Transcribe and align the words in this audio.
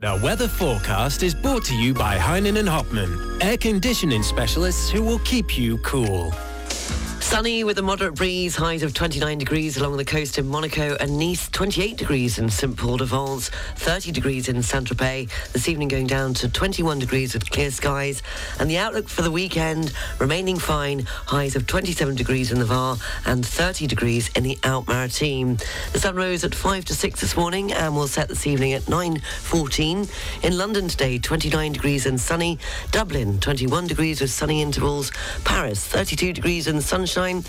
The 0.00 0.20
weather 0.22 0.46
forecast 0.46 1.24
is 1.24 1.34
brought 1.34 1.64
to 1.64 1.74
you 1.74 1.92
by 1.92 2.18
Heinen 2.18 2.56
and 2.60 2.68
Hopman, 2.68 3.42
air 3.42 3.56
conditioning 3.56 4.22
specialists 4.22 4.88
who 4.88 5.02
will 5.02 5.18
keep 5.24 5.58
you 5.58 5.78
cool. 5.78 6.32
Sunny 7.28 7.62
with 7.62 7.78
a 7.78 7.82
moderate 7.82 8.14
breeze, 8.14 8.56
highs 8.56 8.82
of 8.82 8.94
29 8.94 9.36
degrees 9.36 9.76
along 9.76 9.98
the 9.98 10.04
coast 10.04 10.38
in 10.38 10.48
Monaco 10.48 10.96
and 10.98 11.18
Nice, 11.18 11.50
28 11.50 11.98
degrees 11.98 12.38
in 12.38 12.48
St. 12.48 12.74
Paul 12.74 12.96
de 12.96 13.04
Vence, 13.04 13.50
30 13.76 14.12
degrees 14.12 14.48
in 14.48 14.62
Saint-Tropez. 14.62 15.28
This 15.52 15.68
evening 15.68 15.88
going 15.88 16.06
down 16.06 16.32
to 16.34 16.48
21 16.48 16.98
degrees 16.98 17.34
with 17.34 17.50
clear 17.50 17.70
skies. 17.70 18.22
And 18.58 18.70
the 18.70 18.78
outlook 18.78 19.10
for 19.10 19.20
the 19.20 19.30
weekend 19.30 19.92
remaining 20.18 20.58
fine, 20.58 21.00
highs 21.26 21.54
of 21.54 21.66
27 21.66 22.14
degrees 22.14 22.50
in 22.50 22.60
the 22.60 22.64
Var 22.64 22.96
and 23.26 23.44
30 23.44 23.86
degrees 23.86 24.30
in 24.30 24.42
the 24.42 24.58
Alpes-Maritimes. 24.64 25.62
The 25.92 26.00
sun 26.00 26.16
rose 26.16 26.44
at 26.44 26.54
5 26.54 26.86
to 26.86 26.94
6 26.94 27.20
this 27.20 27.36
morning 27.36 27.72
and 27.74 27.94
will 27.94 28.08
set 28.08 28.28
this 28.28 28.46
evening 28.46 28.72
at 28.72 28.84
9.14. 28.84 30.44
In 30.44 30.56
London 30.56 30.88
today, 30.88 31.18
29 31.18 31.72
degrees 31.74 32.06
and 32.06 32.18
sunny. 32.18 32.58
Dublin, 32.90 33.38
21 33.38 33.86
degrees 33.86 34.22
with 34.22 34.30
sunny 34.30 34.62
intervals. 34.62 35.12
Paris, 35.44 35.86
32 35.86 36.32
degrees 36.32 36.66
and 36.66 36.82
sunshine 36.82 37.17
and 37.18 37.44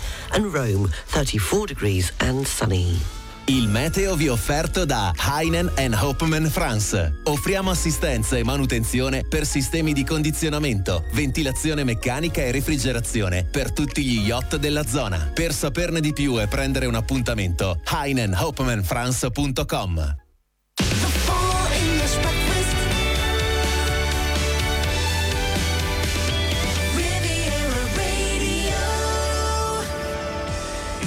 Rome 0.52 0.90
34 1.06 1.66
degrees 1.66 2.12
and 2.18 2.44
sunny. 2.44 2.98
Il 3.46 3.68
meteo 3.68 4.14
vi 4.14 4.26
è 4.26 4.30
offerto 4.30 4.84
da 4.84 5.12
Heinen 5.16 5.96
Hopman 5.98 6.48
France. 6.48 7.20
Offriamo 7.24 7.70
assistenza 7.70 8.36
e 8.36 8.44
manutenzione 8.44 9.24
per 9.28 9.44
sistemi 9.44 9.92
di 9.92 10.04
condizionamento, 10.04 11.02
ventilazione 11.12 11.82
meccanica 11.82 12.42
e 12.42 12.52
refrigerazione 12.52 13.44
per 13.44 13.72
tutti 13.72 14.04
gli 14.04 14.20
yacht 14.20 14.54
della 14.56 14.86
zona. 14.86 15.32
Per 15.34 15.52
saperne 15.52 15.98
di 16.00 16.12
più 16.12 16.40
e 16.40 16.46
prendere 16.46 16.86
un 16.86 16.94
appuntamento, 16.94 17.80
heinenhopmanfrance.com. 17.90 20.19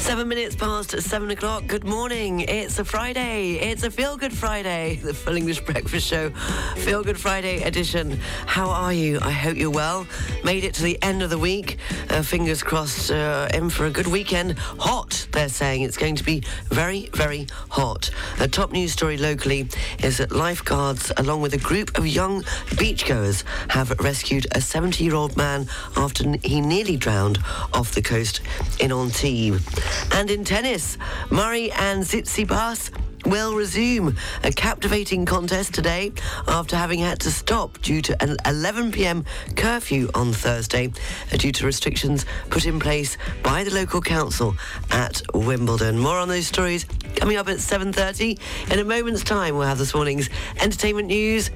Seven 0.03 0.27
minutes 0.27 0.53
past 0.53 1.01
seven 1.01 1.31
o'clock. 1.31 1.65
Good 1.65 1.85
morning. 1.85 2.41
It's 2.41 2.77
a 2.77 2.83
Friday. 2.83 3.53
It's 3.53 3.83
a 3.83 3.89
Feel 3.89 4.17
Good 4.17 4.33
Friday. 4.33 4.97
The 4.97 5.13
Full 5.13 5.37
English 5.37 5.61
Breakfast 5.61 6.05
Show, 6.05 6.29
Feel 6.75 7.03
Good 7.03 7.17
Friday 7.17 7.63
edition. 7.63 8.19
How 8.45 8.69
are 8.69 8.91
you? 8.91 9.19
I 9.21 9.31
hope 9.31 9.55
you're 9.55 9.71
well. 9.71 10.05
Made 10.43 10.65
it 10.65 10.73
to 10.73 10.83
the 10.83 11.01
end 11.01 11.23
of 11.23 11.29
the 11.29 11.37
week. 11.37 11.77
Uh, 12.09 12.21
fingers 12.21 12.61
crossed 12.61 13.11
uh, 13.11 13.47
in 13.53 13.69
for 13.69 13.85
a 13.85 13.89
good 13.89 14.07
weekend. 14.07 14.59
Hot, 14.59 15.25
they're 15.31 15.47
saying. 15.47 15.83
It's 15.83 15.97
going 15.97 16.15
to 16.15 16.23
be 16.23 16.43
very, 16.65 17.09
very 17.13 17.47
hot. 17.69 18.09
A 18.41 18.47
top 18.49 18.73
news 18.73 18.91
story 18.91 19.17
locally 19.17 19.69
is 20.03 20.17
that 20.17 20.33
lifeguards, 20.33 21.13
along 21.15 21.41
with 21.41 21.53
a 21.53 21.59
group 21.59 21.97
of 21.97 22.05
young 22.05 22.43
beachgoers, 22.75 23.45
have 23.69 23.89
rescued 24.01 24.47
a 24.51 24.59
70 24.59 25.01
year 25.01 25.15
old 25.15 25.37
man 25.37 25.65
after 25.95 26.35
he 26.43 26.59
nearly 26.59 26.97
drowned 26.97 27.39
off 27.71 27.95
the 27.95 28.01
coast 28.01 28.41
in 28.81 28.91
Antibes. 28.91 29.92
And 30.11 30.29
in 30.29 30.43
tennis, 30.43 30.97
Murray 31.29 31.71
and 31.71 32.03
Tsitsipas 32.03 32.91
will 33.25 33.55
resume 33.55 34.15
a 34.43 34.51
captivating 34.51 35.25
contest 35.25 35.73
today 35.73 36.11
after 36.47 36.75
having 36.75 36.99
had 36.99 37.19
to 37.21 37.31
stop 37.31 37.81
due 37.81 38.01
to 38.01 38.21
an 38.21 38.37
11 38.45 38.91
p.m. 38.91 39.23
curfew 39.55 40.09
on 40.13 40.33
Thursday 40.33 40.91
uh, 41.31 41.37
due 41.37 41.51
to 41.51 41.65
restrictions 41.65 42.25
put 42.49 42.65
in 42.65 42.79
place 42.79 43.17
by 43.41 43.63
the 43.63 43.71
local 43.71 44.01
council 44.01 44.55
at 44.91 45.21
Wimbledon. 45.33 45.97
More 45.97 46.17
on 46.17 46.27
those 46.27 46.47
stories 46.47 46.85
coming 47.15 47.37
up 47.37 47.47
at 47.47 47.57
7:30. 47.57 48.39
In 48.71 48.79
a 48.79 48.83
moment's 48.83 49.23
time, 49.23 49.55
we'll 49.55 49.67
have 49.67 49.77
this 49.77 49.93
morning's 49.93 50.29
entertainment 50.59 51.07
news. 51.07 51.49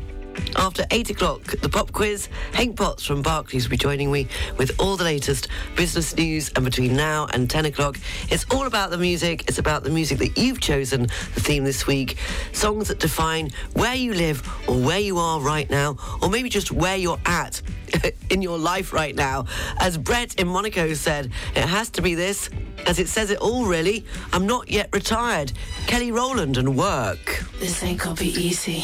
After 0.55 0.85
8 0.91 1.09
o'clock, 1.11 1.43
the 1.61 1.69
pop 1.69 1.91
quiz, 1.91 2.29
Hank 2.53 2.77
Potts 2.77 3.05
from 3.05 3.21
Barclays 3.21 3.65
will 3.65 3.71
be 3.71 3.77
joining 3.77 4.11
me 4.11 4.27
with 4.57 4.71
all 4.79 4.97
the 4.97 5.03
latest 5.03 5.47
business 5.75 6.15
news. 6.15 6.51
And 6.55 6.65
between 6.65 6.95
now 6.95 7.27
and 7.33 7.49
10 7.49 7.65
o'clock, 7.65 7.97
it's 8.29 8.45
all 8.51 8.65
about 8.65 8.89
the 8.89 8.97
music. 8.97 9.45
It's 9.47 9.59
about 9.59 9.83
the 9.83 9.89
music 9.89 10.17
that 10.19 10.37
you've 10.37 10.59
chosen, 10.59 11.03
the 11.03 11.41
theme 11.41 11.63
this 11.63 11.85
week. 11.85 12.17
Songs 12.53 12.87
that 12.87 12.99
define 12.99 13.51
where 13.73 13.95
you 13.95 14.13
live 14.13 14.47
or 14.67 14.79
where 14.79 14.99
you 14.99 15.17
are 15.17 15.39
right 15.39 15.69
now, 15.69 15.97
or 16.21 16.29
maybe 16.29 16.49
just 16.49 16.71
where 16.71 16.97
you're 16.97 17.19
at 17.25 17.61
in 18.29 18.41
your 18.41 18.57
life 18.57 18.93
right 18.93 19.15
now. 19.15 19.45
As 19.79 19.97
Brett 19.97 20.35
in 20.35 20.47
Monaco 20.47 20.93
said, 20.93 21.31
it 21.55 21.65
has 21.65 21.89
to 21.91 22.01
be 22.01 22.15
this, 22.15 22.49
as 22.85 22.99
it 22.99 23.07
says 23.07 23.31
it 23.31 23.39
all 23.39 23.65
really. 23.65 24.05
I'm 24.33 24.47
not 24.47 24.69
yet 24.69 24.89
retired. 24.93 25.51
Kelly 25.87 26.11
Rowland 26.11 26.57
and 26.57 26.77
work. 26.77 27.43
This 27.59 27.83
ain't 27.83 27.99
gonna 27.99 28.15
be 28.15 28.29
easy. 28.29 28.83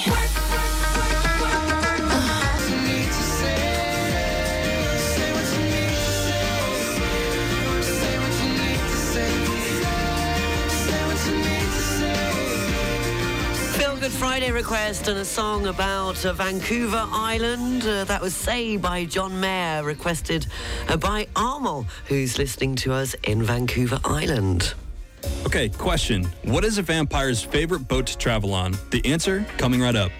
Good 14.03 14.12
Friday 14.12 14.52
request 14.52 15.08
and 15.08 15.18
a 15.19 15.24
song 15.24 15.68
about 15.68 16.25
uh, 16.25 16.34
Vancouver 16.34 17.08
Island. 17.09 17.86
Uh, 17.86 18.03
that 18.03 18.22
was 18.22 18.36
Say 18.36 18.75
by 18.75 19.06
John 19.06 19.40
Mayer, 19.40 19.81
requested 19.81 20.46
uh, 20.90 20.97
by 20.97 21.25
Armel, 21.38 21.86
who's 22.08 22.38
listening 22.38 22.75
to 22.75 22.91
us 22.91 23.16
in 23.24 23.41
Vancouver 23.41 24.02
Island. 24.03 24.74
Okay, 25.46 25.69
question. 25.69 26.25
What 26.44 26.66
is 26.66 26.78
a 26.78 26.81
vampire's 26.81 27.41
favorite 27.41 27.88
boat 27.88 28.08
to 28.08 28.18
travel 28.18 28.53
on? 28.53 28.75
The 28.90 29.06
answer 29.06 29.46
coming 29.58 29.80
right 29.80 29.96
up. 29.96 30.12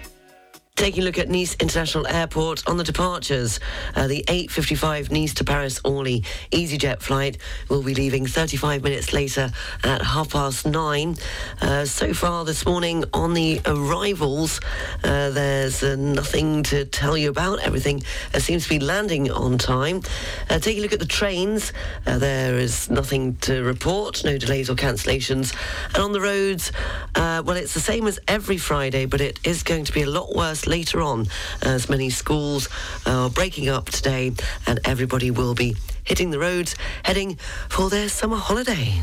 Taking 0.76 1.04
a 1.04 1.06
look 1.06 1.18
at 1.18 1.28
Nice 1.28 1.54
International 1.60 2.04
Airport 2.08 2.68
on 2.68 2.78
the 2.78 2.82
departures. 2.82 3.60
Uh, 3.94 4.08
the 4.08 4.24
8.55 4.26 5.12
Nice 5.12 5.32
to 5.34 5.44
Paris 5.44 5.80
Orly 5.84 6.24
EasyJet 6.50 7.00
flight 7.00 7.38
will 7.68 7.84
be 7.84 7.94
leaving 7.94 8.26
35 8.26 8.82
minutes 8.82 9.12
later 9.12 9.52
at 9.84 10.02
half 10.02 10.30
past 10.30 10.66
nine. 10.66 11.16
Uh, 11.62 11.84
so 11.84 12.12
far 12.12 12.44
this 12.44 12.66
morning 12.66 13.04
on 13.12 13.34
the 13.34 13.60
arrivals, 13.66 14.58
uh, 15.04 15.30
there's 15.30 15.84
uh, 15.84 15.94
nothing 15.94 16.64
to 16.64 16.84
tell 16.86 17.16
you 17.16 17.30
about. 17.30 17.60
Everything 17.60 18.02
uh, 18.34 18.40
seems 18.40 18.64
to 18.64 18.68
be 18.68 18.80
landing 18.80 19.30
on 19.30 19.58
time. 19.58 20.02
Uh, 20.50 20.58
taking 20.58 20.80
a 20.80 20.82
look 20.82 20.92
at 20.92 20.98
the 20.98 21.06
trains, 21.06 21.72
there 22.04 22.58
is 22.58 22.90
nothing 22.90 23.36
to 23.36 23.62
report, 23.62 24.24
no 24.24 24.38
delays 24.38 24.68
or 24.68 24.74
cancellations. 24.74 25.54
And 25.94 26.02
on 26.02 26.10
the 26.10 26.20
roads, 26.20 26.72
well, 27.14 27.50
it's 27.50 27.74
the 27.74 27.80
same 27.80 28.08
as 28.08 28.18
every 28.26 28.58
Friday, 28.58 29.06
but 29.06 29.20
it 29.20 29.38
is 29.44 29.62
going 29.62 29.84
to 29.84 29.92
be 29.92 30.02
a 30.02 30.10
lot 30.10 30.34
worse 30.34 30.63
later 30.66 31.00
on 31.00 31.26
as 31.62 31.88
many 31.88 32.10
schools 32.10 32.68
are 33.06 33.30
breaking 33.30 33.68
up 33.68 33.86
today 33.86 34.32
and 34.66 34.80
everybody 34.84 35.30
will 35.30 35.54
be 35.54 35.76
hitting 36.04 36.30
the 36.30 36.38
roads 36.38 36.76
heading 37.02 37.36
for 37.68 37.90
their 37.90 38.08
summer 38.08 38.36
holiday. 38.36 39.02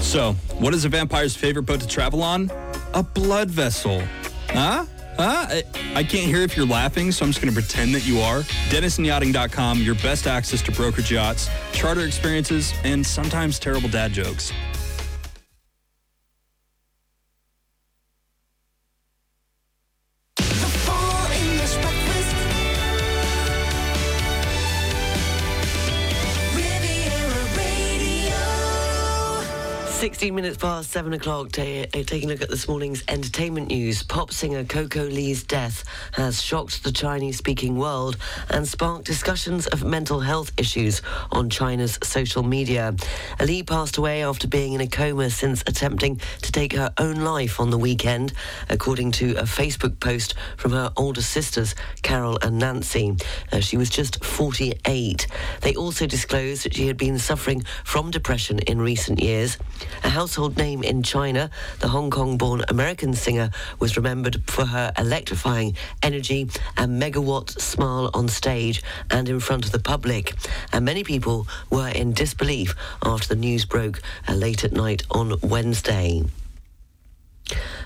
So, 0.00 0.34
what 0.58 0.74
is 0.74 0.84
a 0.84 0.88
vampire's 0.88 1.34
favorite 1.34 1.62
boat 1.62 1.80
to 1.80 1.86
travel 1.86 2.22
on? 2.22 2.50
A 2.94 3.02
blood 3.02 3.50
vessel. 3.50 4.02
Huh? 4.50 4.84
Huh? 5.16 5.46
I, 5.48 5.62
I 5.94 6.02
can't 6.02 6.26
hear 6.26 6.42
if 6.42 6.56
you're 6.56 6.66
laughing, 6.66 7.12
so 7.12 7.24
I'm 7.24 7.30
just 7.30 7.42
going 7.42 7.54
to 7.54 7.60
pretend 7.60 7.94
that 7.94 8.06
you 8.06 8.20
are. 8.20 8.40
DenisonYachting.com, 8.70 9.78
your 9.78 9.94
best 9.96 10.26
access 10.26 10.62
to 10.62 10.72
brokerage 10.72 11.10
yachts, 11.10 11.48
charter 11.72 12.06
experiences, 12.06 12.72
and 12.84 13.06
sometimes 13.06 13.58
terrible 13.58 13.88
dad 13.88 14.12
jokes. 14.12 14.52
16 30.22 30.36
minutes 30.36 30.56
past 30.56 30.88
7 30.92 31.12
o'clock, 31.14 31.50
ta- 31.50 31.62
uh, 31.62 32.04
taking 32.04 32.30
a 32.30 32.32
look 32.34 32.42
at 32.42 32.48
this 32.48 32.68
morning's 32.68 33.02
entertainment 33.08 33.66
news. 33.66 34.04
Pop 34.04 34.32
singer 34.32 34.62
Coco 34.62 35.02
Lee's 35.02 35.42
death 35.42 35.82
has 36.12 36.40
shocked 36.40 36.84
the 36.84 36.92
Chinese 36.92 37.38
speaking 37.38 37.76
world 37.76 38.16
and 38.48 38.68
sparked 38.68 39.04
discussions 39.04 39.66
of 39.66 39.82
mental 39.82 40.20
health 40.20 40.52
issues 40.56 41.02
on 41.32 41.50
China's 41.50 41.98
social 42.04 42.44
media. 42.44 42.94
Lee 43.40 43.64
passed 43.64 43.96
away 43.96 44.22
after 44.22 44.46
being 44.46 44.74
in 44.74 44.80
a 44.80 44.86
coma 44.86 45.28
since 45.28 45.64
attempting 45.66 46.20
to 46.42 46.52
take 46.52 46.72
her 46.74 46.92
own 46.98 47.16
life 47.16 47.58
on 47.58 47.70
the 47.70 47.78
weekend, 47.78 48.32
according 48.70 49.10
to 49.10 49.32
a 49.32 49.42
Facebook 49.42 49.98
post 49.98 50.36
from 50.56 50.70
her 50.70 50.92
older 50.96 51.22
sisters, 51.22 51.74
Carol 52.02 52.38
and 52.42 52.60
Nancy. 52.60 53.16
Uh, 53.50 53.58
she 53.58 53.76
was 53.76 53.90
just 53.90 54.24
48. 54.24 55.26
They 55.62 55.74
also 55.74 56.06
disclosed 56.06 56.64
that 56.64 56.74
she 56.76 56.86
had 56.86 56.96
been 56.96 57.18
suffering 57.18 57.64
from 57.82 58.12
depression 58.12 58.60
in 58.60 58.80
recent 58.80 59.20
years. 59.20 59.58
A 60.04 60.11
household 60.12 60.58
name 60.58 60.82
in 60.82 61.02
China, 61.02 61.48
the 61.80 61.88
Hong 61.88 62.10
Kong 62.10 62.36
born 62.36 62.62
American 62.68 63.14
singer 63.14 63.50
was 63.78 63.96
remembered 63.96 64.42
for 64.46 64.66
her 64.66 64.92
electrifying 64.98 65.74
energy 66.02 66.50
and 66.76 67.00
megawatt 67.00 67.58
smile 67.58 68.10
on 68.12 68.28
stage 68.28 68.82
and 69.10 69.26
in 69.26 69.40
front 69.40 69.64
of 69.64 69.72
the 69.72 69.78
public. 69.78 70.34
And 70.70 70.84
many 70.84 71.02
people 71.02 71.48
were 71.70 71.88
in 71.88 72.12
disbelief 72.12 72.74
after 73.02 73.28
the 73.28 73.40
news 73.40 73.64
broke 73.64 74.02
uh, 74.28 74.34
late 74.34 74.64
at 74.64 74.72
night 74.72 75.02
on 75.10 75.40
Wednesday. 75.40 76.24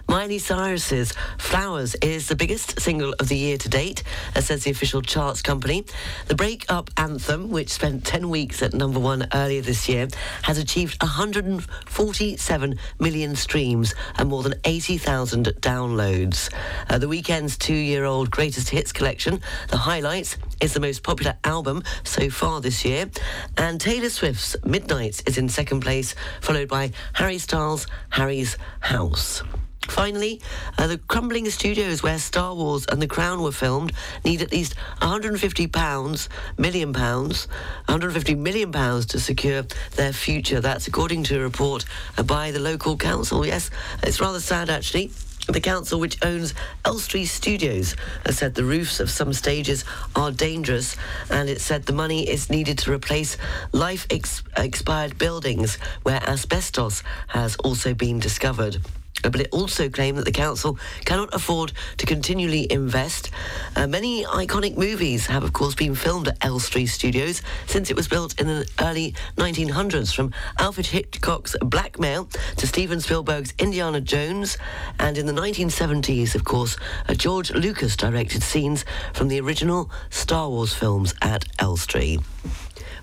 Miley 0.08 0.38
Cyrus's 0.38 1.12
Flowers 1.36 1.94
is 1.96 2.28
the 2.28 2.36
biggest 2.36 2.80
single 2.80 3.12
of 3.18 3.28
the 3.28 3.36
year 3.36 3.58
to 3.58 3.68
date, 3.68 4.02
as 4.34 4.46
says 4.46 4.64
the 4.64 4.70
official 4.70 5.02
charts 5.02 5.42
company. 5.42 5.84
The 6.28 6.34
break-up 6.34 6.90
anthem, 6.96 7.50
which 7.50 7.70
spent 7.70 8.04
10 8.04 8.28
weeks 8.28 8.62
at 8.62 8.72
number 8.72 9.00
one 9.00 9.26
earlier 9.34 9.62
this 9.62 9.88
year, 9.88 10.08
has 10.42 10.58
achieved 10.58 11.02
147 11.02 12.78
million 13.00 13.36
streams 13.36 13.94
and 14.16 14.28
more 14.28 14.42
than 14.42 14.54
80,000 14.64 15.46
downloads. 15.60 16.52
Uh, 16.88 16.98
the 16.98 17.08
Weeknd's 17.08 17.58
two-year-old 17.58 18.30
greatest 18.30 18.70
hits 18.70 18.92
collection, 18.92 19.40
The 19.68 19.76
Highlights, 19.76 20.36
is 20.60 20.72
the 20.72 20.80
most 20.80 21.02
popular 21.02 21.36
album 21.44 21.82
so 22.04 22.30
far 22.30 22.60
this 22.60 22.84
year. 22.84 23.10
And 23.56 23.80
Taylor 23.80 24.10
Swift's 24.10 24.56
Midnights 24.64 25.22
is 25.26 25.36
in 25.36 25.48
second 25.48 25.80
place, 25.80 26.14
followed 26.40 26.68
by 26.68 26.92
Harry 27.14 27.38
Styles' 27.38 27.86
Harry's 28.10 28.56
House. 28.80 29.42
Finally, 29.88 30.41
uh, 30.79 30.87
the 30.87 30.99
crumbling 30.99 31.49
studios 31.50 32.03
where 32.03 32.19
Star 32.19 32.55
Wars 32.55 32.87
and 32.87 33.00
The 33.00 33.06
Crown 33.06 33.43
were 33.43 33.53
filmed 33.53 33.93
need 34.25 34.43
at 34.43 34.53
least 34.53 34.75
150 35.00 35.67
pounds, 35.69 36.29
million 36.59 36.93
pounds, 36.93 37.47
150 37.87 38.35
million 38.35 38.73
pounds 38.73 39.06
to 39.06 39.21
secure 39.21 39.62
their 39.94 40.12
future. 40.12 40.61
That's 40.61 40.88
according 40.88 41.25
to 41.25 41.38
a 41.38 41.43
report 41.43 41.85
uh, 42.19 42.23
by 42.23 42.50
the 42.50 42.61
local 42.61 42.97
council. 42.97 43.47
Yes, 43.47 43.71
it's 44.03 44.21
rather 44.21 44.41
sad 44.41 44.71
actually. 44.71 45.11
The 45.49 45.61
council, 45.61 46.00
which 46.00 46.19
owns 46.25 46.55
Elstree 46.85 47.25
Studios, 47.25 47.94
has 48.25 48.37
said 48.37 48.56
the 48.56 48.65
roofs 48.65 48.99
of 48.99 49.09
some 49.09 49.33
stages 49.33 49.85
are 50.17 50.33
dangerous, 50.33 50.97
and 51.31 51.49
it 51.49 51.61
said 51.61 51.85
the 51.85 51.93
money 51.93 52.29
is 52.29 52.50
needed 52.50 52.79
to 52.79 52.93
replace 52.93 53.37
life 53.71 54.09
ex- 54.11 54.43
expired 54.56 55.19
buildings 55.19 55.77
where 56.03 56.21
asbestos 56.29 57.05
has 57.29 57.55
also 57.56 57.94
been 57.94 58.19
discovered. 58.19 58.79
Uh, 59.24 59.30
But 59.30 59.40
it 59.40 59.48
also 59.52 59.88
claimed 59.88 60.18
that 60.18 60.24
the 60.24 60.32
council 60.32 60.78
cannot 61.04 61.34
afford 61.34 61.72
to 61.98 62.06
continually 62.06 62.66
invest. 62.70 63.30
Uh, 63.74 63.86
many 63.86 64.24
iconic 64.24 64.76
movies 64.76 65.26
have, 65.26 65.44
of 65.44 65.52
course, 65.52 65.74
been 65.74 65.94
filmed 65.94 66.28
at 66.28 66.44
Elstree 66.44 66.86
Studios 66.86 67.42
since 67.66 67.90
it 67.90 67.96
was 67.96 68.08
built 68.08 68.40
in 68.40 68.46
the 68.46 68.66
early 68.80 69.14
1900s, 69.36 70.14
from 70.14 70.32
Alfred 70.58 70.86
Hitchcock's 70.86 71.56
Blackmail 71.60 72.28
to 72.56 72.66
Steven 72.66 73.00
Spielberg's 73.00 73.54
Indiana 73.58 74.00
Jones. 74.00 74.58
And 74.98 75.18
in 75.18 75.26
the 75.26 75.32
1970s, 75.32 76.34
of 76.34 76.44
course, 76.44 76.76
uh, 77.08 77.14
George 77.14 77.50
Lucas 77.52 77.96
directed 77.96 78.42
scenes 78.42 78.84
from 79.12 79.28
the 79.28 79.40
original 79.40 79.90
Star 80.10 80.48
Wars 80.48 80.72
films 80.72 81.14
at 81.22 81.44
Elstree. 81.58 82.18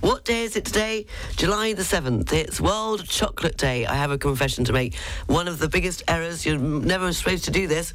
What 0.03 0.25
day 0.25 0.43
is 0.43 0.57
it 0.57 0.65
today? 0.65 1.05
July 1.37 1.71
the 1.71 1.81
7th. 1.81 2.33
It's 2.33 2.59
World 2.59 3.07
Chocolate 3.07 3.55
Day. 3.55 3.85
I 3.85 3.93
have 3.93 4.11
a 4.11 4.17
confession 4.17 4.65
to 4.65 4.73
make. 4.73 4.95
One 5.27 5.47
of 5.47 5.59
the 5.59 5.69
biggest 5.69 6.03
errors, 6.09 6.45
you're 6.45 6.57
never 6.57 7.13
supposed 7.13 7.45
to 7.45 7.51
do 7.51 7.67
this. 7.67 7.93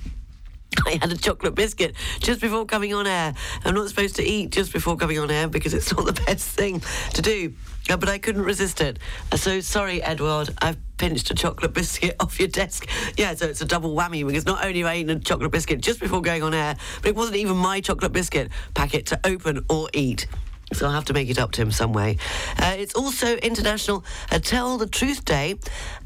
I 0.86 0.98
had 1.02 1.12
a 1.12 1.18
chocolate 1.18 1.54
biscuit 1.54 1.94
just 2.20 2.40
before 2.40 2.64
coming 2.64 2.94
on 2.94 3.06
air. 3.06 3.34
I'm 3.62 3.74
not 3.74 3.90
supposed 3.90 4.16
to 4.16 4.22
eat 4.24 4.52
just 4.52 4.72
before 4.72 4.96
coming 4.96 5.18
on 5.18 5.30
air 5.30 5.48
because 5.48 5.74
it's 5.74 5.92
not 5.96 6.06
the 6.06 6.18
best 6.24 6.48
thing 6.48 6.80
to 7.12 7.20
do. 7.20 7.52
Uh, 7.90 7.98
but 7.98 8.08
I 8.08 8.16
couldn't 8.16 8.42
resist 8.42 8.80
it. 8.80 8.98
Uh, 9.30 9.36
so 9.36 9.60
sorry, 9.60 10.02
Edward. 10.02 10.48
I've 10.62 10.78
pinched 10.96 11.30
a 11.30 11.34
chocolate 11.34 11.74
biscuit 11.74 12.16
off 12.20 12.38
your 12.38 12.48
desk. 12.48 12.88
Yeah, 13.18 13.34
so 13.34 13.48
it's 13.48 13.60
a 13.60 13.66
double 13.66 13.94
whammy 13.94 14.26
because 14.26 14.46
not 14.46 14.64
only 14.64 14.78
have 14.78 14.88
I 14.88 14.96
eaten 14.96 15.14
a 15.14 15.20
chocolate 15.20 15.52
biscuit 15.52 15.82
just 15.82 16.00
before 16.00 16.22
going 16.22 16.42
on 16.42 16.54
air, 16.54 16.74
but 17.02 17.10
it 17.10 17.16
wasn't 17.16 17.36
even 17.36 17.58
my 17.58 17.82
chocolate 17.82 18.14
biscuit 18.14 18.50
packet 18.72 19.04
to 19.08 19.20
open 19.24 19.66
or 19.68 19.90
eat. 19.92 20.26
So 20.72 20.86
I'll 20.86 20.92
have 20.92 21.06
to 21.06 21.14
make 21.14 21.30
it 21.30 21.38
up 21.38 21.52
to 21.52 21.62
him 21.62 21.70
some 21.70 21.92
way. 21.92 22.18
Uh, 22.58 22.74
it's 22.76 22.94
also 22.94 23.36
International 23.36 24.04
Tell 24.28 24.76
the 24.76 24.86
Truth 24.86 25.24
Day 25.24 25.56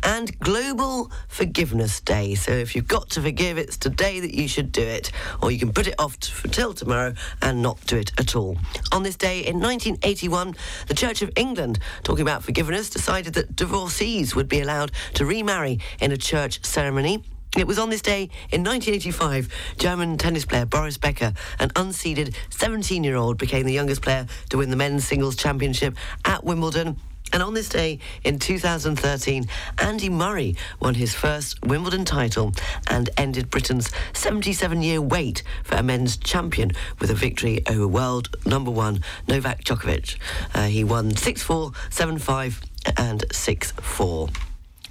and 0.02 0.38
Global 0.38 1.10
Forgiveness 1.28 2.00
Day. 2.00 2.34
So 2.36 2.52
if 2.52 2.76
you've 2.76 2.86
got 2.86 3.10
to 3.10 3.22
forgive, 3.22 3.58
it's 3.58 3.76
today 3.76 4.20
that 4.20 4.34
you 4.34 4.46
should 4.46 4.70
do 4.70 4.82
it. 4.82 5.10
Or 5.42 5.50
you 5.50 5.58
can 5.58 5.72
put 5.72 5.88
it 5.88 5.94
off 5.98 6.18
to, 6.20 6.48
till 6.48 6.74
tomorrow 6.74 7.14
and 7.40 7.60
not 7.60 7.84
do 7.86 7.98
it 7.98 8.12
at 8.18 8.36
all. 8.36 8.56
On 8.92 9.02
this 9.02 9.16
day 9.16 9.40
in 9.40 9.56
1981, 9.56 10.54
the 10.86 10.94
Church 10.94 11.22
of 11.22 11.30
England, 11.36 11.78
talking 12.04 12.22
about 12.22 12.44
forgiveness, 12.44 12.88
decided 12.88 13.34
that 13.34 13.56
divorcees 13.56 14.34
would 14.34 14.48
be 14.48 14.60
allowed 14.60 14.92
to 15.14 15.26
remarry 15.26 15.80
in 16.00 16.12
a 16.12 16.16
church 16.16 16.64
ceremony. 16.64 17.22
It 17.54 17.66
was 17.66 17.78
on 17.78 17.90
this 17.90 18.00
day 18.00 18.31
in 18.50 18.64
1985, 18.64 19.49
German 19.76 20.16
tennis 20.16 20.46
player 20.46 20.64
Boris 20.64 20.96
Becker, 20.96 21.34
an 21.58 21.69
unseeded 21.70 22.34
17 22.49 23.04
year 23.04 23.16
old, 23.16 23.37
became 23.37 23.66
the 23.66 23.75
youngest 23.75 24.00
player 24.00 24.26
to 24.49 24.56
win 24.56 24.70
the 24.70 24.76
men's 24.76 25.06
singles 25.06 25.37
championship 25.37 25.94
at 26.25 26.44
Wimbledon. 26.44 26.96
And 27.31 27.43
on 27.43 27.52
this 27.52 27.69
day 27.69 27.99
in 28.25 28.38
2013, 28.38 29.44
Andy 29.78 30.08
Murray 30.08 30.56
won 30.81 30.94
his 30.94 31.14
first 31.14 31.62
Wimbledon 31.62 32.06
title 32.06 32.52
and 32.88 33.10
ended 33.19 33.50
Britain's 33.50 33.90
77 34.14 34.81
year 34.81 35.02
wait 35.02 35.43
for 35.62 35.76
a 35.76 35.82
men's 35.82 36.16
champion 36.16 36.72
with 37.00 37.10
a 37.10 37.14
victory 37.14 37.62
over 37.69 37.87
world 37.87 38.34
number 38.46 38.70
one 38.70 39.02
Novak 39.28 39.62
Djokovic. 39.62 40.16
Uh, 40.55 40.69
he 40.69 40.84
won 40.84 41.14
6 41.14 41.43
4, 41.43 41.72
7 41.90 42.19
5, 42.19 42.62
and 42.96 43.25
6 43.31 43.72
4. 43.72 44.28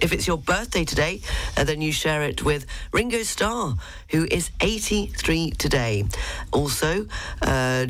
If 0.01 0.11
it's 0.11 0.25
your 0.25 0.37
birthday 0.37 0.83
today, 0.83 1.21
uh, 1.55 1.63
then 1.63 1.81
you 1.81 1.91
share 1.91 2.23
it 2.23 2.43
with 2.43 2.65
Ringo 2.91 3.21
Starr, 3.21 3.75
who 4.09 4.25
is 4.31 4.49
83 4.59 5.51
today. 5.51 6.05
Also, 6.51 7.07
uh, 7.43 7.85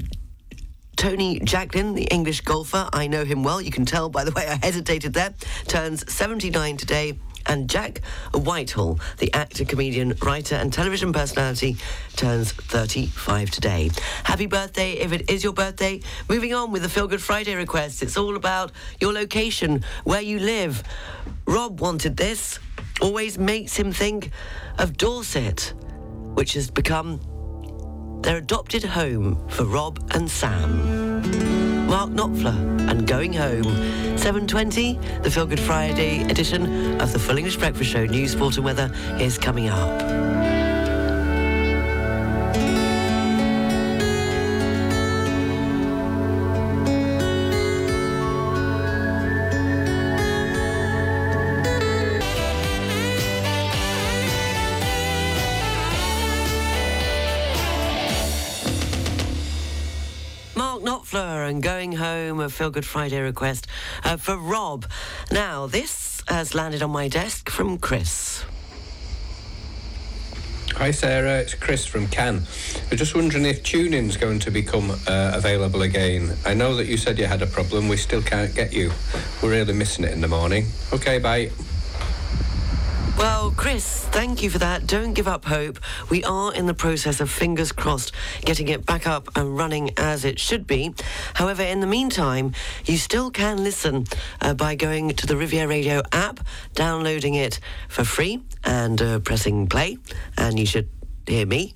Tony 0.98 1.40
Jacklin, 1.40 1.96
the 1.96 2.04
English 2.04 2.42
golfer, 2.42 2.90
I 2.92 3.08
know 3.08 3.24
him 3.24 3.44
well. 3.44 3.62
You 3.62 3.72
can 3.72 3.86
tell 3.86 4.10
by 4.10 4.26
the 4.26 4.32
way 4.32 4.46
I 4.46 4.60
hesitated 4.64 5.14
there. 5.14 5.34
Turns 5.68 6.12
79 6.14 6.78
today. 6.78 7.18
And 7.46 7.70
Jack 7.70 8.02
Whitehall, 8.34 9.00
the 9.18 9.34
actor, 9.34 9.66
comedian, 9.66 10.14
writer, 10.22 10.56
and 10.56 10.72
television 10.72 11.14
personality, 11.14 11.78
turns 12.16 12.52
35 12.52 13.52
today. 13.52 13.92
Happy 14.24 14.46
birthday 14.46 14.94
if 14.94 15.12
it 15.12 15.30
is 15.30 15.44
your 15.44 15.54
birthday. 15.54 16.02
Moving 16.30 16.54
on 16.54 16.72
with 16.72 16.82
the 16.84 16.90
Feel 16.90 17.08
Good 17.08 17.22
Friday 17.22 17.56
request. 17.56 18.04
It's 18.04 18.18
all 18.18 18.36
about 18.36 18.72
your 19.00 19.14
location, 19.14 19.84
where 20.04 20.22
you 20.22 20.40
live. 20.40 20.84
Rob 21.46 21.82
wanted 21.82 22.18
this. 22.18 22.60
Always 23.02 23.38
makes 23.38 23.76
him 23.76 23.92
think 23.92 24.32
of 24.78 24.96
Dorset, 24.98 25.74
which 26.36 26.54
has 26.54 26.70
become 26.70 27.20
their 28.22 28.38
adopted 28.38 28.84
home 28.84 29.48
for 29.50 29.66
Rob 29.66 30.00
and 30.12 30.30
Sam. 30.30 31.51
Mark 31.92 32.12
Knopfler 32.12 32.90
and 32.90 33.06
Going 33.06 33.34
Home. 33.34 33.66
7.20, 34.16 35.24
the 35.24 35.30
Feel 35.30 35.46
Good 35.46 35.60
Friday 35.60 36.24
edition 36.24 37.02
of 37.02 37.12
the 37.12 37.20
Full 37.20 37.38
English 37.38 37.58
Breakfast 37.58 37.90
Show 37.90 38.06
News, 38.06 38.32
Sport 38.32 38.56
and 38.56 38.64
Weather 38.64 38.90
is 39.20 39.38
coming 39.38 39.68
up. 39.68 40.61
Mark 61.14 61.50
and 61.50 61.62
Going 61.62 61.94
Home, 61.94 62.40
a 62.40 62.50
Feel 62.50 62.70
Good 62.70 62.86
Friday 62.86 63.20
request 63.20 63.68
uh, 64.04 64.18
for 64.18 64.38
Rob. 64.38 64.86
Now, 65.32 65.68
this 65.68 66.22
has 66.28 66.56
landed 66.56 66.82
on 66.82 66.92
my 66.92 67.08
desk 67.08 67.50
from 67.50 67.78
Chris. 67.78 68.46
Hi 70.76 70.92
Sarah, 70.92 71.40
it's 71.40 71.54
Chris 71.54 71.86
from 71.86 72.08
Cannes. 72.08 72.48
I'm 72.90 72.98
just 72.98 73.14
wondering 73.14 73.46
if 73.46 73.62
TuneIn's 73.62 74.18
going 74.18 74.40
to 74.40 74.52
become 74.52 74.90
uh, 74.90 75.32
available 75.36 75.82
again. 75.82 76.36
I 76.46 76.54
know 76.54 76.76
that 76.76 76.88
you 76.88 76.98
said 76.98 77.20
you 77.20 77.26
had 77.26 77.42
a 77.42 77.48
problem, 77.48 77.88
we 77.88 77.98
still 77.98 78.22
can't 78.22 78.56
get 78.56 78.72
you. 78.72 78.92
We're 79.44 79.52
really 79.52 79.74
missing 79.74 80.06
it 80.06 80.14
in 80.14 80.22
the 80.22 80.30
morning. 80.30 80.66
Okay, 80.94 81.20
bye. 81.20 81.52
Well, 83.22 83.54
Chris, 83.56 84.06
thank 84.06 84.42
you 84.42 84.50
for 84.50 84.58
that. 84.58 84.88
Don't 84.88 85.14
give 85.14 85.28
up 85.28 85.46
hope. 85.46 85.78
We 86.10 86.24
are 86.24 86.52
in 86.56 86.66
the 86.66 86.74
process 86.74 87.22
of 87.22 87.30
fingers 87.30 87.72
crossed 87.72 88.14
getting 88.46 88.68
it 88.70 88.84
back 88.84 89.06
up 89.06 89.30
and 89.36 89.56
running 89.56 89.92
as 89.98 90.26
it 90.26 90.40
should 90.40 90.66
be. 90.66 90.96
However, 91.36 91.62
in 91.62 91.82
the 91.82 91.86
meantime, 91.86 92.54
you 92.86 92.98
still 92.98 93.30
can 93.30 93.64
listen 93.64 94.08
uh, 94.42 94.56
by 94.56 94.74
going 94.74 95.10
to 95.10 95.28
the 95.28 95.38
Riviera 95.38 95.68
Radio 95.68 96.02
app, 96.12 96.40
downloading 96.74 97.36
it 97.36 97.60
for 97.90 98.04
free, 98.04 98.42
and 98.64 99.00
uh, 99.00 99.20
pressing 99.20 99.68
play. 99.68 100.00
And 100.36 100.58
you 100.58 100.66
should 100.66 100.90
hear 101.28 101.46
me, 101.46 101.74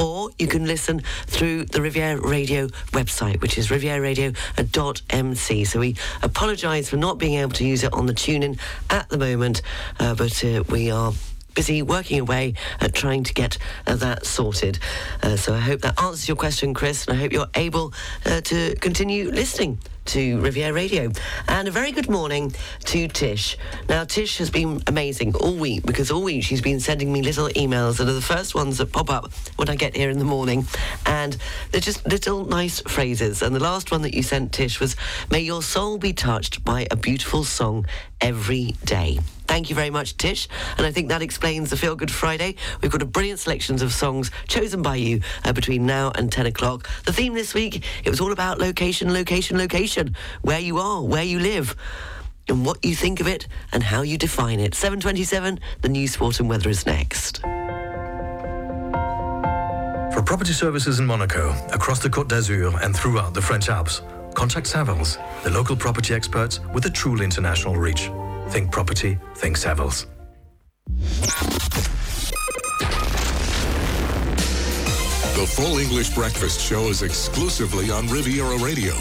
or 0.00 0.30
you 0.38 0.46
can 0.46 0.66
listen 0.66 1.02
through 1.26 1.64
the 1.66 1.80
Riviera 1.80 2.20
Radio 2.20 2.66
website, 2.92 3.40
which 3.40 3.58
is 3.58 3.68
rivieraradio.mc. 3.68 5.64
So 5.64 5.80
we 5.80 5.96
apologise 6.22 6.88
for 6.90 6.96
not 6.96 7.18
being 7.18 7.34
able 7.34 7.52
to 7.52 7.64
use 7.64 7.84
it 7.84 7.92
on 7.92 8.06
the 8.06 8.14
TuneIn 8.14 8.58
at 8.90 9.08
the 9.08 9.18
moment, 9.18 9.62
uh, 9.98 10.14
but 10.14 10.44
uh, 10.44 10.64
we 10.68 10.90
are 10.90 11.12
busy 11.54 11.82
working 11.82 12.20
away 12.20 12.54
at 12.80 12.94
trying 12.94 13.24
to 13.24 13.34
get 13.34 13.58
uh, 13.86 13.96
that 13.96 14.24
sorted. 14.24 14.78
Uh, 15.22 15.36
so 15.36 15.54
I 15.54 15.58
hope 15.58 15.80
that 15.80 16.00
answers 16.00 16.28
your 16.28 16.36
question, 16.36 16.72
Chris, 16.72 17.06
and 17.06 17.16
I 17.16 17.20
hope 17.20 17.32
you're 17.32 17.50
able 17.54 17.92
uh, 18.24 18.40
to 18.42 18.76
continue 18.76 19.30
listening 19.30 19.78
to 20.08 20.40
Riviera 20.40 20.72
Radio. 20.72 21.12
And 21.48 21.68
a 21.68 21.70
very 21.70 21.92
good 21.92 22.08
morning 22.08 22.54
to 22.86 23.08
Tish. 23.08 23.58
Now, 23.88 24.04
Tish 24.04 24.38
has 24.38 24.48
been 24.48 24.82
amazing 24.86 25.34
all 25.34 25.54
week 25.54 25.84
because 25.84 26.10
all 26.10 26.22
week 26.22 26.44
she's 26.44 26.62
been 26.62 26.80
sending 26.80 27.12
me 27.12 27.20
little 27.20 27.48
emails 27.50 27.98
that 27.98 28.08
are 28.08 28.14
the 28.14 28.22
first 28.22 28.54
ones 28.54 28.78
that 28.78 28.90
pop 28.90 29.10
up 29.10 29.30
when 29.56 29.68
I 29.68 29.76
get 29.76 29.94
here 29.94 30.08
in 30.08 30.18
the 30.18 30.24
morning. 30.24 30.66
And 31.04 31.36
they're 31.70 31.80
just 31.80 32.06
little 32.06 32.46
nice 32.46 32.80
phrases. 32.80 33.42
And 33.42 33.54
the 33.54 33.60
last 33.60 33.90
one 33.90 34.02
that 34.02 34.14
you 34.14 34.22
sent, 34.22 34.52
Tish, 34.52 34.80
was 34.80 34.96
May 35.30 35.40
your 35.40 35.62
soul 35.62 35.98
be 35.98 36.14
touched 36.14 36.64
by 36.64 36.86
a 36.90 36.96
beautiful 36.96 37.44
song 37.44 37.86
every 38.20 38.76
day. 38.84 39.18
Thank 39.48 39.70
you 39.70 39.74
very 39.74 39.90
much, 39.90 40.16
Tish. 40.18 40.46
And 40.76 40.86
I 40.86 40.92
think 40.92 41.08
that 41.08 41.22
explains 41.22 41.70
the 41.70 41.76
Feel 41.76 41.96
Good 41.96 42.10
Friday. 42.10 42.54
We've 42.82 42.92
got 42.92 43.00
a 43.02 43.06
brilliant 43.06 43.40
selections 43.40 43.80
of 43.80 43.92
songs 43.92 44.30
chosen 44.46 44.82
by 44.82 44.96
you 44.96 45.22
uh, 45.42 45.54
between 45.54 45.86
now 45.86 46.12
and 46.14 46.30
10 46.30 46.46
o'clock. 46.46 46.88
The 47.06 47.14
theme 47.14 47.32
this 47.32 47.54
week, 47.54 47.82
it 48.04 48.10
was 48.10 48.20
all 48.20 48.30
about 48.30 48.58
location, 48.58 49.12
location, 49.12 49.56
location. 49.56 50.14
Where 50.42 50.60
you 50.60 50.78
are, 50.78 51.02
where 51.02 51.24
you 51.24 51.40
live. 51.40 51.74
And 52.48 52.64
what 52.64 52.84
you 52.84 52.94
think 52.94 53.20
of 53.20 53.26
it 53.26 53.48
and 53.72 53.82
how 53.82 54.02
you 54.02 54.18
define 54.18 54.60
it. 54.60 54.74
727, 54.74 55.60
the 55.80 55.88
news, 55.88 56.12
sport 56.12 56.40
and 56.40 56.48
weather 56.48 56.68
is 56.68 56.86
next. 56.86 57.38
For 60.12 60.22
property 60.22 60.52
services 60.52 61.00
in 61.00 61.06
Monaco, 61.06 61.50
across 61.72 62.00
the 62.00 62.10
Côte 62.10 62.28
d'Azur 62.28 62.78
and 62.82 62.94
throughout 62.94 63.34
the 63.34 63.42
French 63.42 63.68
Alps, 63.70 64.02
contact 64.34 64.66
Savills, 64.66 65.18
the 65.42 65.50
local 65.50 65.74
property 65.74 66.14
experts 66.14 66.60
with 66.74 66.84
a 66.86 66.90
truly 66.90 67.24
international 67.24 67.76
reach. 67.76 68.10
Think 68.50 68.72
property, 68.72 69.18
think 69.34 69.56
Savills. 69.58 70.06
The 75.38 75.46
Full 75.46 75.78
English 75.78 76.10
Breakfast 76.16 76.60
Show 76.60 76.88
is 76.88 77.02
exclusively 77.02 77.92
on 77.92 78.08
Riviera 78.08 78.58
Radio. 78.58 78.92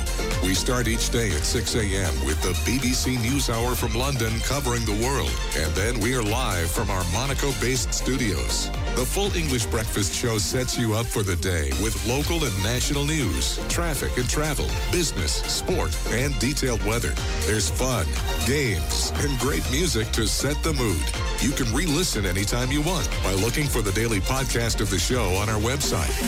We 0.43 0.53
start 0.53 0.87
each 0.87 1.09
day 1.09 1.31
at 1.31 1.43
6 1.43 1.73
a.m. 1.73 2.13
with 2.27 2.39
the 2.43 2.53
BBC 2.69 3.19
News 3.23 3.49
Hour 3.49 3.73
from 3.73 3.95
London 3.95 4.31
covering 4.41 4.85
the 4.85 5.03
world. 5.03 5.31
And 5.57 5.73
then 5.73 5.99
we 5.99 6.13
are 6.13 6.21
live 6.21 6.69
from 6.69 6.91
our 6.91 7.03
Monaco-based 7.11 7.91
studios. 7.91 8.69
The 8.95 9.03
Full 9.03 9.35
English 9.35 9.65
Breakfast 9.65 10.13
Show 10.13 10.37
sets 10.37 10.77
you 10.77 10.93
up 10.93 11.07
for 11.07 11.23
the 11.23 11.35
day 11.37 11.71
with 11.81 11.97
local 12.07 12.45
and 12.45 12.63
national 12.63 13.05
news, 13.05 13.59
traffic 13.67 14.15
and 14.15 14.29
travel, 14.29 14.67
business, 14.91 15.41
sport, 15.51 15.97
and 16.09 16.37
detailed 16.37 16.83
weather. 16.83 17.15
There's 17.47 17.71
fun, 17.71 18.05
games, 18.45 19.11
and 19.15 19.39
great 19.39 19.67
music 19.71 20.11
to 20.11 20.27
set 20.27 20.61
the 20.61 20.73
mood. 20.73 21.01
You 21.39 21.49
can 21.51 21.73
re-listen 21.73 22.27
anytime 22.27 22.71
you 22.71 22.83
want 22.83 23.09
by 23.23 23.33
looking 23.33 23.65
for 23.65 23.81
the 23.81 23.91
daily 23.91 24.19
podcast 24.19 24.81
of 24.81 24.91
the 24.91 24.99
show 24.99 25.33
on 25.35 25.49
our 25.49 25.59
website. 25.59 26.26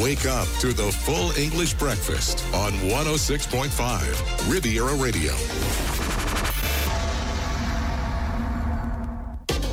Wake 0.00 0.26
up 0.26 0.48
to 0.60 0.72
the 0.72 0.90
full 1.04 1.32
English 1.38 1.74
breakfast 1.74 2.44
on 2.54 2.72
106.5 2.72 4.52
Riviera 4.52 4.94
Radio. 4.94 5.32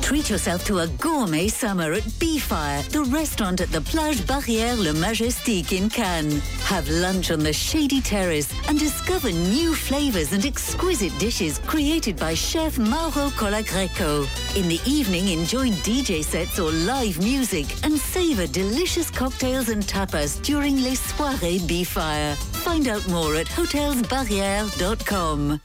Treat 0.06 0.30
yourself 0.30 0.64
to 0.66 0.78
a 0.78 0.86
gourmet 0.86 1.48
summer 1.48 1.92
at 1.92 2.04
BFire, 2.20 2.88
the 2.90 3.02
restaurant 3.02 3.60
at 3.60 3.72
the 3.72 3.80
Plage 3.80 4.18
Barrière 4.18 4.80
Le 4.80 4.92
Majestic 4.92 5.72
in 5.72 5.90
Cannes. 5.90 6.40
Have 6.62 6.88
lunch 6.88 7.32
on 7.32 7.40
the 7.40 7.52
shady 7.52 8.00
terrace 8.00 8.54
and 8.68 8.78
discover 8.78 9.32
new 9.32 9.74
flavors 9.74 10.32
and 10.32 10.46
exquisite 10.46 11.10
dishes 11.18 11.58
created 11.58 12.16
by 12.16 12.34
chef 12.34 12.78
Mauro 12.78 13.30
Colagreco. 13.30 14.28
In 14.56 14.68
the 14.68 14.78
evening, 14.86 15.26
enjoy 15.26 15.70
DJ 15.82 16.22
sets 16.22 16.60
or 16.60 16.70
live 16.70 17.18
music 17.18 17.66
and 17.84 17.98
savor 17.98 18.46
delicious 18.46 19.10
cocktails 19.10 19.70
and 19.70 19.82
tapas 19.82 20.40
during 20.40 20.84
Les 20.84 20.94
Soirées 20.94 21.58
BFire. 21.58 22.36
Find 22.62 22.86
out 22.86 23.04
more 23.08 23.34
at 23.34 23.48
hotelsbarrière.com. 23.48 25.60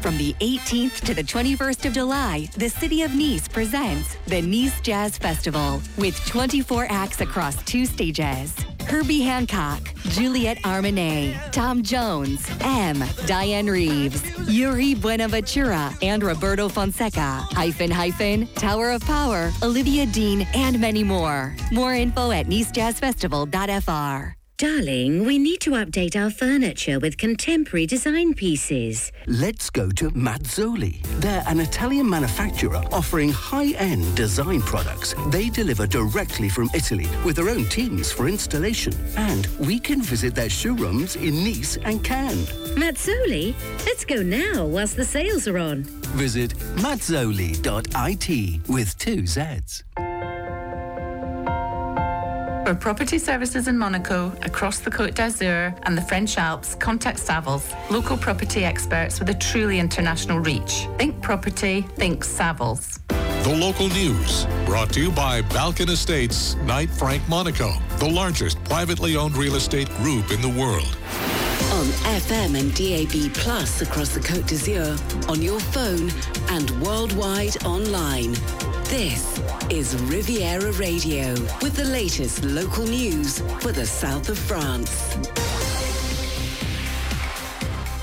From 0.00 0.16
the 0.16 0.32
18th 0.34 1.00
to 1.06 1.14
the 1.14 1.24
21st 1.24 1.86
of 1.86 1.92
July, 1.92 2.48
the 2.56 2.68
City 2.68 3.02
of 3.02 3.14
Nice 3.14 3.48
presents 3.48 4.16
the 4.26 4.40
Nice 4.40 4.80
Jazz 4.80 5.18
Festival 5.18 5.82
with 5.96 6.16
24 6.26 6.86
acts 6.88 7.20
across 7.20 7.60
two 7.64 7.84
stages. 7.84 8.54
Herbie 8.86 9.20
Hancock, 9.20 9.92
Juliette 10.04 10.58
Armanet, 10.58 11.52
Tom 11.52 11.82
Jones, 11.82 12.48
M, 12.60 12.96
Dianne 13.26 13.68
Reeves, 13.70 14.22
Yuri 14.48 14.94
Buenaventura, 14.94 15.92
and 16.00 16.22
Roberto 16.22 16.68
Fonseca, 16.68 17.44
hyphen 17.50 17.90
hyphen, 17.90 18.46
Tower 18.54 18.90
of 18.90 19.02
Power, 19.02 19.50
Olivia 19.62 20.06
Dean, 20.06 20.46
and 20.54 20.80
many 20.80 21.02
more. 21.02 21.54
More 21.72 21.94
info 21.94 22.30
at 22.30 22.46
nicejazzfestival.fr. 22.46 24.37
Darling, 24.58 25.24
we 25.24 25.38
need 25.38 25.60
to 25.60 25.70
update 25.70 26.16
our 26.16 26.30
furniture 26.30 26.98
with 26.98 27.16
contemporary 27.16 27.86
design 27.86 28.34
pieces. 28.34 29.12
Let's 29.28 29.70
go 29.70 29.88
to 29.90 30.10
Mazzoli. 30.10 31.00
They're 31.20 31.44
an 31.46 31.60
Italian 31.60 32.10
manufacturer 32.10 32.82
offering 32.90 33.30
high-end 33.30 34.16
design 34.16 34.60
products. 34.62 35.14
They 35.28 35.48
deliver 35.48 35.86
directly 35.86 36.48
from 36.48 36.70
Italy 36.74 37.06
with 37.24 37.36
their 37.36 37.50
own 37.50 37.66
teams 37.66 38.10
for 38.10 38.26
installation. 38.26 38.94
And 39.16 39.46
we 39.60 39.78
can 39.78 40.02
visit 40.02 40.34
their 40.34 40.50
showrooms 40.50 41.14
in 41.14 41.44
Nice 41.44 41.76
and 41.84 42.02
Cannes. 42.02 42.48
Mazzoli? 42.74 43.54
Let's 43.86 44.04
go 44.04 44.24
now 44.24 44.66
whilst 44.66 44.96
the 44.96 45.04
sales 45.04 45.46
are 45.46 45.58
on. 45.58 45.84
Visit 46.18 46.50
mazzoli.it 46.82 48.68
with 48.68 48.98
two 48.98 49.22
Zs. 49.22 49.84
For 52.68 52.74
property 52.74 53.18
services 53.18 53.66
in 53.66 53.78
Monaco, 53.78 54.30
across 54.42 54.80
the 54.80 54.90
Côte 54.90 55.14
d'Azur 55.14 55.74
and 55.84 55.96
the 55.96 56.02
French 56.02 56.36
Alps, 56.36 56.74
contact 56.74 57.18
Savills, 57.18 57.64
local 57.90 58.18
property 58.18 58.62
experts 58.62 59.18
with 59.18 59.30
a 59.30 59.34
truly 59.36 59.78
international 59.78 60.38
reach. 60.40 60.86
Think 60.98 61.18
property, 61.22 61.80
think 61.96 62.22
Savills. 62.22 62.98
The 63.42 63.56
local 63.58 63.88
news 63.88 64.44
brought 64.66 64.92
to 64.92 65.00
you 65.00 65.10
by 65.10 65.40
Balkan 65.40 65.88
Estates, 65.88 66.56
Knight 66.56 66.90
Frank 66.90 67.26
Monaco, 67.26 67.72
the 68.00 68.10
largest 68.10 68.62
privately 68.64 69.16
owned 69.16 69.38
real 69.38 69.54
estate 69.54 69.88
group 69.96 70.30
in 70.30 70.42
the 70.42 70.50
world. 70.50 70.94
On 71.72 71.86
FM 72.20 72.58
and 72.58 72.74
DAB 72.74 73.32
Plus 73.32 73.80
across 73.80 74.10
the 74.10 74.20
Côte 74.20 74.46
d'Azur, 74.46 75.30
on 75.30 75.40
your 75.40 75.58
phone 75.58 76.10
and 76.50 76.70
worldwide 76.82 77.64
online. 77.64 78.34
This 78.88 79.38
is 79.68 79.94
Riviera 80.04 80.72
Radio 80.72 81.34
with 81.60 81.76
the 81.76 81.84
latest 81.84 82.42
local 82.42 82.84
news 82.84 83.40
for 83.60 83.70
the 83.70 83.84
south 83.84 84.30
of 84.30 84.38
France. 84.38 85.27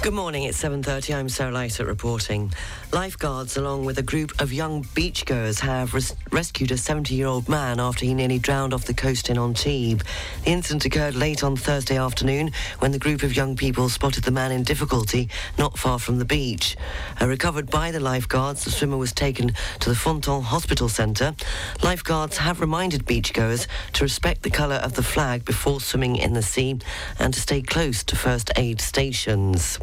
Good 0.05 0.13
morning, 0.13 0.43
it's 0.43 0.61
7.30. 0.61 1.15
I'm 1.15 1.29
Sarah 1.29 1.51
Lysaght 1.51 1.87
reporting. 1.87 2.53
Lifeguards, 2.93 3.57
along 3.57 3.85
with 3.85 3.97
a 3.97 4.03
group 4.03 4.39
of 4.39 4.53
young 4.53 4.83
beachgoers, 4.83 5.61
have 5.61 5.95
res- 5.95 6.15
rescued 6.31 6.69
a 6.69 6.75
70-year-old 6.75 7.49
man 7.49 7.79
after 7.79 8.05
he 8.05 8.13
nearly 8.13 8.37
drowned 8.37 8.71
off 8.71 8.85
the 8.85 8.93
coast 8.93 9.31
in 9.31 9.39
Antibes. 9.39 10.03
The 10.43 10.51
incident 10.51 10.85
occurred 10.85 11.15
late 11.15 11.43
on 11.43 11.55
Thursday 11.55 11.97
afternoon 11.97 12.51
when 12.77 12.91
the 12.91 12.99
group 12.99 13.23
of 13.23 13.35
young 13.35 13.55
people 13.55 13.89
spotted 13.89 14.25
the 14.25 14.29
man 14.29 14.51
in 14.51 14.61
difficulty 14.61 15.27
not 15.57 15.75
far 15.75 15.97
from 15.97 16.19
the 16.19 16.25
beach. 16.25 16.77
Uh, 17.19 17.25
recovered 17.25 17.71
by 17.71 17.89
the 17.89 17.99
lifeguards, 17.99 18.63
the 18.63 18.69
swimmer 18.69 18.97
was 18.97 19.11
taken 19.11 19.53
to 19.79 19.89
the 19.89 19.95
Fontonne 19.95 20.43
Hospital 20.43 20.87
Centre. 20.87 21.33
Lifeguards 21.81 22.37
have 22.37 22.61
reminded 22.61 23.07
beachgoers 23.07 23.65
to 23.93 24.03
respect 24.03 24.43
the 24.43 24.51
colour 24.51 24.75
of 24.75 24.93
the 24.93 25.01
flag 25.01 25.45
before 25.45 25.81
swimming 25.81 26.15
in 26.15 26.33
the 26.33 26.43
sea 26.43 26.77
and 27.17 27.33
to 27.33 27.41
stay 27.41 27.63
close 27.63 28.03
to 28.03 28.15
first 28.15 28.51
aid 28.55 28.79
stations. 28.79 29.79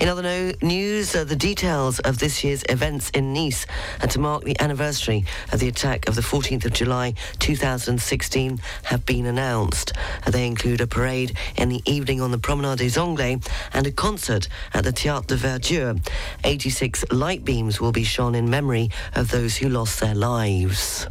In 0.00 0.08
other 0.08 0.52
news, 0.60 1.14
uh, 1.14 1.24
the 1.24 1.36
details 1.36 2.00
of 2.00 2.18
this 2.18 2.42
year's 2.42 2.64
events 2.68 3.10
in 3.10 3.32
Nice 3.32 3.64
and 4.00 4.10
to 4.10 4.18
mark 4.18 4.42
the 4.42 4.60
anniversary 4.60 5.24
of 5.52 5.60
the 5.60 5.68
attack 5.68 6.08
of 6.08 6.16
the 6.16 6.20
14th 6.20 6.64
of 6.64 6.72
July 6.72 7.14
2016 7.38 8.58
have 8.82 9.06
been 9.06 9.26
announced. 9.26 9.92
They 10.26 10.46
include 10.46 10.80
a 10.80 10.86
parade 10.86 11.36
in 11.56 11.68
the 11.68 11.82
evening 11.86 12.20
on 12.20 12.32
the 12.32 12.38
Promenade 12.38 12.78
des 12.78 12.98
Anglais 12.98 13.38
and 13.72 13.86
a 13.86 13.92
concert 13.92 14.48
at 14.72 14.84
the 14.84 14.92
Théâtre 14.92 15.28
de 15.28 15.36
Verdure. 15.36 16.00
86 16.42 17.04
light 17.12 17.44
beams 17.44 17.80
will 17.80 17.92
be 17.92 18.04
shone 18.04 18.34
in 18.34 18.50
memory 18.50 18.90
of 19.14 19.30
those 19.30 19.56
who 19.56 19.68
lost 19.68 20.00
their 20.00 20.14
lives. 20.14 21.06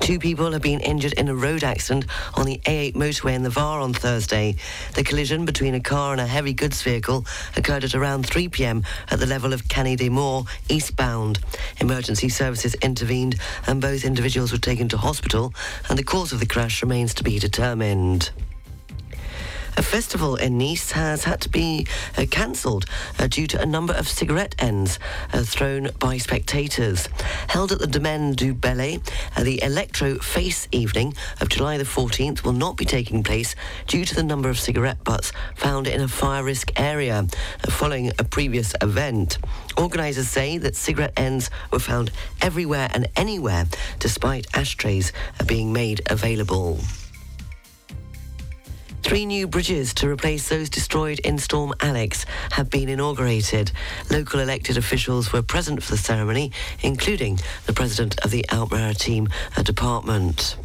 Two 0.00 0.18
people 0.18 0.52
have 0.52 0.62
been 0.62 0.80
injured 0.80 1.14
in 1.14 1.28
a 1.28 1.34
road 1.34 1.64
accident 1.64 2.06
on 2.34 2.46
the 2.46 2.60
A8 2.64 2.94
motorway 2.94 3.34
in 3.34 3.42
the 3.42 3.50
Var 3.50 3.80
on 3.80 3.92
Thursday. 3.92 4.54
The 4.94 5.02
collision 5.02 5.44
between 5.44 5.74
a 5.74 5.80
car 5.80 6.12
and 6.12 6.20
a 6.20 6.26
heavy 6.26 6.52
goods 6.52 6.82
vehicle 6.82 7.26
occurred 7.56 7.84
at 7.84 7.94
around 7.94 8.26
3 8.26 8.48
p.m. 8.48 8.84
at 9.10 9.18
the 9.18 9.26
level 9.26 9.52
of 9.52 9.68
Cannet-des-Maures, 9.68 10.46
eastbound. 10.68 11.40
Emergency 11.80 12.28
services 12.28 12.74
intervened 12.76 13.36
and 13.66 13.80
both 13.80 14.04
individuals 14.04 14.52
were 14.52 14.58
taken 14.58 14.88
to 14.88 14.96
hospital 14.96 15.52
and 15.88 15.98
the 15.98 16.04
cause 16.04 16.32
of 16.32 16.40
the 16.40 16.46
crash 16.46 16.82
remains 16.82 17.12
to 17.14 17.24
be 17.24 17.38
determined. 17.38 18.30
A 19.78 19.82
festival 19.82 20.36
in 20.36 20.56
Nice 20.56 20.92
has 20.92 21.24
had 21.24 21.42
to 21.42 21.50
be 21.50 21.86
uh, 22.16 22.24
cancelled 22.30 22.86
uh, 23.18 23.26
due 23.26 23.46
to 23.48 23.60
a 23.60 23.66
number 23.66 23.92
of 23.92 24.08
cigarette 24.08 24.54
ends 24.58 24.98
uh, 25.34 25.42
thrown 25.42 25.90
by 25.98 26.16
spectators. 26.16 27.10
Held 27.48 27.72
at 27.72 27.80
the 27.80 27.86
Domaine 27.86 28.32
du 28.32 28.54
Ballet, 28.54 29.00
uh, 29.36 29.44
the 29.44 29.62
Electro 29.62 30.16
Face 30.16 30.66
evening 30.72 31.12
of 31.42 31.50
July 31.50 31.76
the 31.76 31.84
14th 31.84 32.42
will 32.42 32.54
not 32.54 32.78
be 32.78 32.86
taking 32.86 33.22
place 33.22 33.54
due 33.86 34.06
to 34.06 34.14
the 34.14 34.22
number 34.22 34.48
of 34.48 34.58
cigarette 34.58 35.04
butts 35.04 35.30
found 35.54 35.86
in 35.86 36.00
a 36.00 36.08
fire 36.08 36.42
risk 36.42 36.72
area 36.80 37.18
uh, 37.18 37.70
following 37.70 38.10
a 38.18 38.24
previous 38.24 38.74
event. 38.80 39.36
Organisers 39.76 40.28
say 40.28 40.56
that 40.56 40.74
cigarette 40.74 41.12
ends 41.18 41.50
were 41.70 41.78
found 41.78 42.10
everywhere 42.40 42.88
and 42.94 43.08
anywhere, 43.14 43.66
despite 43.98 44.46
ashtrays 44.54 45.12
uh, 45.38 45.44
being 45.44 45.70
made 45.70 46.00
available. 46.10 46.80
Three 49.06 49.24
new 49.24 49.46
bridges 49.46 49.94
to 49.94 50.08
replace 50.08 50.48
those 50.48 50.68
destroyed 50.68 51.20
in 51.20 51.38
Storm 51.38 51.72
Alex 51.78 52.26
have 52.50 52.68
been 52.70 52.88
inaugurated. 52.88 53.70
Local 54.10 54.40
elected 54.40 54.76
officials 54.76 55.32
were 55.32 55.42
present 55.42 55.80
for 55.80 55.92
the 55.92 55.96
ceremony, 55.96 56.50
including 56.82 57.38
the 57.66 57.72
president 57.72 58.18
of 58.24 58.32
the 58.32 58.44
Alpes-Maritimes 58.50 59.30
uh, 59.56 59.62
Department. 59.62 60.56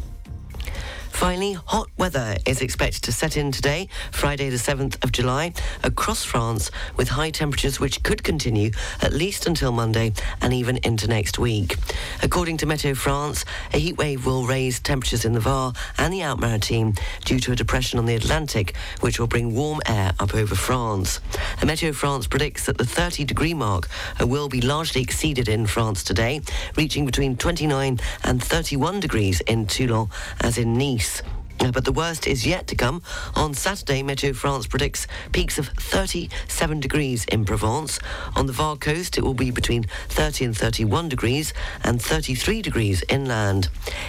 Finally, 1.22 1.52
hot 1.52 1.88
weather 1.98 2.36
is 2.46 2.60
expected 2.60 3.00
to 3.00 3.12
set 3.12 3.36
in 3.36 3.52
today, 3.52 3.88
Friday 4.10 4.50
the 4.50 4.56
7th 4.56 5.02
of 5.04 5.12
July, 5.12 5.52
across 5.84 6.24
France 6.24 6.68
with 6.96 7.10
high 7.10 7.30
temperatures 7.30 7.78
which 7.78 8.02
could 8.02 8.24
continue 8.24 8.72
at 9.00 9.12
least 9.12 9.46
until 9.46 9.70
Monday 9.70 10.12
and 10.40 10.52
even 10.52 10.78
into 10.78 11.06
next 11.06 11.38
week. 11.38 11.76
According 12.24 12.56
to 12.56 12.66
Meteo 12.66 12.96
France, 12.96 13.44
a 13.72 13.78
heat 13.78 13.96
wave 13.96 14.26
will 14.26 14.46
raise 14.46 14.80
temperatures 14.80 15.24
in 15.24 15.32
the 15.32 15.38
Var 15.38 15.72
and 15.96 16.12
the 16.12 16.22
Alpes-Maritimes 16.22 16.98
due 17.24 17.38
to 17.38 17.52
a 17.52 17.56
depression 17.56 18.00
on 18.00 18.06
the 18.06 18.16
Atlantic, 18.16 18.74
which 18.98 19.20
will 19.20 19.28
bring 19.28 19.54
warm 19.54 19.80
air 19.86 20.14
up 20.18 20.34
over 20.34 20.56
France. 20.56 21.20
And 21.60 21.70
Meteo 21.70 21.94
France 21.94 22.26
predicts 22.26 22.66
that 22.66 22.78
the 22.78 22.84
30 22.84 23.22
degree 23.22 23.54
mark 23.54 23.88
will 24.20 24.48
be 24.48 24.60
largely 24.60 25.02
exceeded 25.02 25.48
in 25.48 25.68
France 25.68 26.02
today, 26.02 26.40
reaching 26.76 27.06
between 27.06 27.36
29 27.36 28.00
and 28.24 28.42
31 28.42 28.98
degrees 28.98 29.40
in 29.42 29.68
Toulon 29.68 30.08
as 30.40 30.58
in 30.58 30.76
Nice. 30.76 31.11
Peace. 31.12 31.41
But 31.70 31.84
the 31.84 31.92
worst 31.92 32.26
is 32.26 32.44
yet 32.44 32.66
to 32.68 32.74
come. 32.74 33.02
On 33.36 33.54
Saturday, 33.54 34.02
Meteo 34.02 34.34
France 34.34 34.66
predicts 34.66 35.06
peaks 35.30 35.58
of 35.58 35.68
37 35.68 36.80
degrees 36.80 37.24
in 37.26 37.44
Provence. 37.44 38.00
On 38.34 38.46
the 38.46 38.52
Var 38.52 38.76
coast, 38.76 39.16
it 39.16 39.22
will 39.22 39.34
be 39.34 39.50
between 39.50 39.84
30 40.08 40.46
and 40.46 40.56
31 40.56 41.08
degrees 41.08 41.54
and 41.84 42.02
33 42.02 42.62
degrees 42.62 43.04
inland. 43.08 43.68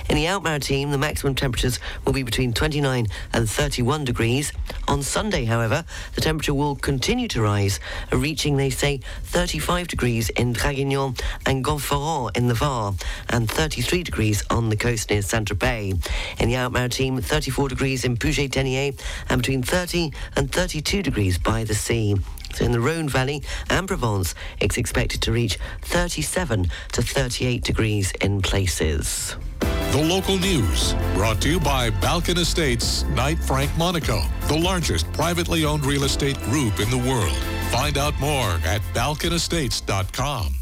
In 0.10 0.16
the 0.16 0.28
Alpes-Maritimes, 0.28 0.92
the 0.92 0.98
maximum 0.98 1.36
temperatures 1.36 1.80
will 2.06 2.14
be 2.14 2.24
between 2.24 2.54
29 2.54 3.08
and 3.34 3.50
31 3.50 4.04
degrees. 4.04 4.52
On 4.88 5.04
Sunday, 5.04 5.46
however, 5.46 5.86
the 6.16 6.22
temperature 6.22 6.54
will 6.54 6.76
continue 6.76 7.28
to 7.30 7.42
rise, 7.42 7.80
reaching, 8.12 8.58
they 8.58 8.72
say, 8.72 9.00
35 9.24 9.88
degrees 9.88 10.30
in 10.32 10.54
Draguignan 10.54 11.22
and 11.46 11.64
Gonfaron 11.64 12.36
in 12.36 12.48
the 12.48 12.56
Var, 12.56 12.94
and 13.30 13.50
33 13.50 14.04
degrees 14.04 14.44
on 14.50 14.70
the 14.70 14.76
coast 14.76 15.10
near 15.10 15.22
Saint-Tropez. 15.22 16.06
In 16.40 16.50
the 16.50 16.56
Alpes-Maritimes, 16.56 17.26
34 17.44 17.68
degrees 17.68 18.06
in 18.06 18.16
Puget-Théniers, 18.16 18.98
and 19.28 19.42
between 19.42 19.62
30 19.62 20.14
and 20.38 20.50
32 20.50 21.04
degrees 21.04 21.38
by 21.38 21.66
the 21.66 21.76
sea. 21.76 22.16
So 22.54 22.64
in 22.64 22.72
the 22.72 22.80
Rhone 22.80 23.10
Valley 23.10 23.44
and 23.70 23.86
Provence, 23.86 24.34
it's 24.62 24.78
expected 24.78 25.22
to 25.24 25.34
reach 25.34 25.60
37 25.82 26.72
to 26.94 27.02
38 27.02 27.62
degrees 27.62 28.14
in 28.22 28.42
places. 28.42 29.36
The 29.60 30.02
local 30.02 30.38
news 30.38 30.94
brought 31.16 31.42
to 31.42 31.50
you 31.50 31.60
by 31.60 31.90
Balkan 31.90 32.38
Estates 32.38 33.04
Knight 33.10 33.40
Frank 33.40 33.70
Monaco, 33.78 34.22
the 34.48 34.58
largest 34.58 35.12
privately 35.12 35.66
owned 35.66 35.86
real 35.86 36.06
estate 36.06 36.40
group 36.44 36.80
in 36.80 36.90
the 36.90 36.98
world. 36.98 37.36
Find 37.72 37.98
out 37.98 38.18
more 38.22 38.52
at 38.64 38.82
balkanestates.com. 38.94 40.54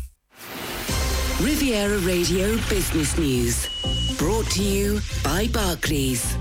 Riviera 1.40 2.00
Radio 2.00 2.56
Business 2.70 3.18
News. 3.20 4.01
Brought 4.18 4.46
to 4.52 4.64
you 4.64 5.00
by 5.24 5.48
Barclays. 5.48 6.36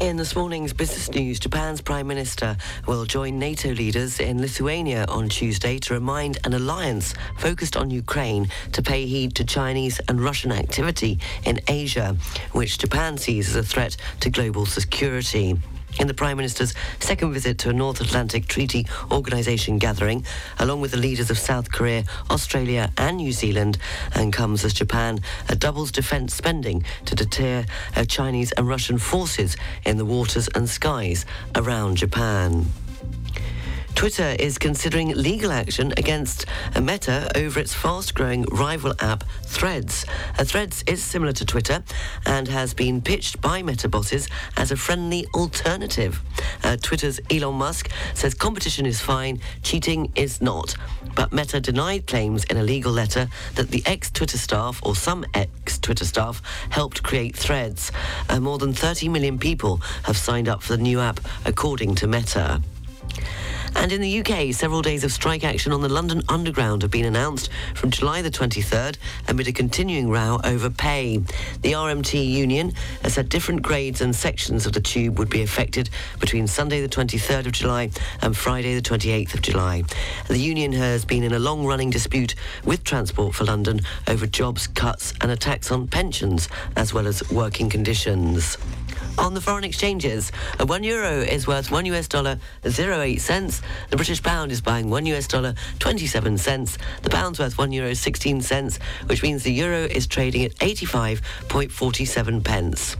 In 0.00 0.16
this 0.16 0.34
morning's 0.34 0.72
business 0.72 1.10
news, 1.10 1.38
Japan's 1.38 1.80
Prime 1.80 2.06
Minister 2.06 2.56
will 2.86 3.04
join 3.04 3.38
NATO 3.38 3.70
leaders 3.70 4.20
in 4.20 4.40
Lithuania 4.40 5.04
on 5.08 5.28
Tuesday 5.28 5.78
to 5.80 5.94
remind 5.94 6.38
an 6.44 6.54
alliance 6.54 7.14
focused 7.38 7.76
on 7.76 7.90
Ukraine 7.90 8.48
to 8.72 8.82
pay 8.82 9.06
heed 9.06 9.34
to 9.36 9.44
Chinese 9.44 10.00
and 10.08 10.20
Russian 10.20 10.52
activity 10.52 11.18
in 11.44 11.60
Asia, 11.68 12.16
which 12.52 12.78
Japan 12.78 13.18
sees 13.18 13.48
as 13.50 13.56
a 13.56 13.62
threat 13.62 13.96
to 14.20 14.30
global 14.30 14.64
security. 14.64 15.58
In 15.98 16.06
the 16.06 16.14
Prime 16.14 16.36
Minister's 16.36 16.74
second 16.98 17.32
visit 17.32 17.58
to 17.58 17.70
a 17.70 17.72
North 17.72 18.00
Atlantic 18.00 18.46
Treaty 18.46 18.86
Organisation 19.10 19.78
gathering, 19.78 20.24
along 20.58 20.80
with 20.80 20.92
the 20.92 20.96
leaders 20.96 21.30
of 21.30 21.38
South 21.38 21.70
Korea, 21.70 22.04
Australia, 22.30 22.90
and 22.96 23.18
New 23.18 23.32
Zealand, 23.32 23.76
and 24.14 24.32
comes 24.32 24.64
as 24.64 24.72
Japan 24.72 25.20
doubles 25.58 25.90
defence 25.92 26.34
spending 26.34 26.84
to 27.04 27.14
deter 27.14 27.64
uh, 27.96 28.04
Chinese 28.04 28.52
and 28.52 28.68
Russian 28.68 28.98
forces 28.98 29.56
in 29.84 29.98
the 29.98 30.04
waters 30.04 30.48
and 30.54 30.68
skies 30.68 31.26
around 31.54 31.96
Japan. 31.96 32.66
Twitter 33.94 34.34
is 34.38 34.56
considering 34.56 35.08
legal 35.14 35.52
action 35.52 35.92
against 35.96 36.46
Meta 36.80 37.30
over 37.36 37.60
its 37.60 37.74
fast-growing 37.74 38.44
rival 38.44 38.94
app 39.00 39.24
Threads. 39.42 40.06
Uh, 40.38 40.44
Threads 40.44 40.82
is 40.86 41.02
similar 41.02 41.32
to 41.32 41.44
Twitter 41.44 41.82
and 42.24 42.48
has 42.48 42.72
been 42.72 43.02
pitched 43.02 43.40
by 43.40 43.62
Meta 43.62 43.88
bosses 43.88 44.28
as 44.56 44.70
a 44.70 44.76
friendly 44.76 45.26
alternative. 45.34 46.20
Uh, 46.64 46.76
Twitter's 46.80 47.20
Elon 47.30 47.56
Musk 47.56 47.90
says 48.14 48.32
competition 48.34 48.86
is 48.86 49.00
fine, 49.00 49.40
cheating 49.62 50.10
is 50.14 50.40
not. 50.40 50.74
But 51.14 51.32
Meta 51.32 51.60
denied 51.60 52.06
claims 52.06 52.44
in 52.44 52.56
a 52.56 52.62
legal 52.62 52.92
letter 52.92 53.28
that 53.56 53.70
the 53.70 53.82
ex-Twitter 53.84 54.38
staff 54.38 54.80
or 54.82 54.94
some 54.94 55.26
ex-Twitter 55.34 56.04
staff 56.04 56.40
helped 56.70 57.02
create 57.02 57.36
Threads. 57.36 57.92
Uh, 58.28 58.40
more 58.40 58.58
than 58.58 58.72
30 58.72 59.08
million 59.08 59.38
people 59.38 59.76
have 60.04 60.16
signed 60.16 60.48
up 60.48 60.62
for 60.62 60.76
the 60.76 60.82
new 60.82 61.00
app, 61.00 61.20
according 61.44 61.96
to 61.96 62.06
Meta. 62.06 62.62
And 63.76 63.92
in 63.92 64.00
the 64.00 64.20
UK, 64.20 64.54
several 64.54 64.82
days 64.82 65.04
of 65.04 65.12
strike 65.12 65.44
action 65.44 65.72
on 65.72 65.80
the 65.80 65.88
London 65.88 66.22
Underground 66.28 66.82
have 66.82 66.90
been 66.90 67.04
announced 67.04 67.50
from 67.74 67.90
July 67.90 68.22
the 68.22 68.30
23rd 68.30 68.96
amid 69.28 69.48
a 69.48 69.52
continuing 69.52 70.10
row 70.10 70.38
over 70.44 70.70
pay. 70.70 71.18
The 71.62 71.72
RMT 71.72 72.28
union 72.28 72.72
has 73.02 73.14
said 73.14 73.28
different 73.28 73.62
grades 73.62 74.00
and 74.00 74.14
sections 74.14 74.66
of 74.66 74.72
the 74.72 74.80
tube 74.80 75.18
would 75.18 75.30
be 75.30 75.42
affected 75.42 75.90
between 76.18 76.46
Sunday 76.46 76.80
the 76.80 76.88
23rd 76.88 77.46
of 77.46 77.52
July 77.52 77.90
and 78.22 78.36
Friday 78.36 78.74
the 78.74 78.82
28th 78.82 79.34
of 79.34 79.42
July. 79.42 79.84
The 80.28 80.38
union 80.38 80.72
has 80.72 81.04
been 81.04 81.22
in 81.22 81.32
a 81.32 81.38
long-running 81.38 81.90
dispute 81.90 82.34
with 82.64 82.84
Transport 82.84 83.34
for 83.34 83.44
London 83.44 83.80
over 84.08 84.26
jobs 84.26 84.66
cuts 84.66 85.14
and 85.20 85.30
attacks 85.30 85.70
on 85.70 85.86
pensions 85.86 86.48
as 86.76 86.92
well 86.92 87.06
as 87.06 87.28
working 87.30 87.70
conditions. 87.70 88.56
On 89.18 89.34
the 89.34 89.40
foreign 89.40 89.64
exchanges, 89.64 90.32
a 90.58 90.66
one 90.66 90.82
euro 90.82 91.20
is 91.20 91.46
worth 91.46 91.70
one 91.70 91.84
US 91.86 92.08
dollar 92.08 92.38
zero 92.66 93.00
eight 93.00 93.20
cents. 93.20 93.62
The 93.90 93.96
British 93.96 94.22
pound 94.22 94.50
is 94.50 94.60
buying 94.60 94.88
one 94.88 95.04
US 95.06 95.26
dollar 95.26 95.54
27 95.78 96.38
cents. 96.38 96.78
The 97.02 97.10
pound's 97.10 97.38
worth 97.38 97.58
one 97.58 97.72
euro 97.72 97.92
16 97.94 98.40
cents, 98.40 98.78
which 99.06 99.22
means 99.22 99.42
the 99.42 99.52
euro 99.52 99.84
is 99.84 100.06
trading 100.06 100.44
at 100.44 100.54
85.47 100.56 102.44
pence. 102.44 102.96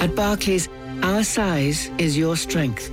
At 0.00 0.14
Barclays, 0.14 0.68
our 1.02 1.24
size 1.24 1.90
is 1.98 2.16
your 2.16 2.36
strength. 2.36 2.88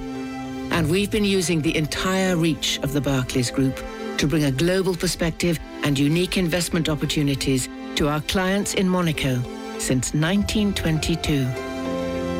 And 0.72 0.90
we've 0.90 1.12
been 1.12 1.24
using 1.24 1.62
the 1.62 1.78
entire 1.78 2.36
reach 2.36 2.80
of 2.82 2.94
the 2.94 3.02
Barclays 3.02 3.52
Group 3.52 3.80
to 4.18 4.26
bring 4.28 4.46
a 4.46 4.52
global 4.52 4.96
perspective 4.96 5.60
and 5.84 6.00
unique 6.00 6.38
investment 6.38 6.90
opportunities 6.90 7.70
to 7.96 8.08
our 8.08 8.22
clients 8.22 8.74
in 8.74 8.90
Monaco 8.90 9.40
since 9.78 10.14
1922. 10.14 11.65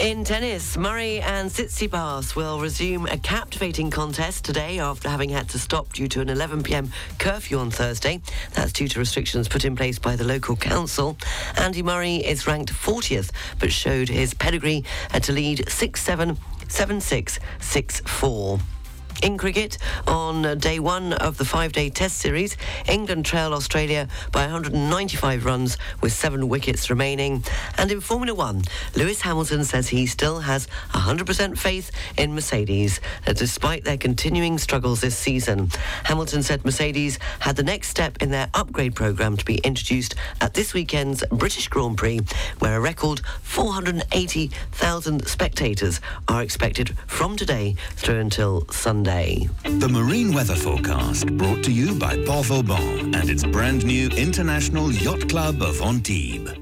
In 0.00 0.24
tennis, 0.24 0.78
Murray 0.78 1.20
and 1.20 1.50
Tsitsipas 1.50 2.34
will 2.34 2.58
resume 2.58 3.04
a 3.04 3.18
captivating 3.18 3.90
contest 3.90 4.46
today 4.46 4.78
after 4.78 5.10
having 5.10 5.28
had 5.28 5.50
to 5.50 5.58
stop 5.58 5.92
due 5.92 6.08
to 6.08 6.22
an 6.22 6.30
11 6.30 6.62
p.m. 6.62 6.90
curfew 7.18 7.58
on 7.58 7.70
Thursday. 7.70 8.22
That's 8.54 8.72
due 8.72 8.88
to 8.88 8.98
restrictions 8.98 9.46
put 9.46 9.66
in 9.66 9.76
place 9.76 9.98
by 9.98 10.16
the 10.16 10.24
local 10.24 10.56
council. 10.56 11.18
Andy 11.58 11.82
Murray 11.82 12.16
is 12.16 12.46
ranked 12.46 12.72
40th, 12.72 13.30
but 13.58 13.70
showed 13.70 14.08
his 14.08 14.32
pedigree 14.32 14.84
to 15.20 15.32
lead 15.32 15.66
6-7, 15.66 16.38
7-6, 16.66 17.38
6-4. 17.58 18.60
In 19.22 19.36
cricket, 19.36 19.76
on 20.06 20.46
uh, 20.46 20.54
day 20.54 20.78
one 20.78 21.12
of 21.12 21.36
the 21.36 21.44
five-day 21.44 21.90
test 21.90 22.16
series, 22.16 22.56
England 22.88 23.26
trail 23.26 23.52
Australia 23.52 24.08
by 24.32 24.42
195 24.42 25.44
runs 25.44 25.76
with 26.00 26.14
seven 26.14 26.48
wickets 26.48 26.88
remaining. 26.88 27.44
And 27.76 27.92
in 27.92 28.00
Formula 28.00 28.34
One, 28.34 28.62
Lewis 28.96 29.20
Hamilton 29.20 29.64
says 29.64 29.88
he 29.88 30.06
still 30.06 30.40
has 30.40 30.68
100% 30.94 31.58
faith 31.58 31.90
in 32.16 32.34
Mercedes, 32.34 33.02
uh, 33.26 33.34
despite 33.34 33.84
their 33.84 33.98
continuing 33.98 34.56
struggles 34.56 35.02
this 35.02 35.18
season. 35.18 35.70
Hamilton 36.04 36.42
said 36.42 36.64
Mercedes 36.64 37.18
had 37.40 37.56
the 37.56 37.62
next 37.62 37.88
step 37.88 38.22
in 38.22 38.30
their 38.30 38.48
upgrade 38.54 38.94
program 38.94 39.36
to 39.36 39.44
be 39.44 39.56
introduced 39.56 40.14
at 40.40 40.54
this 40.54 40.72
weekend's 40.72 41.22
British 41.30 41.68
Grand 41.68 41.98
Prix, 41.98 42.20
where 42.60 42.78
a 42.78 42.80
record 42.80 43.20
480,000 43.42 45.26
spectators 45.26 46.00
are 46.26 46.42
expected 46.42 46.96
from 47.06 47.36
today 47.36 47.74
through 47.96 48.20
until 48.20 48.66
Sunday. 48.70 49.09
The 49.10 49.88
marine 49.90 50.32
weather 50.32 50.54
forecast 50.54 51.36
brought 51.36 51.64
to 51.64 51.72
you 51.72 51.98
by 51.98 52.14
Port 52.24 52.46
Vauban 52.46 53.12
and 53.12 53.28
its 53.28 53.42
brand 53.42 53.84
new 53.84 54.08
International 54.10 54.92
Yacht 54.92 55.28
Club 55.28 55.62
of 55.62 55.82
Antibes. 55.82 56.52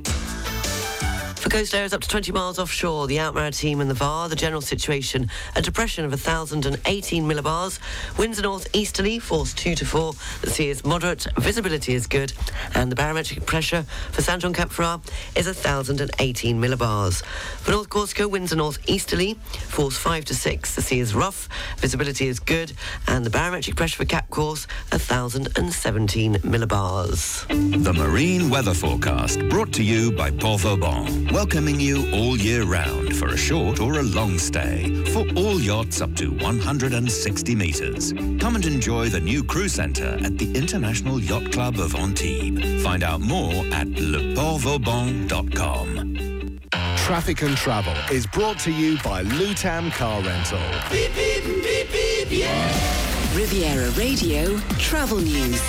For 1.49 1.53
coast 1.53 1.75
areas 1.75 1.95
up 1.95 2.03
to 2.03 2.09
20 2.09 2.31
miles 2.33 2.59
offshore, 2.59 3.07
the 3.07 3.21
Alpes-Maritimes 3.21 3.81
and 3.81 3.89
the 3.89 3.95
VAR, 3.95 4.29
the 4.29 4.37
general 4.37 4.61
situation, 4.61 5.31
a 5.57 5.63
depression 5.63 6.05
of 6.05 6.11
1,018 6.11 7.25
millibars. 7.25 7.79
Winds 8.19 8.39
are 8.39 8.43
northeasterly, 8.43 9.19
force 9.19 9.55
2 9.55 9.75
to 9.77 9.87
4. 9.87 10.13
The 10.43 10.51
sea 10.51 10.69
is 10.69 10.85
moderate, 10.85 11.27
visibility 11.39 11.95
is 11.95 12.07
good, 12.07 12.35
and 12.75 12.93
the 12.93 12.97
barometric 12.97 13.47
pressure 13.47 13.85
for 14.13 14.21
Saint-Jean-Cap-Ferrat 14.21 15.11
is 15.37 15.47
1,018 15.47 16.61
millibars. 16.61 17.25
For 17.25 17.71
North 17.71 17.89
Corsica, 17.89 18.29
winds 18.29 18.53
are 18.53 18.57
northeasterly, 18.57 19.33
force 19.69 19.97
5 19.97 20.27
to 20.27 20.35
6. 20.35 20.75
The 20.75 20.83
sea 20.83 21.01
is 21.01 21.15
rough, 21.15 21.49
visibility 21.79 22.29
is 22.29 22.41
good, 22.41 22.75
and 23.07 23.25
the 23.25 23.31
barometric 23.31 23.75
pressure 23.75 23.97
for 23.97 24.05
Cap 24.05 24.29
Corse, 24.29 24.67
1,017 24.91 26.35
millibars. 26.35 27.49
The 27.83 27.95
marine 27.95 28.51
weather 28.51 28.75
forecast 28.75 29.49
brought 29.49 29.73
to 29.73 29.83
you 29.83 30.13
by 30.13 30.31
Port 30.31 30.61
Vauban, 30.61 31.38
welcoming 31.38 31.79
you 31.79 32.11
all 32.12 32.37
year 32.37 32.64
round 32.64 33.14
for 33.14 33.29
a 33.29 33.37
short 33.37 33.79
or 33.79 34.01
a 34.01 34.03
long 34.03 34.37
stay 34.38 35.05
for 35.12 35.24
all 35.37 35.61
yachts 35.61 36.01
up 36.01 36.12
to 36.16 36.33
160 36.33 37.55
metres. 37.55 38.12
Come 38.40 38.57
and 38.57 38.66
enjoy 38.66 39.09
the 39.09 39.20
new 39.20 39.44
crew 39.44 39.68
centre 39.68 40.18
at 40.24 40.37
the 40.37 40.53
International 40.57 41.20
Yacht 41.20 41.53
Club 41.53 41.79
of 41.79 41.94
Antibes. 41.94 42.83
Find 42.83 43.05
out 43.05 43.20
more 43.20 43.55
at 43.72 43.87
leportvauban.com. 43.87 46.66
Traffic 46.96 47.42
and 47.42 47.57
Travel 47.57 47.94
is 48.12 48.27
brought 48.27 48.59
to 48.61 48.72
you 48.72 48.98
by 49.05 49.22
Lutam 49.22 49.92
Car 49.92 50.20
Rental. 50.22 50.59
Beep, 50.90 51.14
beep, 51.14 51.44
beep, 51.44 51.92
beep, 51.92 52.33
yeah. 52.33 53.37
Riviera 53.37 53.90
Radio 53.92 54.59
Travel 54.81 55.18
News. 55.18 55.62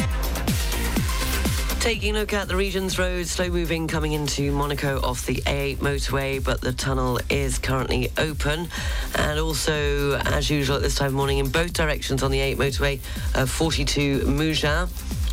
Taking 1.79 2.17
a 2.17 2.19
look 2.19 2.33
at 2.33 2.49
the 2.49 2.57
region's 2.57 2.99
roads, 2.99 3.31
slow 3.31 3.47
moving 3.47 3.87
coming 3.87 4.11
into 4.11 4.51
Monaco 4.51 4.99
off 5.01 5.25
the 5.25 5.35
A8 5.35 5.77
motorway, 5.77 6.43
but 6.43 6.59
the 6.59 6.73
tunnel 6.73 7.21
is 7.29 7.57
currently 7.57 8.11
open. 8.17 8.67
And 9.15 9.39
also, 9.39 10.17
as 10.17 10.49
usual 10.49 10.75
at 10.75 10.81
this 10.81 10.95
time 10.95 11.07
of 11.07 11.13
morning, 11.13 11.37
in 11.37 11.47
both 11.47 11.71
directions 11.71 12.21
on 12.21 12.31
the 12.31 12.39
A8 12.39 12.57
motorway, 12.57 12.99
uh, 13.33 13.45
42 13.45 14.19
Mougins 14.25 14.89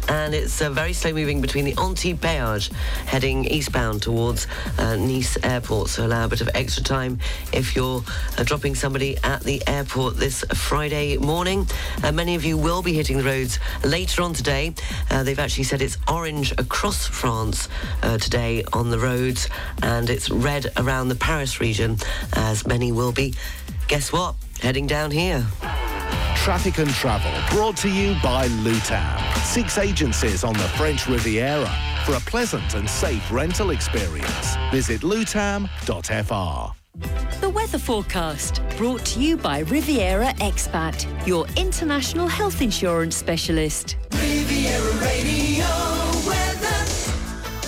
and 0.09 0.35
it's 0.35 0.61
uh, 0.61 0.71
very 0.71 0.93
slow 0.93 1.13
moving 1.13 1.41
between 1.41 1.65
the 1.65 1.75
Antibes 1.81 2.21
Péage 2.21 2.73
heading 3.07 3.45
eastbound 3.47 4.03
towards 4.03 4.47
uh, 4.79 4.97
Nice 4.97 5.37
Airport. 5.43 5.89
So 5.89 6.07
allow 6.07 6.25
a 6.25 6.29
bit 6.29 6.41
of 6.41 6.51
extra 6.55 6.83
time 6.83 7.19
if 7.53 7.77
you're 7.77 8.03
uh, 8.39 8.45
dropping 8.45 8.75
somebody 8.75 9.17
at 9.25 9.43
the 9.43 9.63
airport 9.67 10.17
this 10.17 10.45
Friday 10.55 11.17
morning. 11.17 11.67
Uh, 12.03 12.13
many 12.13 12.35
of 12.35 12.45
you 12.45 12.57
will 12.57 12.83
be 12.83 12.93
hitting 12.93 13.19
the 13.19 13.25
roads 13.25 13.59
later 13.85 14.23
on 14.23 14.33
today. 14.33 14.75
Uh, 15.11 15.23
they've 15.23 15.39
actually 15.39 15.65
said 15.65 15.83
it's 15.83 15.99
orange 16.09 16.53
across 16.53 17.07
France 17.07 17.69
uh, 18.03 18.19
today 18.19 18.65
on 18.73 18.91
the 18.91 18.99
roads, 18.99 19.49
and 19.83 20.11
it's 20.11 20.31
red 20.31 20.67
around 20.77 21.09
the 21.09 21.17
Paris 21.17 21.61
region, 21.61 21.97
as 22.35 22.67
many 22.67 22.93
will 22.93 23.13
be. 23.13 23.35
Guess 23.89 24.13
what? 24.13 24.35
Heading 24.61 24.87
down 24.87 25.11
here. 25.11 25.47
Traffic 26.37 26.79
and 26.79 26.91
Travel 26.91 27.33
brought 27.51 27.77
to 27.79 27.89
you 27.89 28.15
by 28.23 28.49
Lutam. 28.65 29.45
Six 29.45 29.79
agencies 29.79 30.45
on 30.45 30.53
the 30.55 30.69
French 30.79 31.07
Riviera. 31.09 31.71
For 32.05 32.15
a 32.15 32.21
pleasant 32.21 32.75
and 32.75 32.89
safe 32.89 33.33
rental 33.33 33.71
experience, 33.71 34.57
visit 34.71 35.01
lutam.fr. 35.01 36.73
The 37.41 37.51
weather 37.51 37.79
forecast 37.79 38.63
brought 38.77 39.05
to 39.07 39.21
you 39.21 39.37
by 39.37 39.61
Riviera 39.61 40.33
Expat, 40.39 41.07
your 41.27 41.47
international 41.57 42.29
health 42.29 42.63
insurance 42.63 43.17
specialist. 43.17 43.97
Riviera 44.13 44.93
Radio 45.01 45.37
weather. 45.57 45.86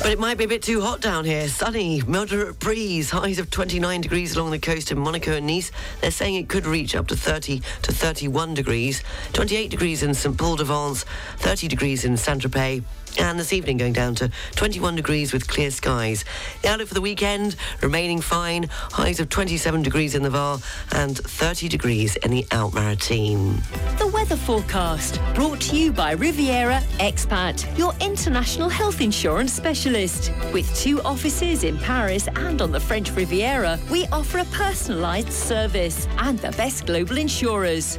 But 0.09 0.15
it 0.15 0.21
might 0.21 0.39
be 0.39 0.45
a 0.45 0.49
bit 0.49 0.63
too 0.63 0.81
hot 0.81 1.03
down 1.03 1.27
here. 1.27 1.47
Sunny, 1.49 2.01
moderate 2.07 2.59
breeze, 2.59 3.11
highs 3.11 3.39
of 3.39 3.51
29 3.51 4.01
degrees 4.01 4.35
along 4.35 4.53
the 4.53 4.59
coast 4.59 4.91
in 4.91 4.99
Monaco 4.99 5.33
and 5.33 5.47
Nice. 5.47 5.71
They're 6.01 6.11
saying 6.11 6.37
it 6.37 6.49
could 6.49 6.65
reach 6.65 6.97
up 6.97 7.09
to 7.09 7.15
30 7.15 7.61
to 7.83 7.93
31 7.93 8.55
degrees. 8.55 9.03
28 9.35 9.71
degrees 9.71 10.03
in 10.03 10.15
St. 10.15 10.39
Paul 10.39 10.57
de 10.57 10.65
Vence, 10.65 11.05
30 11.41 11.69
degrees 11.69 12.07
in 12.07 12.17
Saint-Tropez. 12.17 12.83
And 13.19 13.39
this 13.39 13.53
evening 13.53 13.77
going 13.79 13.93
down 13.93 14.15
to 14.17 14.31
21 14.57 14.97
degrees 14.97 15.33
with 15.33 15.49
clear 15.49 15.71
skies. 15.71 16.25
The 16.63 16.69
outlook 16.69 16.89
for 16.89 16.95
the 16.95 17.01
weekend 17.01 17.57
remaining 17.83 18.21
fine. 18.21 18.69
Highs 18.71 19.21
of 19.21 19.29
27 19.29 19.83
degrees 19.83 20.15
in 20.15 20.23
the 20.23 20.31
Var 20.31 20.59
and 20.93 21.17
30 21.17 21.69
degrees 21.69 22.17
in 22.17 22.31
the 22.31 22.47
Alpes-Maritimes. 22.51 23.61
The 23.99 24.07
weather 24.09 24.37
forecast 24.37 25.21
brought 25.35 25.61
to 25.63 25.77
you 25.77 25.93
by 25.93 26.13
Riviera 26.13 26.81
Expat, 26.99 27.77
your 27.79 27.95
international 28.01 28.69
health 28.69 29.01
insurance 29.01 29.53
specialist. 29.53 30.33
With 30.53 30.73
two 30.77 31.01
offices 31.03 31.65
in 31.65 31.79
Paris 31.79 32.29
and 32.35 32.63
on 32.63 32.73
the 32.73 32.81
French 32.81 33.11
Riviera, 33.13 33.79
we 33.91 34.07
offer 34.09 34.39
a 34.39 34.45
personalised 34.45 35.31
service 35.31 36.07
and 36.19 36.39
the 36.39 36.51
best 36.53 36.87
global 36.87 37.19
insurers. 37.19 37.99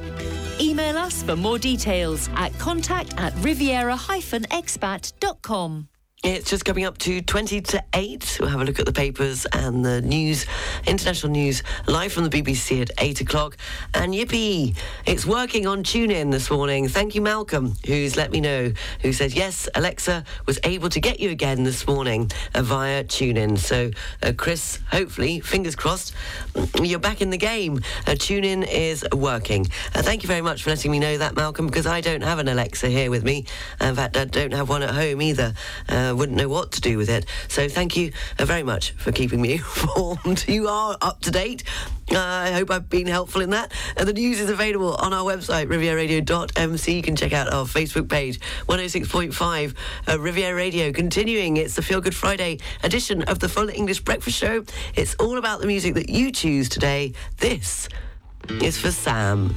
Email 0.62 0.98
us 0.98 1.24
for 1.24 1.38
more 1.38 1.58
details 1.58 2.30
at 2.36 2.58
contact 2.60 3.14
at 3.18 3.34
riviera-expat.com. 5.00 5.89
It's 6.22 6.50
just 6.50 6.66
coming 6.66 6.84
up 6.84 6.98
to 6.98 7.22
20 7.22 7.62
to 7.62 7.84
8. 7.94 8.40
We'll 8.42 8.50
have 8.50 8.60
a 8.60 8.66
look 8.66 8.78
at 8.78 8.86
the 8.86 8.92
papers 8.92 9.46
and 9.54 9.86
the 9.86 10.02
news, 10.02 10.46
international 10.86 11.32
news, 11.32 11.64
live 11.88 12.12
from 12.12 12.28
the 12.28 12.30
BBC 12.30 12.82
at 12.82 12.92
8 12.98 13.22
o'clock. 13.22 13.56
And 13.94 14.14
yippee, 14.14 14.76
it's 15.06 15.26
working 15.26 15.66
on 15.66 15.82
TuneIn 15.82 16.30
this 16.30 16.52
morning. 16.52 16.90
Thank 16.90 17.16
you, 17.16 17.22
Malcolm, 17.22 17.74
who's 17.86 18.18
let 18.18 18.32
me 18.32 18.42
know, 18.42 18.74
who 19.02 19.14
says, 19.14 19.34
yes, 19.34 19.70
Alexa 19.76 20.26
was 20.46 20.60
able 20.66 20.90
to 20.90 21.00
get 21.00 21.22
you 21.22 21.30
again 21.30 21.64
this 21.64 21.88
morning 21.88 22.30
via 22.54 23.06
TuneIn. 23.06 23.58
So, 23.58 23.92
uh, 24.22 24.34
Chris, 24.36 24.80
hopefully, 24.92 25.40
fingers 25.40 25.78
crossed, 25.78 26.14
you're 26.82 27.00
back 27.00 27.22
in 27.22 27.30
the 27.30 27.38
game. 27.38 27.78
Uh, 28.06 28.12
TuneIn 28.12 28.68
is 28.70 29.06
working. 29.14 29.68
Uh, 29.96 30.02
thank 30.02 30.24
you 30.24 30.28
very 30.28 30.42
much 30.42 30.64
for 30.64 30.72
letting 30.72 30.92
me 30.92 31.00
know 31.00 31.18
that, 31.18 31.38
Malcolm, 31.38 31.68
because 31.68 31.88
I 31.88 32.02
don't 32.02 32.24
have 32.24 32.40
an 32.40 32.50
Alexa 32.50 32.90
here 32.90 33.10
with 33.10 33.24
me. 33.24 33.46
In 33.80 33.96
fact, 33.96 34.18
I 34.18 34.26
don't 34.26 34.54
have 34.54 34.68
one 34.68 34.84
at 34.84 34.90
home 34.90 35.22
either. 35.22 35.54
Uh, 35.88 36.08
wouldn't 36.14 36.38
know 36.38 36.50
what 36.50 36.72
to 36.74 36.82
do 36.82 36.98
with 36.98 37.10
it. 37.10 37.26
So 37.48 37.68
thank 37.70 37.96
you 37.96 38.12
uh, 38.38 38.46
very 38.46 38.64
much 38.64 38.92
for 38.92 39.12
keeping 39.12 39.42
me 39.42 39.54
informed. 39.60 40.46
You 40.48 40.68
are 40.68 40.98
up 41.02 41.22
to 41.22 41.32
date. 41.32 41.64
Uh, 42.12 42.18
I 42.18 42.52
hope 42.52 42.72
I've 42.72 42.90
been 42.90 43.08
helpful 43.08 43.42
in 43.42 43.52
that. 43.52 43.72
And 43.98 44.08
the 44.08 44.14
news 44.14 44.40
is 44.40 44.50
available 44.50 44.96
on 44.96 45.14
our 45.14 45.24
website, 45.24 45.68
rivieraradio.mc. 45.68 46.94
You 46.96 47.02
can 47.02 47.16
check 47.16 47.34
out 47.34 47.52
our 47.54 47.66
Facebook 47.66 48.10
page, 48.10 48.40
106.5 48.68 49.76
uh, 50.08 50.20
Riviera 50.20 50.56
Radio. 50.56 50.92
Continuing, 50.92 51.58
it's 51.58 51.76
the 51.76 51.82
Feel 51.82 52.02
Good 52.02 52.16
Friday 52.16 52.60
edition 52.84 53.24
of 53.24 53.40
the 53.40 53.50
Full 53.50 53.70
English 53.70 54.02
Breakfast 54.02 54.38
Show. 54.38 54.64
It's 54.96 55.16
all 55.16 55.38
about 55.38 55.62
the 55.62 55.68
music 55.68 55.94
that 55.96 56.10
you 56.10 56.32
choose 56.32 56.70
today. 56.70 57.14
This 57.38 57.88
is 58.62 58.78
for 58.78 58.92
Sam, 58.92 59.56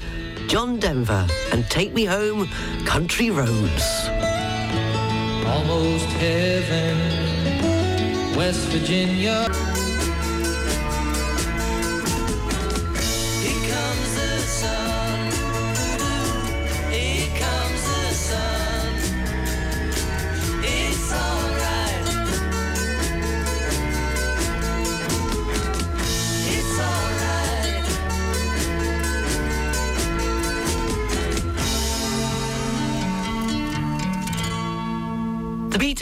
John 0.49 0.79
Denver, 0.79 1.27
and 1.53 1.65
Take 1.71 1.95
Me 1.95 2.05
Home, 2.05 2.49
Country 2.85 3.31
Roads. 3.31 4.52
Almost 5.53 6.07
heaven, 6.19 6.97
West 8.37 8.67
Virginia. 8.69 9.72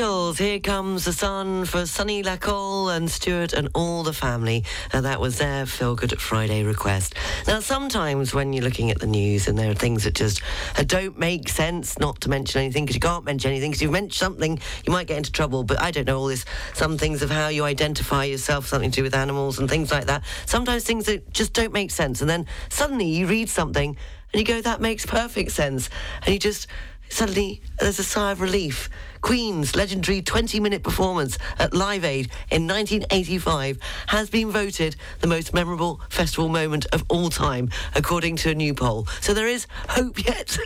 Beatles, 0.00 0.38
Here 0.38 0.60
Comes 0.60 1.04
the 1.04 1.12
Sun 1.12 1.66
for 1.66 1.84
Sonny 1.84 2.22
Lacole 2.22 2.96
and 2.96 3.10
Stuart 3.10 3.52
and 3.52 3.68
all 3.74 4.02
the 4.02 4.14
family. 4.14 4.64
And 4.94 5.04
that 5.04 5.20
was 5.20 5.36
their 5.36 5.66
Feel 5.66 5.94
Good 5.94 6.18
Friday 6.18 6.62
request. 6.62 7.16
Now, 7.46 7.60
sometimes 7.60 8.32
when 8.32 8.54
you're 8.54 8.64
looking 8.64 8.90
at 8.90 8.98
the 8.98 9.06
news 9.06 9.46
and 9.46 9.58
there 9.58 9.70
are 9.70 9.74
things 9.74 10.04
that 10.04 10.14
just 10.14 10.40
uh, 10.78 10.84
don't 10.84 11.18
make 11.18 11.50
sense, 11.50 11.98
not 11.98 12.18
to 12.22 12.30
mention 12.30 12.62
anything, 12.62 12.86
because 12.86 12.96
you 12.96 13.00
can't 13.00 13.26
mention 13.26 13.50
anything, 13.50 13.72
because 13.72 13.82
you've 13.82 13.92
mentioned 13.92 14.14
something, 14.14 14.58
you 14.86 14.90
might 14.90 15.06
get 15.06 15.18
into 15.18 15.32
trouble. 15.32 15.64
But 15.64 15.82
I 15.82 15.90
don't 15.90 16.06
know 16.06 16.18
all 16.18 16.28
this, 16.28 16.46
some 16.72 16.96
things 16.96 17.20
of 17.20 17.30
how 17.30 17.48
you 17.48 17.64
identify 17.64 18.24
yourself, 18.24 18.68
something 18.68 18.90
to 18.92 18.96
do 18.96 19.02
with 19.02 19.14
animals 19.14 19.58
and 19.58 19.68
things 19.68 19.92
like 19.92 20.06
that. 20.06 20.24
Sometimes 20.46 20.82
things 20.82 21.04
that 21.06 21.30
just 21.34 21.52
don't 21.52 21.74
make 21.74 21.90
sense. 21.90 22.22
And 22.22 22.30
then 22.30 22.46
suddenly 22.70 23.06
you 23.06 23.26
read 23.26 23.50
something 23.50 23.98
and 24.32 24.40
you 24.40 24.46
go, 24.46 24.62
that 24.62 24.80
makes 24.80 25.04
perfect 25.04 25.50
sense. 25.52 25.90
And 26.24 26.32
you 26.32 26.38
just, 26.38 26.68
suddenly 27.10 27.60
there's 27.80 27.98
a 27.98 28.04
sigh 28.04 28.32
of 28.32 28.40
relief. 28.40 28.88
Queen's 29.20 29.76
legendary 29.76 30.22
20 30.22 30.60
minute 30.60 30.82
performance 30.82 31.38
at 31.58 31.74
Live 31.74 32.04
Aid 32.04 32.30
in 32.50 32.66
1985 32.66 33.78
has 34.08 34.30
been 34.30 34.50
voted 34.50 34.96
the 35.20 35.26
most 35.26 35.52
memorable 35.52 36.00
festival 36.08 36.48
moment 36.48 36.86
of 36.92 37.04
all 37.08 37.28
time, 37.28 37.68
according 37.94 38.36
to 38.36 38.50
a 38.50 38.54
new 38.54 38.74
poll. 38.74 39.06
So 39.20 39.34
there 39.34 39.46
is 39.46 39.66
hope 39.88 40.24
yet. 40.26 40.58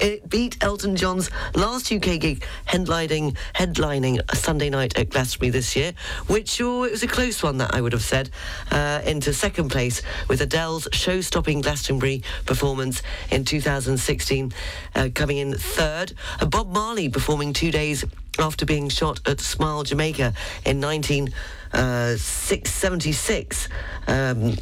it 0.00 0.28
beat 0.28 0.62
Elton 0.62 0.96
John's 0.96 1.30
last 1.54 1.92
UK 1.92 2.18
gig, 2.18 2.44
headlining, 2.66 3.36
headlining 3.54 4.20
a 4.28 4.36
Sunday 4.36 4.70
night 4.70 4.98
at 4.98 5.10
Glastonbury 5.10 5.50
this 5.50 5.76
year, 5.76 5.92
which 6.26 6.60
oh, 6.60 6.84
it 6.84 6.90
was 6.90 7.02
a 7.02 7.08
close 7.08 7.42
one, 7.42 7.58
that 7.58 7.74
I 7.74 7.80
would 7.80 7.92
have 7.92 8.02
said, 8.02 8.30
uh, 8.70 9.00
into 9.04 9.32
second 9.32 9.68
place 9.68 10.02
with 10.28 10.40
Adele's 10.40 10.88
show 10.92 11.20
stopping 11.20 11.60
Glastonbury 11.60 12.22
performance 12.46 13.02
in 13.30 13.44
2016, 13.44 14.52
uh, 14.94 15.08
coming 15.14 15.38
in 15.38 15.54
third. 15.54 16.14
Uh, 16.40 16.46
Bob 16.46 16.72
Marley 16.72 17.08
performing 17.08 17.52
two 17.52 17.70
days 17.70 17.91
after 18.38 18.64
being 18.66 18.88
shot 18.88 19.20
at 19.26 19.40
Smile, 19.40 19.82
Jamaica 19.82 20.32
in 20.64 20.80
1976. 20.80 23.68
Um, 24.06 24.54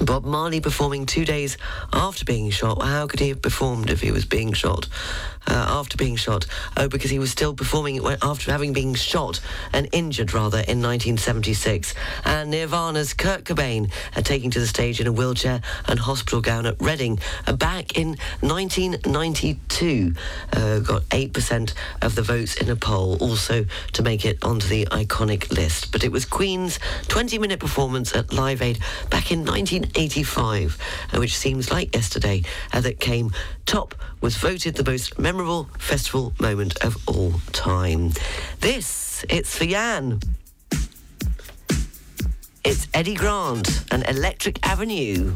Bob 0.00 0.24
Marley 0.24 0.60
performing 0.60 1.06
two 1.06 1.24
days 1.24 1.56
after 1.92 2.24
being 2.24 2.50
shot. 2.50 2.80
How 2.82 3.08
could 3.08 3.20
he 3.20 3.30
have 3.30 3.42
performed 3.42 3.90
if 3.90 4.00
he 4.00 4.12
was 4.12 4.24
being 4.24 4.52
shot? 4.52 4.86
Uh, 5.48 5.64
after 5.80 5.96
being 5.96 6.14
shot. 6.14 6.44
Oh, 6.76 6.88
because 6.88 7.10
he 7.10 7.18
was 7.18 7.30
still 7.30 7.54
performing 7.54 8.04
after 8.20 8.50
having 8.50 8.74
been 8.74 8.94
shot 8.94 9.40
and 9.72 9.88
injured, 9.92 10.34
rather, 10.34 10.58
in 10.58 10.82
1976. 10.82 11.94
And 12.26 12.50
Nirvana's 12.50 13.14
Kurt 13.14 13.44
Cobain 13.44 13.90
uh, 14.14 14.20
taking 14.20 14.50
to 14.50 14.60
the 14.60 14.66
stage 14.66 15.00
in 15.00 15.06
a 15.06 15.12
wheelchair 15.12 15.62
and 15.86 15.98
hospital 15.98 16.42
gown 16.42 16.66
at 16.66 16.78
Reading 16.82 17.18
uh, 17.46 17.54
back 17.54 17.96
in 17.96 18.18
1992. 18.40 20.14
Uh, 20.52 20.80
got 20.80 21.02
8% 21.04 21.72
of 22.02 22.14
the 22.14 22.22
votes 22.22 22.56
in 22.56 22.68
a 22.68 22.76
poll, 22.76 23.16
also 23.16 23.64
to 23.94 24.02
make 24.02 24.26
it 24.26 24.44
onto 24.44 24.68
the 24.68 24.86
iconic 24.90 25.50
list. 25.50 25.92
But 25.92 26.04
it 26.04 26.12
was 26.12 26.26
Queen's 26.26 26.78
20-minute 27.04 27.58
performance 27.58 28.14
at 28.14 28.34
Live 28.34 28.60
Aid 28.60 28.80
back 29.08 29.32
in 29.32 29.46
1985, 29.46 30.78
uh, 31.14 31.18
which 31.18 31.36
seems 31.36 31.70
like 31.70 31.94
yesterday, 31.94 32.42
uh, 32.72 32.80
that 32.82 33.00
came 33.00 33.30
top, 33.64 33.94
was 34.20 34.36
voted 34.36 34.74
the 34.74 34.90
most 34.90 35.18
memorable 35.18 35.68
festival 35.78 36.32
moment 36.40 36.76
of 36.84 36.96
all 37.06 37.34
time. 37.52 38.12
This, 38.60 39.24
it's 39.28 39.56
for 39.56 39.64
Jan. 39.64 40.20
It's 42.64 42.88
Eddie 42.92 43.14
Grant 43.14 43.84
and 43.90 44.06
Electric 44.08 44.64
Avenue. 44.66 45.34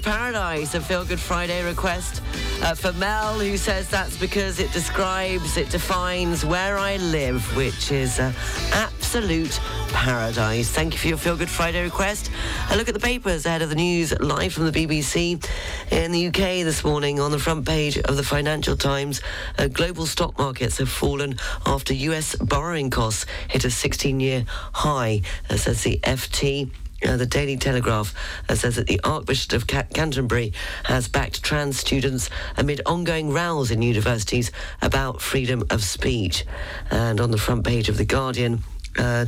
Paradise, 0.00 0.74
a 0.74 0.80
Feel 0.80 1.04
Good 1.04 1.20
Friday 1.20 1.64
request 1.64 2.22
uh, 2.62 2.74
for 2.74 2.92
Mel, 2.94 3.38
who 3.38 3.56
says 3.56 3.88
that's 3.88 4.16
because 4.16 4.60
it 4.60 4.70
describes, 4.72 5.56
it 5.56 5.70
defines 5.70 6.44
where 6.44 6.78
I 6.78 6.96
live, 6.96 7.44
which 7.56 7.90
is 7.90 8.18
uh, 8.18 8.32
absolute 8.72 9.60
paradise. 9.88 10.70
Thank 10.70 10.92
you 10.92 10.98
for 10.98 11.08
your 11.08 11.16
Feel 11.16 11.36
Good 11.36 11.48
Friday 11.48 11.82
request. 11.82 12.30
A 12.70 12.76
look 12.76 12.88
at 12.88 12.94
the 12.94 13.00
papers 13.00 13.46
ahead 13.46 13.62
of 13.62 13.70
the 13.70 13.74
news 13.76 14.18
live 14.20 14.52
from 14.52 14.70
the 14.70 14.72
BBC 14.72 15.44
in 15.90 16.12
the 16.12 16.26
UK 16.26 16.64
this 16.64 16.84
morning 16.84 17.20
on 17.20 17.30
the 17.30 17.38
front 17.38 17.66
page 17.66 17.98
of 17.98 18.16
the 18.16 18.24
Financial 18.24 18.76
Times. 18.76 19.20
Uh, 19.58 19.68
global 19.68 20.06
stock 20.06 20.38
markets 20.38 20.78
have 20.78 20.90
fallen 20.90 21.36
after 21.66 21.94
US 21.94 22.36
borrowing 22.36 22.90
costs 22.90 23.26
hit 23.48 23.64
a 23.64 23.68
16-year 23.68 24.44
high, 24.74 25.22
uh, 25.48 25.56
says 25.56 25.82
the 25.82 25.98
FT. 26.02 26.70
Uh, 27.06 27.16
the 27.16 27.26
Daily 27.26 27.56
Telegraph 27.56 28.12
uh, 28.48 28.54
says 28.54 28.76
that 28.76 28.88
the 28.88 29.00
Archbishop 29.04 29.52
of 29.52 29.66
Ca- 29.68 29.84
Canterbury 29.94 30.52
has 30.84 31.06
backed 31.06 31.42
trans 31.44 31.78
students 31.78 32.28
amid 32.56 32.80
ongoing 32.86 33.32
rows 33.32 33.70
in 33.70 33.82
universities 33.82 34.50
about 34.82 35.20
freedom 35.20 35.62
of 35.70 35.84
speech. 35.84 36.44
And 36.90 37.20
on 37.20 37.30
the 37.30 37.38
front 37.38 37.64
page 37.64 37.88
of 37.88 37.98
The 37.98 38.04
Guardian, 38.04 38.64
uh, 38.98 39.26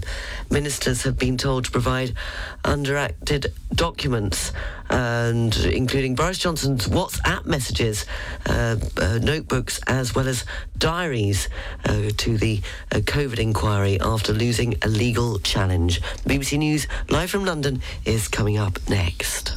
ministers 0.51 1.03
have 1.03 1.19
been 1.19 1.39
told 1.39 1.65
to 1.65 1.71
provide 1.71 2.15
underacted 2.65 3.53
documents, 3.75 4.53
and 4.89 5.57
including 5.57 6.15
Boris 6.15 6.39
Johnson's 6.39 6.89
WhatsApp 6.89 7.47
messages, 7.47 8.07
uh, 8.47 8.77
uh, 8.97 9.19
notebooks, 9.23 9.81
as 9.87 10.15
well 10.15 10.29
as 10.29 10.45
diaries 10.77 11.49
uh, 11.85 12.11
to 12.17 12.37
the 12.37 12.61
uh, 12.93 12.97
COVID 12.97 13.39
inquiry 13.39 14.01
after 14.01 14.33
losing 14.33 14.75
a 14.83 14.89
legal 14.89 15.39
challenge. 15.39 16.03
BBC 16.27 16.59
News 16.59 16.87
live 17.09 17.31
from 17.31 17.45
London 17.45 17.81
is 18.05 18.29
coming 18.29 18.59
up 18.59 18.79
next. 18.89 19.57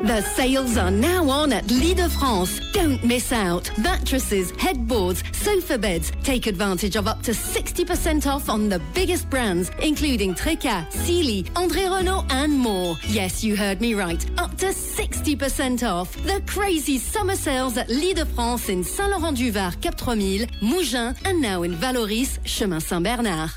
The 0.00 0.20
sales 0.20 0.78
are 0.78 0.92
now 0.92 1.28
on 1.28 1.52
at 1.52 1.68
Lit 1.72 1.96
de 1.96 2.08
France. 2.08 2.60
Don't 2.72 3.02
miss 3.02 3.32
out. 3.32 3.68
Mattresses, 3.78 4.52
headboards, 4.52 5.24
sofa 5.32 5.76
beds. 5.76 6.12
Take 6.22 6.46
advantage 6.46 6.94
of 6.94 7.08
up 7.08 7.20
to 7.22 7.32
60% 7.32 8.32
off 8.32 8.48
on 8.48 8.68
the 8.68 8.80
biggest 8.94 9.28
brands, 9.28 9.72
including 9.82 10.36
Treca, 10.36 10.88
Sealy, 10.92 11.42
André 11.56 11.92
Renault, 11.92 12.26
and 12.30 12.52
more. 12.52 12.94
Yes, 13.08 13.42
you 13.42 13.56
heard 13.56 13.80
me 13.80 13.94
right. 13.94 14.24
Up 14.38 14.56
to 14.58 14.66
60% 14.66 15.82
off. 15.82 16.14
The 16.22 16.42
crazy 16.46 16.98
summer 16.98 17.34
sales 17.34 17.76
at 17.76 17.88
Lit 17.88 18.18
de 18.18 18.26
France 18.26 18.68
in 18.68 18.84
Saint-Laurent-du-Var, 18.84 19.72
Cap 19.80 19.98
3000, 19.98 20.48
Mougins, 20.60 21.16
and 21.24 21.42
now 21.42 21.64
in 21.64 21.74
Vallauris, 21.74 22.38
Chemin 22.44 22.80
Saint-Bernard. 22.80 23.50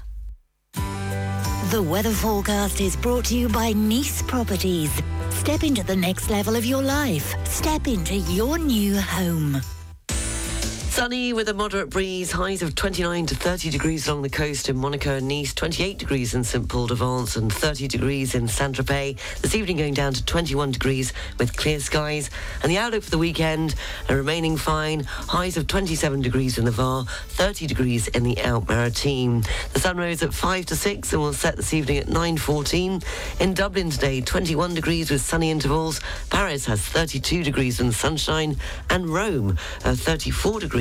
The 1.70 1.84
weather 1.84 2.10
forecast 2.12 2.82
is 2.82 2.96
brought 2.96 3.26
to 3.26 3.38
you 3.38 3.48
by 3.48 3.74
Nice 3.74 4.24
Properties. 4.24 4.92
Step 5.42 5.64
into 5.64 5.84
the 5.84 5.96
next 5.96 6.30
level 6.30 6.56
of 6.56 6.68
your 6.68 6.84
life. 6.84 7.34
Step 7.48 7.88
into 7.88 8.14
your 8.14 8.60
new 8.60 9.02
home. 9.02 9.60
Sunny 10.92 11.32
with 11.32 11.48
a 11.48 11.54
moderate 11.54 11.90
breeze, 11.90 12.34
highs 12.34 12.62
of 12.62 12.76
29 12.76 13.26
to 13.28 13.34
30 13.34 13.70
degrees 13.70 14.10
along 14.10 14.24
the 14.24 14.30
coast 14.30 14.68
in 14.68 14.76
Monaco 14.76 15.16
and 15.16 15.28
Nice, 15.28 15.54
28 15.54 15.98
degrees 15.98 16.34
in 16.34 16.44
St 16.44 16.68
Paul 16.68 16.88
de 16.88 16.96
Vence, 16.96 17.38
and 17.38 17.52
30 17.52 17.88
degrees 17.88 18.36
in 18.36 18.50
Saint 18.50 18.76
Tropez. 18.76 19.18
This 19.40 19.56
evening 19.56 19.78
going 19.78 19.94
down 19.94 20.12
to 20.12 20.24
21 20.26 20.74
degrees 20.74 21.14
with 21.40 21.56
clear 21.56 21.80
skies. 21.80 22.30
And 22.62 22.70
the 22.70 22.78
outlook 22.78 23.04
for 23.04 23.10
the 23.10 23.18
weekend 23.18 23.74
uh, 24.10 24.16
remaining 24.16 24.58
fine, 24.58 25.06
highs 25.06 25.56
of 25.56 25.66
27 25.66 26.22
degrees 26.22 26.58
in 26.58 26.66
the 26.66 26.72
Var, 26.72 27.06
30 27.06 27.68
degrees 27.68 28.10
in 28.10 28.24
the 28.24 28.38
Alpes 28.42 28.68
Maritime. 28.68 29.44
The 29.72 29.80
sun 29.80 29.96
rose 29.96 30.22
at 30.22 30.34
5 30.34 30.66
to 30.68 30.76
6 30.76 31.14
and 31.14 31.22
will 31.22 31.32
set 31.32 31.56
this 31.56 31.74
evening 31.74 32.00
at 32.00 32.08
9.14. 32.08 33.02
In 33.40 33.54
Dublin 33.54 33.92
today, 33.92 34.20
21 34.20 34.74
degrees 34.74 35.10
with 35.10 35.22
sunny 35.22 35.52
intervals. 35.52 36.02
Paris 36.30 36.66
has 36.66 36.82
32 36.82 37.46
degrees 37.46 37.80
in 37.80 37.94
sunshine, 37.94 38.58
and 38.90 39.08
Rome, 39.08 39.58
uh, 39.86 39.96
34 39.96 40.60
degrees 40.60 40.81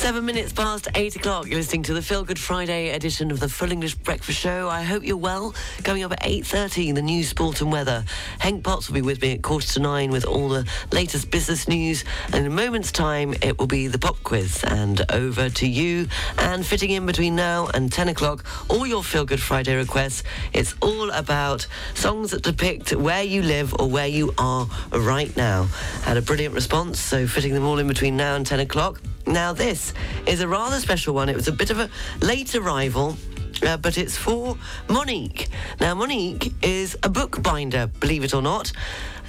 Seven 0.00 0.24
minutes 0.24 0.50
past 0.50 0.88
eight 0.94 1.14
o'clock. 1.14 1.46
You're 1.46 1.58
listening 1.58 1.82
to 1.82 1.92
the 1.92 2.00
Feel 2.00 2.24
Good 2.24 2.38
Friday 2.38 2.88
edition 2.88 3.30
of 3.30 3.38
the 3.38 3.50
Full 3.50 3.70
English 3.70 3.96
Breakfast 3.96 4.40
Show. 4.40 4.66
I 4.66 4.82
hope 4.82 5.04
you're 5.04 5.18
well. 5.18 5.54
Coming 5.84 6.04
up 6.04 6.12
at 6.12 6.22
8.30, 6.22 6.94
the 6.94 7.02
news, 7.02 7.28
sport 7.28 7.60
and 7.60 7.70
weather. 7.70 8.02
Henk 8.40 8.64
Potts 8.64 8.88
will 8.88 8.94
be 8.94 9.02
with 9.02 9.20
me 9.20 9.34
at 9.34 9.42
quarter 9.42 9.68
to 9.74 9.78
nine 9.78 10.10
with 10.10 10.24
all 10.24 10.48
the 10.48 10.66
latest 10.90 11.30
business 11.30 11.68
news. 11.68 12.02
And 12.28 12.36
in 12.36 12.46
a 12.46 12.50
moment's 12.50 12.90
time, 12.90 13.34
it 13.42 13.58
will 13.58 13.66
be 13.66 13.88
the 13.88 13.98
pop 13.98 14.16
quiz. 14.24 14.64
And 14.64 15.04
over 15.12 15.50
to 15.50 15.68
you. 15.68 16.08
And 16.38 16.64
fitting 16.64 16.90
in 16.90 17.04
between 17.04 17.36
now 17.36 17.66
and 17.66 17.92
10 17.92 18.08
o'clock, 18.08 18.46
all 18.70 18.86
your 18.86 19.04
Feel 19.04 19.26
Good 19.26 19.40
Friday 19.40 19.76
requests. 19.76 20.22
It's 20.54 20.74
all 20.80 21.10
about 21.10 21.66
songs 21.92 22.30
that 22.30 22.42
depict 22.42 22.94
where 22.94 23.22
you 23.22 23.42
live 23.42 23.74
or 23.78 23.86
where 23.86 24.08
you 24.08 24.32
are 24.38 24.66
right 24.92 25.36
now. 25.36 25.64
Had 26.04 26.16
a 26.16 26.22
brilliant 26.22 26.54
response, 26.54 26.98
so 26.98 27.26
fitting 27.26 27.52
them 27.52 27.66
all 27.66 27.78
in 27.78 27.86
between 27.86 28.16
now 28.16 28.34
and 28.34 28.46
10 28.46 28.60
o'clock. 28.60 28.98
Now, 29.26 29.52
this 29.52 29.94
is 30.26 30.40
a 30.40 30.48
rather 30.48 30.80
special 30.80 31.14
one. 31.14 31.28
It 31.28 31.36
was 31.36 31.48
a 31.48 31.52
bit 31.52 31.70
of 31.70 31.78
a 31.78 31.90
late 32.20 32.54
arrival. 32.54 33.16
Uh, 33.62 33.76
but 33.76 33.98
it's 33.98 34.16
for 34.16 34.56
Monique. 34.88 35.48
Now, 35.80 35.94
Monique 35.94 36.54
is 36.62 36.96
a 37.02 37.10
bookbinder, 37.10 37.88
believe 38.00 38.24
it 38.24 38.32
or 38.32 38.40
not. 38.40 38.72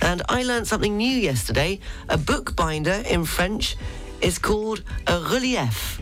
And 0.02 0.22
I 0.30 0.44
learned 0.44 0.68
something 0.68 0.96
new 0.96 1.18
yesterday. 1.18 1.80
A 2.08 2.18
bookbinder 2.18 3.04
in 3.10 3.26
French 3.26 3.76
is 4.22 4.40
called 4.40 4.84
a 5.08 5.20
relief. 5.20 6.00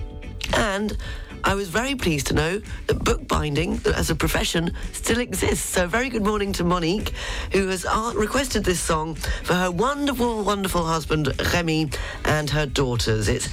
And 0.54 0.96
I 1.44 1.56
was 1.56 1.70
very 1.70 1.96
pleased 1.96 2.28
to 2.28 2.34
know 2.34 2.62
that 2.88 3.04
bookbinding 3.04 3.82
as 3.96 4.10
a 4.10 4.16
profession 4.16 4.74
still 4.92 5.20
exists. 5.20 5.66
So, 5.66 5.88
very 5.88 6.10
good 6.10 6.24
morning 6.24 6.52
to 6.54 6.64
Monique, 6.64 7.14
who 7.52 7.68
has 7.68 7.86
uh, 7.86 8.14
requested 8.16 8.64
this 8.64 8.80
song 8.80 9.16
for 9.16 9.54
her 9.54 9.72
wonderful, 9.72 10.44
wonderful 10.44 10.86
husband, 10.86 11.34
Remy, 11.54 11.90
and 12.26 12.50
her 12.50 12.66
daughters. 12.66 13.28
It's 13.28 13.50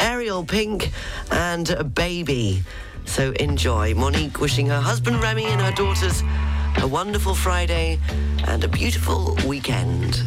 Ariel 0.00 0.44
Pink 0.44 0.90
and 1.30 1.70
a 1.70 1.84
baby. 1.84 2.62
So 3.04 3.32
enjoy. 3.32 3.94
Monique 3.94 4.40
wishing 4.40 4.66
her 4.66 4.80
husband 4.80 5.20
Remy 5.22 5.44
and 5.44 5.60
her 5.60 5.72
daughters 5.72 6.22
a 6.78 6.86
wonderful 6.86 7.34
Friday 7.34 7.98
and 8.46 8.62
a 8.62 8.68
beautiful 8.68 9.36
weekend. 9.46 10.22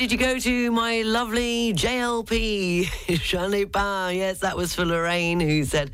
Did 0.00 0.10
you 0.10 0.16
go 0.16 0.38
to, 0.38 0.72
my 0.72 1.02
lovely 1.02 1.74
JLP? 1.74 2.88
Jean 3.20 3.68
Pas. 3.68 4.14
Yes, 4.14 4.38
that 4.38 4.56
was 4.56 4.74
for 4.74 4.86
Lorraine, 4.86 5.38
who 5.38 5.62
said, 5.62 5.90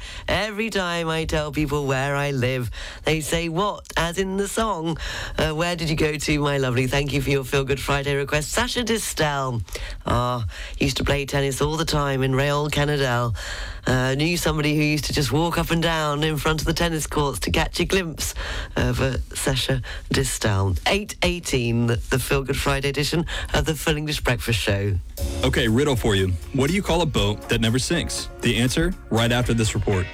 Every 0.57 0.71
time 0.71 1.11
I 1.11 1.27
tell 1.27 1.53
people 1.53 1.85
where 1.85 2.17
I 2.17 2.31
live, 2.31 2.71
they 3.05 3.21
say, 3.21 3.51
What? 3.51 3.85
As 3.95 4.17
in 4.17 4.39
the 4.39 4.49
song. 4.49 4.97
Uh, 5.37 5.53
where 5.53 5.77
did 5.77 5.91
you 5.91 5.97
go 5.97 6.17
to, 6.17 6.41
my 6.41 6.57
lovely? 6.57 6.87
Thank 6.87 7.13
you 7.13 7.21
for 7.21 7.29
your 7.29 7.45
Feel 7.45 7.65
Good 7.65 7.79
Friday 7.79 8.15
request. 8.15 8.53
Sacha 8.53 8.83
Distel. 8.83 9.61
Ah, 10.07 10.47
used 10.79 10.97
to 10.97 11.05
play 11.05 11.27
tennis 11.27 11.61
all 11.61 11.77
the 11.77 11.85
time 11.85 12.23
in 12.23 12.33
Rayol 12.33 12.71
Canadel. 12.71 13.37
Uh, 13.87 14.15
knew 14.15 14.39
somebody 14.39 14.75
who 14.75 14.81
used 14.81 15.05
to 15.05 15.13
just 15.13 15.31
walk 15.31 15.59
up 15.59 15.71
and 15.71 15.83
down 15.83 16.25
in 16.25 16.39
front 16.39 16.63
of 16.63 16.67
the 16.67 16.73
tennis 16.73 17.07
courts 17.07 17.39
to 17.41 17.51
catch 17.51 17.79
a 17.79 17.85
glimpse 17.85 18.35
of 18.77 19.03
uh, 19.03 19.19
Sacha 19.35 19.83
Distel. 20.09 20.81
8.18, 20.85 21.87
the, 21.87 21.97
the 22.09 22.19
Feel 22.19 22.43
Good 22.43 22.57
Friday 22.57 22.89
edition 22.89 23.27
of 23.53 23.67
the 23.67 23.75
Full 23.75 23.99
English 23.99 24.23
Breakfast 24.23 24.59
Show. 24.59 24.95
Okay, 25.45 25.69
riddle 25.69 25.97
for 25.97 26.15
you. 26.15 26.29
What 26.55 26.71
do 26.71 26.75
you 26.75 26.83
call 26.83 27.03
a 27.03 27.07
boat 27.07 27.47
that 27.51 27.61
never 27.61 27.79
sinks? 27.79 28.31
The 28.41 28.57
answer 28.57 28.95
right 29.11 29.31
after 29.31 29.53
this 29.53 29.75
report. 29.75 30.07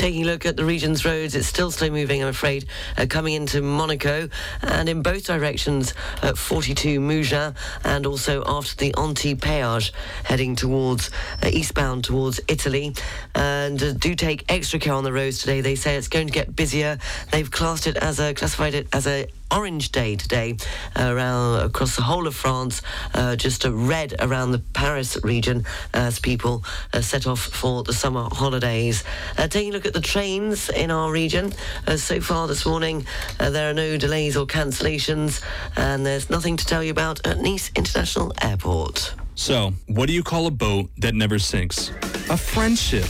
Taking 0.00 0.22
a 0.22 0.28
look 0.28 0.46
at 0.46 0.56
the 0.56 0.64
region's 0.64 1.04
roads, 1.04 1.34
it's 1.34 1.46
still 1.46 1.70
slow 1.70 1.90
moving, 1.90 2.22
I'm 2.22 2.28
afraid, 2.28 2.64
uh, 2.96 3.04
coming 3.06 3.34
into 3.34 3.60
Monaco 3.60 4.30
and 4.62 4.88
in 4.88 5.02
both 5.02 5.26
directions 5.26 5.92
at 6.22 6.38
42 6.38 7.00
Mougins 7.00 7.54
and 7.84 8.06
also 8.06 8.42
after 8.46 8.76
the 8.76 8.94
Antibes 8.96 9.42
Péage 9.42 9.92
heading 10.24 10.56
towards 10.56 11.10
uh, 11.42 11.50
eastbound 11.52 12.04
towards 12.04 12.40
Italy. 12.48 12.94
And 13.34 13.82
uh, 13.82 13.92
do 13.92 14.14
take 14.14 14.50
extra 14.50 14.78
care 14.78 14.94
on 14.94 15.04
the 15.04 15.12
roads 15.12 15.40
today. 15.40 15.60
They 15.60 15.74
say 15.74 15.96
it's 15.96 16.08
going 16.08 16.28
to 16.28 16.32
get 16.32 16.56
busier. 16.56 16.96
They've 17.30 17.50
classed 17.50 17.86
it 17.86 17.98
as 17.98 18.20
a 18.20 18.32
classified 18.32 18.72
it 18.72 18.88
as 18.94 19.06
a 19.06 19.26
orange 19.50 19.90
day 19.90 20.16
today 20.16 20.56
around 20.96 21.64
across 21.64 21.96
the 21.96 22.02
whole 22.02 22.26
of 22.26 22.34
France, 22.34 22.82
uh, 23.14 23.36
just 23.36 23.64
a 23.64 23.72
red 23.72 24.14
around 24.20 24.52
the 24.52 24.58
Paris 24.58 25.18
region 25.24 25.64
as 25.92 26.20
people 26.20 26.64
uh, 26.92 27.00
set 27.00 27.26
off 27.26 27.40
for 27.40 27.82
the 27.82 27.92
summer 27.92 28.28
holidays. 28.30 29.04
Uh, 29.36 29.48
taking 29.48 29.70
a 29.70 29.72
look 29.72 29.86
at 29.86 29.89
at 29.90 29.94
the 29.94 30.00
trains 30.00 30.68
in 30.70 30.88
our 30.92 31.10
region. 31.10 31.52
Uh, 31.84 31.96
so 31.96 32.20
far 32.20 32.46
this 32.46 32.64
morning, 32.64 33.04
uh, 33.40 33.50
there 33.50 33.68
are 33.68 33.74
no 33.74 33.96
delays 33.96 34.36
or 34.36 34.46
cancellations, 34.46 35.42
and 35.76 36.06
there's 36.06 36.30
nothing 36.30 36.56
to 36.56 36.64
tell 36.64 36.84
you 36.84 36.92
about 36.92 37.26
at 37.26 37.38
Nice 37.38 37.72
International 37.74 38.32
Airport. 38.40 39.14
So, 39.34 39.72
what 39.88 40.06
do 40.06 40.12
you 40.12 40.22
call 40.22 40.46
a 40.46 40.50
boat 40.52 40.90
that 40.98 41.14
never 41.14 41.40
sinks? 41.40 41.90
A 42.30 42.36
friendship. 42.36 43.06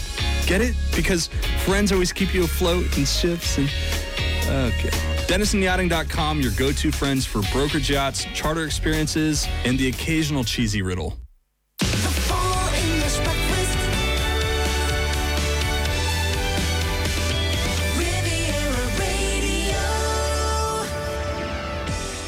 Get 0.46 0.62
it? 0.62 0.74
Because 0.96 1.26
friends 1.66 1.92
always 1.92 2.14
keep 2.14 2.32
you 2.32 2.44
afloat 2.44 2.86
in 2.96 3.04
ships 3.04 3.58
and. 3.58 3.68
Okay. 4.48 4.88
DenisonYachting.com, 5.28 6.40
your 6.40 6.52
go 6.56 6.72
to 6.72 6.90
friends 6.90 7.26
for 7.26 7.42
brokerage 7.52 7.90
yachts, 7.90 8.24
charter 8.32 8.64
experiences, 8.64 9.46
and 9.64 9.78
the 9.78 9.88
occasional 9.88 10.44
cheesy 10.44 10.80
riddle. 10.80 11.19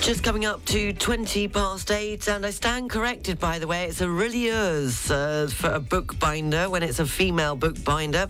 Just 0.02 0.24
coming 0.24 0.44
up 0.44 0.64
to 0.64 0.92
20 0.92 1.46
past 1.46 1.92
8, 1.92 2.26
and 2.26 2.44
I 2.44 2.50
stand 2.50 2.90
corrected, 2.90 3.38
by 3.38 3.60
the 3.60 3.68
way. 3.68 3.84
It's 3.84 4.00
a 4.00 4.10
relieuse 4.10 5.12
uh, 5.12 5.48
for 5.48 5.70
a 5.70 5.78
bookbinder 5.78 6.68
when 6.68 6.82
it's 6.82 6.98
a 6.98 7.06
female 7.06 7.54
bookbinder. 7.54 8.26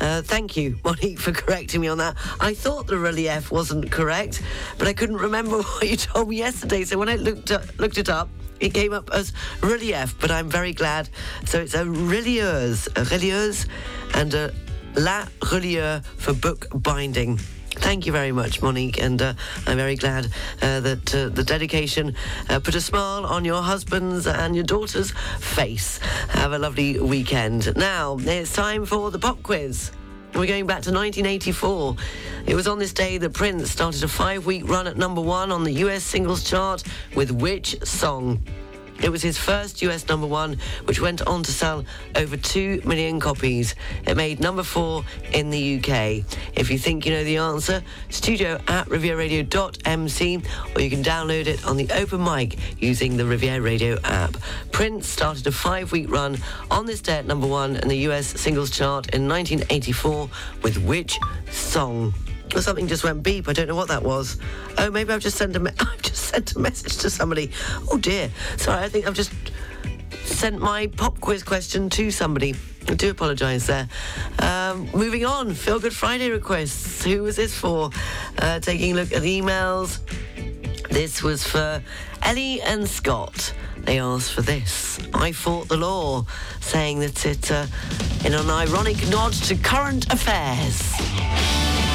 Uh, 0.00 0.22
thank 0.22 0.56
you, 0.56 0.78
Monique, 0.84 1.18
for 1.18 1.32
correcting 1.32 1.80
me 1.80 1.88
on 1.88 1.98
that. 1.98 2.14
I 2.38 2.54
thought 2.54 2.86
the 2.86 2.96
relief 2.96 3.50
wasn't 3.50 3.90
correct, 3.90 4.40
but 4.78 4.86
I 4.86 4.92
couldn't 4.92 5.16
remember 5.16 5.62
what 5.62 5.88
you 5.90 5.96
told 5.96 6.28
me 6.28 6.36
yesterday. 6.36 6.84
So 6.84 6.96
when 6.96 7.08
I 7.08 7.16
looked, 7.16 7.50
up, 7.50 7.76
looked 7.80 7.98
it 7.98 8.08
up, 8.08 8.28
it 8.60 8.72
came 8.72 8.92
up 8.92 9.10
as 9.12 9.32
relief, 9.62 10.14
but 10.20 10.30
I'm 10.30 10.48
very 10.48 10.72
glad. 10.72 11.08
So 11.44 11.58
it's 11.58 11.74
a 11.74 11.84
relieuse, 11.84 12.88
a 12.94 13.64
and 14.14 14.32
a 14.32 14.54
la 14.94 15.26
relieur 15.50 16.02
for 16.18 16.34
book 16.34 16.68
binding. 16.72 17.40
Thank 17.78 18.06
you 18.06 18.12
very 18.12 18.32
much, 18.32 18.62
Monique, 18.62 19.00
and 19.00 19.20
uh, 19.22 19.34
I'm 19.66 19.76
very 19.76 19.96
glad 19.96 20.26
uh, 20.62 20.80
that 20.80 21.14
uh, 21.14 21.28
the 21.28 21.44
dedication 21.44 22.14
uh, 22.48 22.58
put 22.58 22.74
a 22.74 22.80
smile 22.80 23.24
on 23.26 23.44
your 23.44 23.62
husband's 23.62 24.26
and 24.26 24.54
your 24.54 24.64
daughter's 24.64 25.12
face. 25.38 25.98
Have 26.30 26.52
a 26.52 26.58
lovely 26.58 26.98
weekend. 26.98 27.76
Now, 27.76 28.16
it's 28.20 28.52
time 28.52 28.86
for 28.86 29.10
the 29.10 29.18
pop 29.18 29.42
quiz. 29.42 29.92
We're 30.34 30.46
going 30.46 30.66
back 30.66 30.82
to 30.82 30.92
1984. 30.92 31.96
It 32.46 32.54
was 32.54 32.66
on 32.66 32.78
this 32.78 32.92
day 32.92 33.18
that 33.18 33.32
Prince 33.32 33.70
started 33.70 34.02
a 34.02 34.08
five 34.08 34.44
week 34.46 34.68
run 34.68 34.86
at 34.86 34.96
number 34.96 35.20
one 35.20 35.52
on 35.52 35.64
the 35.64 35.72
US 35.84 36.02
singles 36.02 36.44
chart 36.44 36.82
with 37.14 37.30
which 37.30 37.82
song? 37.86 38.40
It 39.02 39.10
was 39.10 39.22
his 39.22 39.38
first 39.38 39.82
US 39.82 40.08
number 40.08 40.26
one, 40.26 40.58
which 40.84 41.00
went 41.00 41.22
on 41.22 41.42
to 41.42 41.52
sell 41.52 41.84
over 42.14 42.36
2 42.36 42.82
million 42.84 43.20
copies. 43.20 43.74
It 44.06 44.16
made 44.16 44.40
number 44.40 44.62
four 44.62 45.04
in 45.32 45.50
the 45.50 45.78
UK. 45.78 46.24
If 46.54 46.70
you 46.70 46.78
think 46.78 47.06
you 47.06 47.12
know 47.12 47.24
the 47.24 47.36
answer, 47.38 47.82
studio 48.10 48.60
at 48.68 48.86
rivieraradio.mc, 48.86 50.42
or 50.74 50.80
you 50.80 50.90
can 50.90 51.02
download 51.02 51.46
it 51.46 51.64
on 51.66 51.76
the 51.76 51.90
open 51.92 52.22
mic 52.22 52.58
using 52.80 53.16
the 53.16 53.24
Riviera 53.24 53.60
Radio 53.60 53.98
app. 54.04 54.36
Prince 54.72 55.08
started 55.08 55.46
a 55.46 55.52
five 55.52 55.92
week 55.92 56.10
run 56.10 56.38
on 56.70 56.86
this 56.86 57.00
day 57.00 57.18
at 57.18 57.26
number 57.26 57.46
one 57.46 57.76
in 57.76 57.88
the 57.88 57.98
US 58.08 58.26
singles 58.40 58.70
chart 58.70 59.08
in 59.14 59.28
1984 59.28 60.28
with 60.62 60.78
which 60.78 61.18
song? 61.50 62.14
Or 62.54 62.62
something 62.62 62.86
just 62.86 63.04
went 63.04 63.22
beep. 63.22 63.48
I 63.48 63.52
don't 63.52 63.68
know 63.68 63.74
what 63.76 63.88
that 63.88 64.02
was. 64.02 64.38
Oh, 64.78 64.90
maybe 64.90 65.12
I've 65.12 65.20
just 65.20 65.36
sent 65.36 65.56
a 65.56 65.60
me- 65.60 65.72
I've 65.80 66.02
just 66.02 66.24
sent 66.24 66.54
a 66.54 66.58
message 66.58 66.96
to 66.98 67.10
somebody. 67.10 67.50
Oh 67.90 67.98
dear. 67.98 68.30
Sorry, 68.56 68.82
I 68.82 68.88
think 68.88 69.06
I've 69.06 69.14
just 69.14 69.32
sent 70.24 70.60
my 70.60 70.86
pop 70.86 71.20
quiz 71.20 71.42
question 71.42 71.90
to 71.90 72.10
somebody. 72.10 72.54
I 72.88 72.94
do 72.94 73.10
apologise 73.10 73.66
there. 73.66 73.88
Um, 74.38 74.88
moving 74.94 75.24
on, 75.24 75.54
Feel 75.54 75.80
Good 75.80 75.94
Friday 75.94 76.30
requests. 76.30 77.04
Who 77.04 77.22
was 77.22 77.36
this 77.36 77.56
for? 77.56 77.90
Uh, 78.38 78.60
taking 78.60 78.92
a 78.92 78.94
look 78.94 79.12
at 79.12 79.22
the 79.22 79.40
emails. 79.40 79.98
This 80.90 81.22
was 81.22 81.44
for 81.44 81.82
Ellie 82.22 82.60
and 82.62 82.88
Scott. 82.88 83.52
They 83.78 83.98
asked 83.98 84.32
for 84.32 84.42
this. 84.42 84.98
I 85.14 85.32
fought 85.32 85.68
the 85.68 85.76
law, 85.76 86.26
saying 86.60 87.00
that 87.00 87.26
it, 87.26 87.50
uh, 87.50 87.66
in 88.24 88.34
an 88.34 88.50
ironic 88.50 89.08
nod 89.08 89.32
to 89.32 89.56
current 89.56 90.12
affairs. 90.12 91.85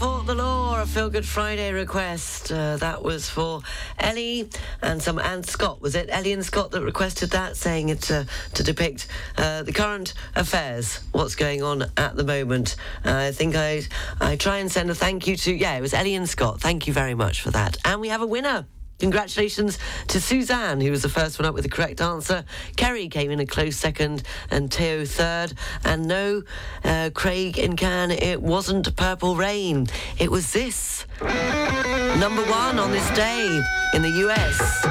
Fought 0.00 0.26
the 0.26 0.34
law, 0.34 0.82
a 0.82 0.86
Feel 0.86 1.08
Good 1.08 1.24
Friday 1.24 1.72
request. 1.72 2.50
Uh, 2.50 2.76
that 2.78 3.02
was 3.02 3.30
for 3.30 3.62
Ellie 3.98 4.48
and 4.82 5.00
some 5.00 5.18
and 5.18 5.46
Scott. 5.46 5.80
Was 5.80 5.94
it 5.94 6.08
Ellie 6.10 6.32
and 6.32 6.44
Scott 6.44 6.72
that 6.72 6.82
requested 6.82 7.30
that, 7.30 7.56
saying 7.56 7.90
it 7.90 8.10
uh, 8.10 8.24
to 8.54 8.62
depict 8.62 9.06
uh, 9.38 9.62
the 9.62 9.72
current 9.72 10.14
affairs, 10.34 11.00
what's 11.12 11.36
going 11.36 11.62
on 11.62 11.84
at 11.96 12.16
the 12.16 12.24
moment? 12.24 12.76
I 13.04 13.30
think 13.30 13.54
I 13.54 13.82
I 14.20 14.36
try 14.36 14.58
and 14.58 14.70
send 14.70 14.90
a 14.90 14.94
thank 14.94 15.26
you 15.26 15.36
to 15.36 15.54
yeah, 15.54 15.76
it 15.76 15.80
was 15.80 15.94
Ellie 15.94 16.16
and 16.16 16.28
Scott. 16.28 16.60
Thank 16.60 16.86
you 16.86 16.92
very 16.92 17.14
much 17.14 17.40
for 17.40 17.50
that, 17.52 17.76
and 17.84 18.00
we 18.00 18.08
have 18.08 18.20
a 18.20 18.26
winner. 18.26 18.66
Congratulations 18.98 19.78
to 20.08 20.20
Suzanne, 20.20 20.80
who 20.80 20.90
was 20.90 21.02
the 21.02 21.08
first 21.08 21.38
one 21.38 21.46
up 21.46 21.54
with 21.54 21.64
the 21.64 21.70
correct 21.70 22.00
answer. 22.00 22.44
Kerry 22.76 23.08
came 23.08 23.30
in 23.30 23.40
a 23.40 23.46
close 23.46 23.76
second, 23.76 24.22
and 24.50 24.72
Theo 24.72 25.04
third. 25.04 25.52
And 25.84 26.06
no, 26.06 26.42
uh, 26.84 27.10
Craig 27.12 27.58
in 27.58 27.76
Cannes, 27.76 28.12
it 28.12 28.40
wasn't 28.40 28.94
Purple 28.96 29.36
Rain. 29.36 29.88
It 30.18 30.30
was 30.30 30.52
this. 30.52 31.06
Number 31.20 32.42
one 32.44 32.78
on 32.78 32.92
this 32.92 33.08
day 33.10 33.62
in 33.94 34.02
the 34.02 34.10
US. 34.28 34.84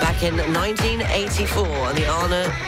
Back 0.00 0.22
in 0.22 0.36
1984, 0.36 1.66
and 1.66 1.98
the 1.98 2.06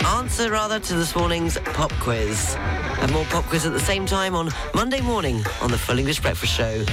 answer 0.06 0.50
rather 0.50 0.80
to 0.80 0.94
this 0.94 1.14
morning's 1.14 1.58
pop 1.58 1.92
quiz. 2.00 2.56
And 3.00 3.12
more 3.12 3.24
pop 3.26 3.44
quiz 3.44 3.66
at 3.66 3.72
the 3.72 3.80
same 3.80 4.06
time 4.06 4.34
on 4.34 4.48
Monday 4.74 5.00
morning 5.00 5.44
on 5.60 5.70
the 5.70 5.78
Full 5.78 5.98
English 5.98 6.20
Breakfast 6.20 6.52
Show. 6.54 6.84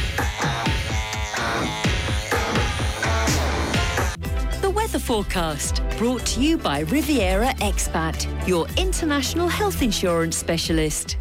Forecast 5.05 5.83
brought 5.99 6.25
to 6.25 6.41
you 6.41 6.57
by 6.57 6.79
Riviera 6.79 7.53
Expat, 7.61 8.25
your 8.47 8.65
international 8.75 9.47
health 9.47 9.83
insurance 9.83 10.35
specialist. 10.35 11.17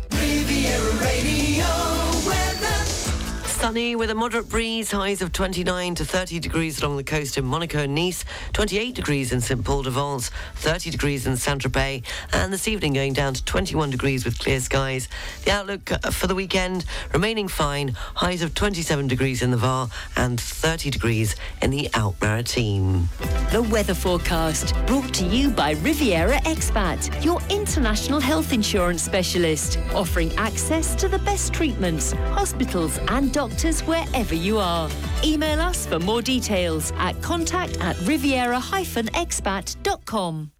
Sunny 3.64 3.96
with 3.96 4.10
a 4.10 4.14
moderate 4.14 4.50
breeze, 4.50 4.90
highs 4.90 5.22
of 5.22 5.32
29 5.32 5.94
to 5.94 6.04
30 6.04 6.38
degrees 6.38 6.82
along 6.82 6.98
the 6.98 7.02
coast 7.02 7.38
in 7.38 7.46
Monaco 7.46 7.78
and 7.78 7.94
Nice, 7.94 8.22
28 8.52 8.94
degrees 8.94 9.32
in 9.32 9.40
St 9.40 9.64
Paul 9.64 9.84
de 9.84 9.90
Vence, 9.90 10.30
30 10.56 10.90
degrees 10.90 11.26
in 11.26 11.38
Saint 11.38 11.62
Tropez, 11.62 12.04
and 12.34 12.52
this 12.52 12.68
evening 12.68 12.92
going 12.92 13.14
down 13.14 13.32
to 13.32 13.42
21 13.42 13.88
degrees 13.88 14.26
with 14.26 14.38
clear 14.38 14.60
skies. 14.60 15.08
The 15.46 15.52
outlook 15.52 15.90
uh, 15.90 16.10
for 16.10 16.26
the 16.26 16.34
weekend 16.34 16.84
remaining 17.14 17.48
fine, 17.48 17.96
highs 18.16 18.42
of 18.42 18.54
27 18.54 19.06
degrees 19.06 19.40
in 19.40 19.50
the 19.50 19.56
Var 19.56 19.88
and 20.14 20.38
30 20.38 20.90
degrees 20.90 21.34
in 21.62 21.70
the 21.70 21.88
Alpes-Maritimes. 21.94 23.08
The 23.50 23.62
weather 23.62 23.94
forecast 23.94 24.74
brought 24.86 25.14
to 25.14 25.24
you 25.24 25.48
by 25.48 25.70
Riviera 25.80 26.36
Expat, 26.40 27.24
your 27.24 27.40
international 27.48 28.20
health 28.20 28.52
insurance 28.52 29.02
specialist, 29.02 29.78
offering 29.94 30.36
access 30.36 30.94
to 30.96 31.08
the 31.08 31.20
best 31.20 31.54
treatments, 31.54 32.12
hospitals, 32.12 32.98
and 33.08 33.32
doctors 33.32 33.53
wherever 33.86 34.34
you 34.34 34.58
are. 34.58 34.88
Email 35.22 35.60
us 35.60 35.86
for 35.86 35.98
more 35.98 36.22
details 36.22 36.92
at 36.96 37.20
contact 37.22 37.78
at 37.80 37.98
riviera-expat.com. 38.00 40.53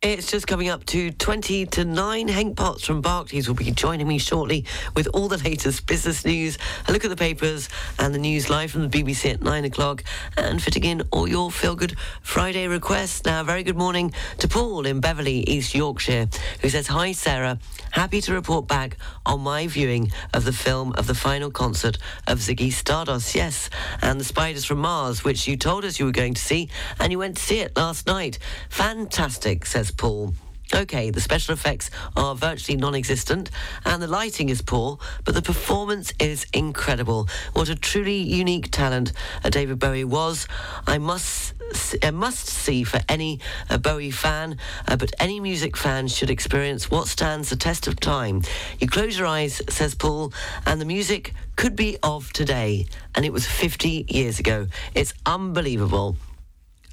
It's 0.00 0.30
just 0.30 0.46
coming 0.46 0.68
up 0.68 0.86
to 0.86 1.10
20 1.10 1.66
to 1.66 1.84
9. 1.84 2.28
Henk 2.28 2.54
Potts 2.54 2.84
from 2.84 3.00
Barclays 3.00 3.48
will 3.48 3.56
be 3.56 3.72
joining 3.72 4.06
me 4.06 4.18
shortly 4.18 4.64
with 4.94 5.08
all 5.12 5.26
the 5.26 5.38
latest 5.38 5.88
business 5.88 6.24
news, 6.24 6.56
a 6.86 6.92
look 6.92 7.02
at 7.02 7.10
the 7.10 7.16
papers 7.16 7.68
and 7.98 8.14
the 8.14 8.18
news 8.20 8.48
live 8.48 8.70
from 8.70 8.88
the 8.88 9.02
BBC 9.02 9.34
at 9.34 9.42
9 9.42 9.64
o'clock, 9.64 10.04
and 10.36 10.62
fitting 10.62 10.84
in 10.84 11.02
all 11.10 11.26
your 11.26 11.50
feel 11.50 11.74
good 11.74 11.96
Friday 12.22 12.68
requests. 12.68 13.24
Now, 13.24 13.42
very 13.42 13.64
good 13.64 13.76
morning 13.76 14.12
to 14.38 14.46
Paul 14.46 14.86
in 14.86 15.00
Beverley, 15.00 15.40
East 15.40 15.74
Yorkshire, 15.74 16.28
who 16.62 16.68
says, 16.68 16.86
Hi, 16.86 17.10
Sarah. 17.10 17.58
Happy 17.90 18.20
to 18.20 18.34
report 18.34 18.68
back 18.68 18.98
on 19.26 19.40
my 19.40 19.66
viewing 19.66 20.12
of 20.32 20.44
the 20.44 20.52
film 20.52 20.92
of 20.92 21.08
the 21.08 21.14
final 21.14 21.50
concert 21.50 21.98
of 22.28 22.38
Ziggy 22.38 22.70
Stardust. 22.70 23.34
Yes, 23.34 23.68
and 24.00 24.20
The 24.20 24.24
Spiders 24.24 24.64
from 24.64 24.78
Mars, 24.78 25.24
which 25.24 25.48
you 25.48 25.56
told 25.56 25.84
us 25.84 25.98
you 25.98 26.04
were 26.04 26.12
going 26.12 26.34
to 26.34 26.40
see, 26.40 26.68
and 27.00 27.10
you 27.10 27.18
went 27.18 27.38
to 27.38 27.42
see 27.42 27.58
it 27.58 27.76
last 27.76 28.06
night. 28.06 28.38
Fantastic, 28.68 29.66
says 29.66 29.87
Paul. 29.90 30.34
Okay, 30.74 31.08
the 31.08 31.20
special 31.20 31.54
effects 31.54 31.90
are 32.14 32.34
virtually 32.34 32.76
non 32.76 32.94
existent 32.94 33.50
and 33.86 34.02
the 34.02 34.06
lighting 34.06 34.50
is 34.50 34.60
poor, 34.60 34.98
but 35.24 35.34
the 35.34 35.40
performance 35.40 36.12
is 36.18 36.46
incredible. 36.52 37.26
What 37.54 37.70
a 37.70 37.74
truly 37.74 38.18
unique 38.18 38.70
talent 38.70 39.12
uh, 39.42 39.48
David 39.48 39.78
Bowie 39.78 40.04
was. 40.04 40.46
I 40.86 40.98
must 40.98 41.54
a 42.02 42.12
must 42.12 42.46
see 42.46 42.84
for 42.84 43.00
any 43.08 43.40
uh, 43.70 43.78
Bowie 43.78 44.10
fan, 44.10 44.58
uh, 44.86 44.96
but 44.96 45.12
any 45.18 45.40
music 45.40 45.76
fan 45.76 46.06
should 46.08 46.30
experience 46.30 46.90
what 46.90 47.08
stands 47.08 47.48
the 47.48 47.56
test 47.56 47.86
of 47.86 47.98
time. 47.98 48.42
You 48.78 48.88
close 48.88 49.18
your 49.18 49.26
eyes, 49.26 49.62
says 49.70 49.94
Paul, 49.94 50.32
and 50.66 50.80
the 50.80 50.86
music 50.86 51.32
could 51.56 51.76
be 51.76 51.96
of 52.02 52.32
today, 52.32 52.86
and 53.14 53.24
it 53.24 53.32
was 53.32 53.46
50 53.46 54.06
years 54.08 54.38
ago. 54.38 54.66
It's 54.94 55.14
unbelievable. 55.24 56.16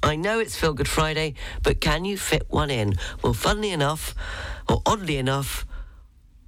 I 0.02 0.16
know 0.16 0.38
it's 0.38 0.56
Feel 0.56 0.74
Good 0.74 0.88
Friday, 0.88 1.34
but 1.62 1.80
can 1.80 2.04
you 2.04 2.16
fit 2.16 2.46
one 2.48 2.70
in? 2.70 2.94
Well, 3.22 3.32
funnily 3.32 3.70
enough, 3.70 4.14
or 4.68 4.82
oddly 4.84 5.16
enough, 5.16 5.66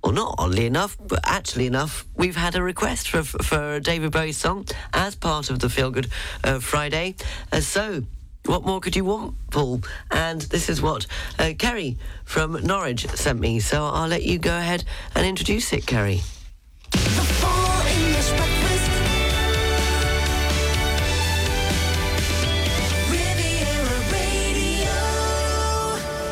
or 0.03 0.13
not 0.13 0.35
oddly 0.39 0.67
enough, 0.67 0.97
but 1.07 1.21
actually 1.25 1.67
enough, 1.67 2.05
we've 2.17 2.37
had 2.37 2.55
a 2.55 2.63
request 2.63 3.11
for 3.11 3.23
for 3.23 3.75
a 3.75 3.81
David 3.81 4.13
Bowie 4.13 4.33
song 4.33 4.67
as 4.93 5.15
part 5.15 5.51
of 5.51 5.59
the 5.59 5.69
Feel 5.69 5.91
Good 5.91 6.09
uh, 6.45 6.61
Friday. 6.61 7.17
Uh, 7.51 7.61
so, 7.61 8.03
what 8.47 8.65
more 8.65 8.81
could 8.81 8.97
you 8.97 9.05
want, 9.05 9.35
Paul? 9.51 9.83
And 10.11 10.41
this 10.43 10.69
is 10.69 10.81
what 10.81 11.07
uh, 11.39 11.53
Kerry 11.59 11.99
from 12.25 12.53
Norwich 12.65 13.07
sent 13.09 13.41
me. 13.41 13.61
So 13.61 13.85
I'll 13.85 14.09
let 14.09 14.23
you 14.23 14.39
go 14.39 14.57
ahead 14.57 14.85
and 15.15 15.27
introduce 15.27 15.73
it, 15.73 15.87
Kerry. 15.87 16.21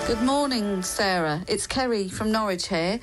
Good 0.06 0.22
morning, 0.22 0.84
Sarah. 0.84 1.42
It's 1.48 1.66
Kerry 1.66 2.08
from 2.08 2.30
Norwich 2.30 2.68
here. 2.68 3.00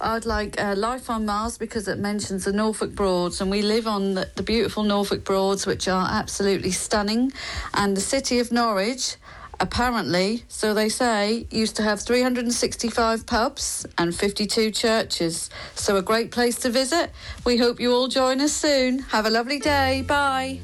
I'd 0.00 0.24
like 0.24 0.58
uh, 0.58 0.74
Life 0.74 1.10
on 1.10 1.26
Mars 1.26 1.58
because 1.58 1.86
it 1.86 1.98
mentions 1.98 2.46
the 2.46 2.52
Norfolk 2.52 2.94
Broads, 2.94 3.42
and 3.42 3.50
we 3.50 3.60
live 3.60 3.86
on 3.86 4.14
the, 4.14 4.30
the 4.36 4.42
beautiful 4.42 4.82
Norfolk 4.82 5.22
Broads, 5.22 5.66
which 5.66 5.86
are 5.86 6.08
absolutely 6.10 6.70
stunning. 6.70 7.30
And 7.74 7.94
the 7.94 8.00
city 8.00 8.38
of 8.38 8.52
Norwich, 8.52 9.16
apparently, 9.60 10.44
so 10.48 10.72
they 10.72 10.88
say, 10.88 11.46
used 11.50 11.76
to 11.76 11.82
have 11.82 12.00
365 12.00 13.26
pubs 13.26 13.84
and 13.98 14.14
52 14.14 14.70
churches. 14.70 15.50
So 15.74 15.98
a 15.98 16.02
great 16.02 16.30
place 16.30 16.56
to 16.60 16.70
visit. 16.70 17.10
We 17.44 17.58
hope 17.58 17.80
you 17.80 17.92
all 17.92 18.08
join 18.08 18.40
us 18.40 18.54
soon. 18.54 19.00
Have 19.00 19.26
a 19.26 19.30
lovely 19.30 19.58
day. 19.58 20.04
Bye. 20.08 20.60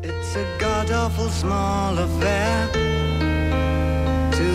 It's 0.00 0.36
a 0.36 0.56
god 0.60 0.92
awful 0.92 1.28
small 1.28 1.98
affair 1.98 2.93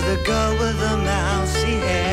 the 0.09 0.17
girl 0.23 0.57
with 0.57 0.79
the 0.79 0.97
mousy 0.97 1.75
hair. 1.85 2.08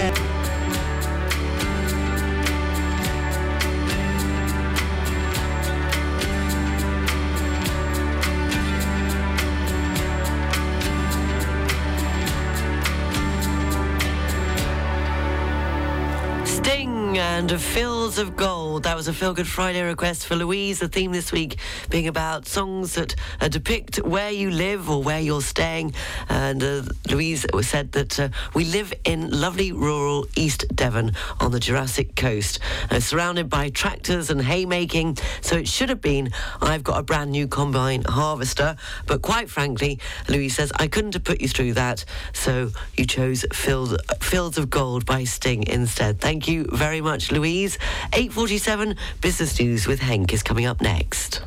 And 17.19 17.61
Fields 17.61 18.19
of 18.19 18.37
Gold. 18.37 18.83
That 18.83 18.95
was 18.95 19.09
a 19.09 19.13
Feel 19.13 19.33
Good 19.33 19.47
Friday 19.47 19.83
request 19.83 20.27
for 20.27 20.37
Louise. 20.37 20.81
The 20.81 20.89
theme 20.89 21.13
this 21.13 21.33
week 21.33 21.57
being 21.89 22.09
about 22.09 22.47
songs 22.47 22.95
that 22.95 23.15
uh, 23.41 23.49
depict 23.49 23.97
where 24.05 24.31
you 24.31 24.51
live 24.51 24.91
or 24.91 25.03
where 25.03 25.21
you're 25.21 25.41
staying. 25.41 25.95
And 26.29 26.63
uh, 26.63 26.83
Louise 27.11 27.47
said 27.63 27.93
that 27.93 28.21
uh, 28.21 28.29
we 28.55 28.65
live 28.65 28.93
in 29.05 29.31
lovely 29.31 29.73
rural 29.73 30.27
East 30.37 30.67
Devon 30.75 31.13
on 31.41 31.53
the 31.53 31.61
Jurassic 31.61 32.17
Coast, 32.17 32.59
uh, 32.91 33.01
surrounded 33.01 33.49
by 33.49 33.71
tractors 33.71 34.29
and 34.29 34.43
haymaking. 34.43 35.17
So 35.41 35.57
it 35.57 35.69
should 35.69 35.89
have 35.89 36.03
been, 36.03 36.33
I've 36.61 36.85
got 36.85 36.99
a 36.99 37.03
brand 37.03 37.31
new 37.31 37.49
combine 37.49 38.03
harvester. 38.05 38.77
But 39.07 39.23
quite 39.23 39.49
frankly, 39.49 40.01
Louise 40.29 40.57
says, 40.57 40.71
I 40.77 40.87
couldn't 40.87 41.15
have 41.15 41.25
put 41.25 41.41
you 41.41 41.49
through 41.49 41.75
that. 41.75 42.05
So 42.33 42.73
you 42.95 43.07
chose 43.07 43.47
Fields, 43.53 43.97
Fields 44.21 44.59
of 44.59 44.69
Gold 44.69 45.07
by 45.07 45.25
Sting 45.25 45.67
instead. 45.67 46.21
Thank 46.21 46.47
you 46.47 46.67
very 46.73 47.01
much, 47.01 47.06
Louise. 47.31 47.79
8.47 48.13 48.97
Business 49.21 49.61
News 49.61 49.87
with 49.87 50.01
Henk 50.01 50.33
is 50.33 50.43
coming 50.43 50.67
up 50.67 50.81
next. 50.81 51.43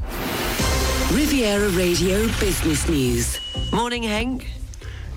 Riviera 1.12 1.70
Radio 1.70 2.28
Business 2.40 2.88
News. 2.88 3.40
Morning, 3.72 4.04
Henk. 4.04 4.46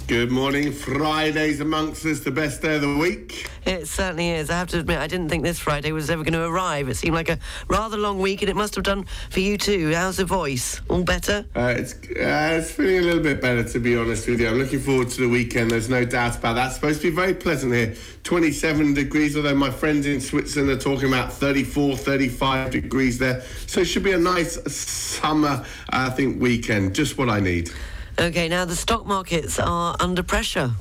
Good 0.08 0.32
morning. 0.32 0.72
Friday's 0.72 1.60
amongst 1.60 2.04
us, 2.04 2.20
the 2.20 2.30
best 2.30 2.60
day 2.60 2.74
of 2.74 2.82
the 2.82 2.96
week. 2.98 3.48
It 3.64 3.86
certainly 3.86 4.30
is. 4.30 4.50
I 4.50 4.58
have 4.58 4.68
to 4.70 4.80
admit, 4.80 4.98
I 4.98 5.06
didn't 5.06 5.28
think 5.28 5.42
this 5.42 5.58
Friday 5.58 5.92
was 5.92 6.10
ever 6.10 6.24
going 6.24 6.34
to 6.34 6.44
arrive. 6.44 6.88
It 6.88 6.96
seemed 6.96 7.14
like 7.14 7.28
a 7.28 7.38
rather 7.68 7.96
long 7.96 8.18
week, 8.18 8.42
and 8.42 8.50
it 8.50 8.56
must 8.56 8.74
have 8.74 8.84
done 8.84 9.04
for 9.30 9.40
you 9.40 9.56
too. 9.56 9.94
How's 9.94 10.16
the 10.16 10.24
voice? 10.24 10.82
All 10.88 11.04
better? 11.04 11.46
Uh, 11.54 11.74
it's 11.78 11.94
uh, 11.94 12.58
it's 12.58 12.72
feeling 12.72 12.98
a 12.98 13.02
little 13.02 13.22
bit 13.22 13.40
better, 13.40 13.64
to 13.64 13.78
be 13.78 13.96
honest 13.96 14.28
with 14.28 14.40
you. 14.40 14.48
I'm 14.48 14.58
looking 14.58 14.80
forward 14.80 15.08
to 15.10 15.20
the 15.20 15.28
weekend. 15.28 15.70
There's 15.70 15.88
no 15.88 16.04
doubt 16.04 16.36
about 16.36 16.54
that. 16.54 16.66
It's 16.66 16.74
supposed 16.74 17.00
to 17.02 17.10
be 17.10 17.16
very 17.16 17.34
pleasant 17.34 17.72
here. 17.72 17.94
27 18.24 18.94
degrees, 18.94 19.36
although 19.36 19.54
my 19.54 19.70
friends 19.70 20.06
in 20.06 20.20
Switzerland 20.20 20.70
are 20.70 20.78
talking 20.78 21.08
about 21.08 21.32
34, 21.32 21.96
35 21.96 22.70
degrees 22.70 23.18
there. 23.18 23.42
So 23.66 23.80
it 23.80 23.86
should 23.86 24.04
be 24.04 24.12
a 24.12 24.18
nice 24.18 24.60
summer, 24.70 25.64
I 25.90 26.10
think, 26.10 26.42
weekend. 26.42 26.94
Just 26.94 27.16
what 27.16 27.30
I 27.30 27.40
need. 27.40 27.70
Okay, 28.18 28.46
now 28.48 28.66
the 28.66 28.76
stock 28.76 29.06
markets 29.06 29.58
are 29.58 29.96
under 29.98 30.22
pressure. 30.22 30.72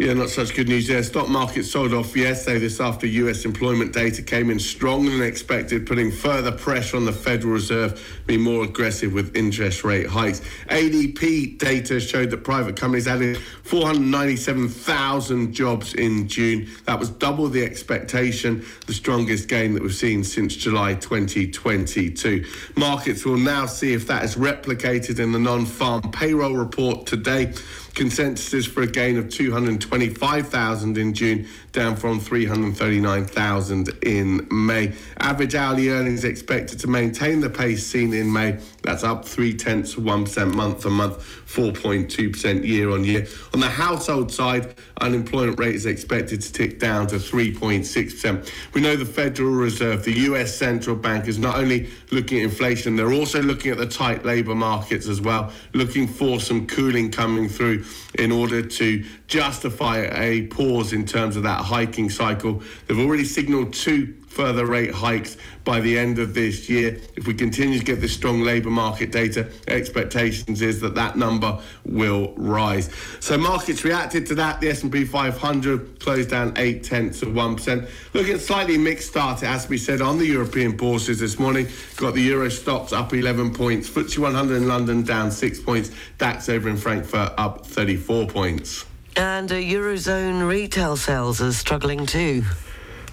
Yeah, 0.00 0.14
not 0.14 0.30
such 0.30 0.54
good 0.54 0.66
news 0.66 0.86
there. 0.86 1.02
Stock 1.02 1.28
market 1.28 1.64
sold 1.64 1.92
off 1.92 2.16
yesterday. 2.16 2.58
This 2.58 2.80
after 2.80 3.06
US 3.06 3.44
employment 3.44 3.92
data 3.92 4.22
came 4.22 4.48
in 4.48 4.58
stronger 4.58 5.10
than 5.10 5.20
expected, 5.20 5.84
putting 5.84 6.10
further 6.10 6.50
pressure 6.50 6.96
on 6.96 7.04
the 7.04 7.12
Federal 7.12 7.52
Reserve 7.52 7.96
to 7.96 8.22
be 8.26 8.38
more 8.38 8.64
aggressive 8.64 9.12
with 9.12 9.36
interest 9.36 9.84
rate 9.84 10.06
hikes. 10.06 10.40
ADP 10.70 11.58
data 11.58 12.00
showed 12.00 12.30
that 12.30 12.38
private 12.44 12.76
companies 12.76 13.06
added 13.06 13.36
497,000 13.64 15.52
jobs 15.52 15.92
in 15.92 16.26
June. 16.28 16.70
That 16.86 16.98
was 16.98 17.10
double 17.10 17.48
the 17.48 17.62
expectation, 17.62 18.64
the 18.86 18.94
strongest 18.94 19.50
gain 19.50 19.74
that 19.74 19.82
we've 19.82 19.94
seen 19.94 20.24
since 20.24 20.56
July 20.56 20.94
2022. 20.94 22.46
Markets 22.74 23.26
will 23.26 23.36
now 23.36 23.66
see 23.66 23.92
if 23.92 24.06
that 24.06 24.24
is 24.24 24.36
replicated 24.36 25.18
in 25.20 25.32
the 25.32 25.38
non-farm 25.38 26.10
payroll 26.10 26.54
report 26.56 27.04
today. 27.06 27.52
Consensus 27.94 28.54
is 28.54 28.66
for 28.66 28.82
a 28.82 28.86
gain 28.86 29.18
of 29.18 29.28
225,000 29.28 30.98
in 30.98 31.14
June, 31.14 31.46
down 31.72 31.96
from 31.96 32.18
339,000 32.18 33.88
in 34.02 34.46
May. 34.50 34.92
Average 35.18 35.54
hourly 35.54 35.88
earnings 35.88 36.24
expected 36.24 36.80
to 36.80 36.88
maintain 36.88 37.40
the 37.40 37.50
pace 37.50 37.86
seen 37.86 38.12
in 38.12 38.32
May. 38.32 38.58
That's 38.82 39.04
up 39.04 39.24
three 39.24 39.54
tenths 39.54 39.96
of 39.96 40.04
1% 40.04 40.54
month 40.54 40.86
on 40.86 40.92
month, 40.92 41.18
4.2% 41.46 42.66
year 42.66 42.90
on 42.90 43.04
year. 43.04 43.26
On 43.54 43.60
the 43.60 43.68
household 43.68 44.32
side, 44.32 44.74
unemployment 45.00 45.58
rate 45.58 45.74
is 45.74 45.86
expected 45.86 46.40
to 46.42 46.52
tick 46.52 46.78
down 46.78 47.06
to 47.08 47.16
3.6%. 47.16 48.52
We 48.74 48.80
know 48.80 48.96
the 48.96 49.04
Federal 49.04 49.52
Reserve, 49.52 50.04
the 50.04 50.12
US 50.12 50.54
central 50.54 50.96
bank, 50.96 51.28
is 51.28 51.38
not 51.38 51.56
only 51.56 51.90
looking 52.10 52.38
at 52.38 52.44
inflation, 52.44 52.96
they're 52.96 53.12
also 53.12 53.42
looking 53.42 53.70
at 53.70 53.78
the 53.78 53.86
tight 53.86 54.24
labour 54.24 54.54
markets 54.54 55.06
as 55.06 55.20
well, 55.20 55.52
looking 55.72 56.08
for 56.08 56.40
some 56.40 56.66
cooling 56.66 57.10
coming 57.10 57.48
through 57.48 57.84
in 58.18 58.32
order 58.32 58.62
to 58.62 59.04
justify 59.30 60.08
a 60.12 60.48
pause 60.48 60.92
in 60.92 61.06
terms 61.06 61.36
of 61.36 61.44
that 61.44 61.64
hiking 61.64 62.10
cycle. 62.10 62.60
They've 62.86 62.98
already 62.98 63.24
signalled 63.24 63.72
two 63.72 64.16
further 64.26 64.66
rate 64.66 64.92
hikes 64.92 65.36
by 65.64 65.80
the 65.80 65.96
end 65.96 66.18
of 66.18 66.34
this 66.34 66.68
year. 66.68 67.00
If 67.16 67.26
we 67.26 67.34
continue 67.34 67.78
to 67.78 67.84
get 67.84 68.00
this 68.00 68.12
strong 68.12 68.42
labour 68.42 68.70
market 68.70 69.12
data, 69.12 69.48
expectations 69.68 70.62
is 70.62 70.80
that 70.80 70.96
that 70.96 71.16
number 71.16 71.60
will 71.84 72.34
rise. 72.36 72.90
So 73.20 73.38
markets 73.38 73.84
reacted 73.84 74.26
to 74.26 74.34
that. 74.36 74.60
The 74.60 74.70
S&P 74.70 75.04
500 75.04 76.00
closed 76.00 76.30
down 76.30 76.52
eight 76.56 76.82
tenths 76.82 77.22
of 77.22 77.34
one 77.34 77.54
percent. 77.56 77.88
Looking 78.14 78.34
at 78.34 78.40
slightly 78.40 78.78
mixed 78.78 79.10
start, 79.10 79.38
to 79.38 79.68
be 79.68 79.78
said 79.78 80.00
on 80.00 80.18
the 80.18 80.26
European 80.26 80.76
bourses 80.76 81.20
this 81.20 81.38
morning. 81.38 81.68
Got 81.96 82.14
the 82.14 82.22
Euro 82.22 82.48
Stoxx 82.48 82.92
up 82.92 83.12
11 83.12 83.54
points. 83.54 83.88
FTSE 83.88 84.18
100 84.18 84.56
in 84.56 84.68
London 84.68 85.02
down 85.02 85.30
six 85.30 85.60
points. 85.60 85.92
DAX 86.18 86.48
over 86.48 86.68
in 86.68 86.76
Frankfurt 86.76 87.32
up 87.36 87.66
34 87.66 88.26
points. 88.26 88.86
And 89.16 89.50
uh, 89.50 89.56
Eurozone 89.56 90.46
retail 90.48 90.96
sales 90.96 91.40
are 91.40 91.52
struggling 91.52 92.06
too. 92.06 92.44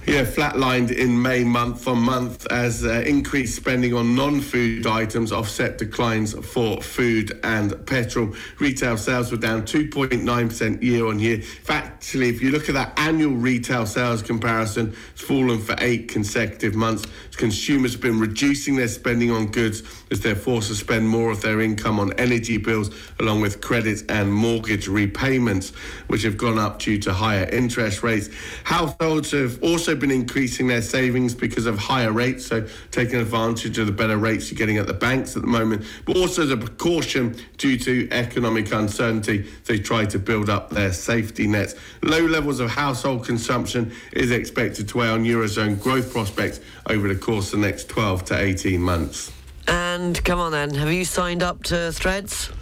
Yeah, 0.08 0.24
flatlined 0.24 0.92
in 0.92 1.22
May 1.22 1.44
month 1.44 1.86
on 1.86 2.00
month 2.00 2.48
as 2.50 2.86
uh, 2.86 3.04
increased 3.06 3.58
spending 3.58 3.94
on 3.94 4.16
non-food 4.16 4.88
items 4.88 5.34
offset 5.34 5.78
declines 5.78 6.34
for 6.34 6.82
food 6.82 7.38
and 7.44 7.86
petrol. 7.86 8.34
Retail 8.58 8.96
sales 8.96 9.32
were 9.32 9.38
down 9.38 9.64
2.9% 9.64 10.82
year 10.82 11.08
on 11.08 11.20
year. 11.20 11.42
Actually, 11.68 12.30
if 12.30 12.42
you 12.42 12.52
look 12.52 12.70
at 12.70 12.76
that 12.76 12.98
annual 12.98 13.36
retail 13.36 13.86
sales 13.86 14.22
comparison, 14.22 14.96
it's 15.12 15.22
fallen 15.22 15.60
for 15.60 15.76
eight 15.80 16.08
consecutive 16.08 16.74
months. 16.74 17.06
Consumers 17.38 17.94
have 17.94 18.02
been 18.02 18.20
reducing 18.20 18.76
their 18.76 18.88
spending 18.88 19.30
on 19.32 19.48
goods 19.48 19.84
as 20.10 20.20
they're 20.22 20.36
forced 20.36 20.70
to 20.70 20.76
spend 20.76 21.08
more 21.08 21.30
of 21.30 21.42
their 21.42 21.62
income 21.62 22.00
on 22.00 22.12
energy 22.14 22.58
bills, 22.58 22.90
along 23.20 23.42
with 23.42 23.62
credit 23.62 24.04
and 24.10 24.34
mortgage 24.34 24.88
repayments, 24.88 25.70
which 26.08 26.24
have 26.24 26.36
gone 26.36 26.58
up 26.58 26.80
due 26.80 26.98
to 26.98 27.14
higher 27.14 27.48
interest 27.52 28.02
rates. 28.02 28.30
Households 28.64 29.32
have 29.32 29.62
also 29.62 29.96
been 29.96 30.10
increasing 30.10 30.68
their 30.68 30.82
savings 30.82 31.36
because 31.36 31.68
of 31.68 31.78
higher 31.78 32.12
rates, 32.12 32.46
so 32.48 32.68
taking 32.92 33.20
advantage 33.20 33.78
of 33.78 33.86
the 33.86 33.94
better 33.94 34.18
rates 34.18 34.50
you're 34.52 34.58
getting 34.58 34.78
at 34.78 34.88
the 34.88 34.94
banks 34.94 35.36
at 35.36 35.44
the 35.44 35.48
moment, 35.48 35.86
but 36.06 36.18
also 36.18 36.44
as 36.44 36.52
a 36.52 36.58
precaution 36.58 37.36
due 37.58 37.78
to 37.78 38.08
economic 38.12 38.72
uncertainty, 38.72 39.48
they 39.66 39.78
try 39.78 40.06
to 40.06 40.18
build 40.18 40.50
up 40.50 40.72
their 40.72 40.92
safety 40.92 41.46
nets. 41.46 41.76
Low 42.02 42.26
levels 42.26 42.60
of 42.60 42.72
household 42.72 43.26
consumption 43.26 43.92
is 44.14 44.32
expected 44.32 44.88
to 44.90 44.98
weigh 44.98 45.10
on 45.10 45.24
Eurozone 45.24 45.80
growth 45.80 46.12
prospects 46.12 46.60
over 46.90 47.08
the 47.08 47.27
course 47.28 47.52
the 47.52 47.58
next 47.58 47.90
12 47.90 48.24
to 48.24 48.40
18 48.40 48.82
months. 48.82 49.34
And 49.68 50.24
come 50.24 50.40
on 50.40 50.54
then, 50.54 50.74
have 50.76 50.90
you 50.94 51.04
signed 51.04 51.44
up 51.44 51.62
to 51.64 51.92
Threads? 51.92 52.54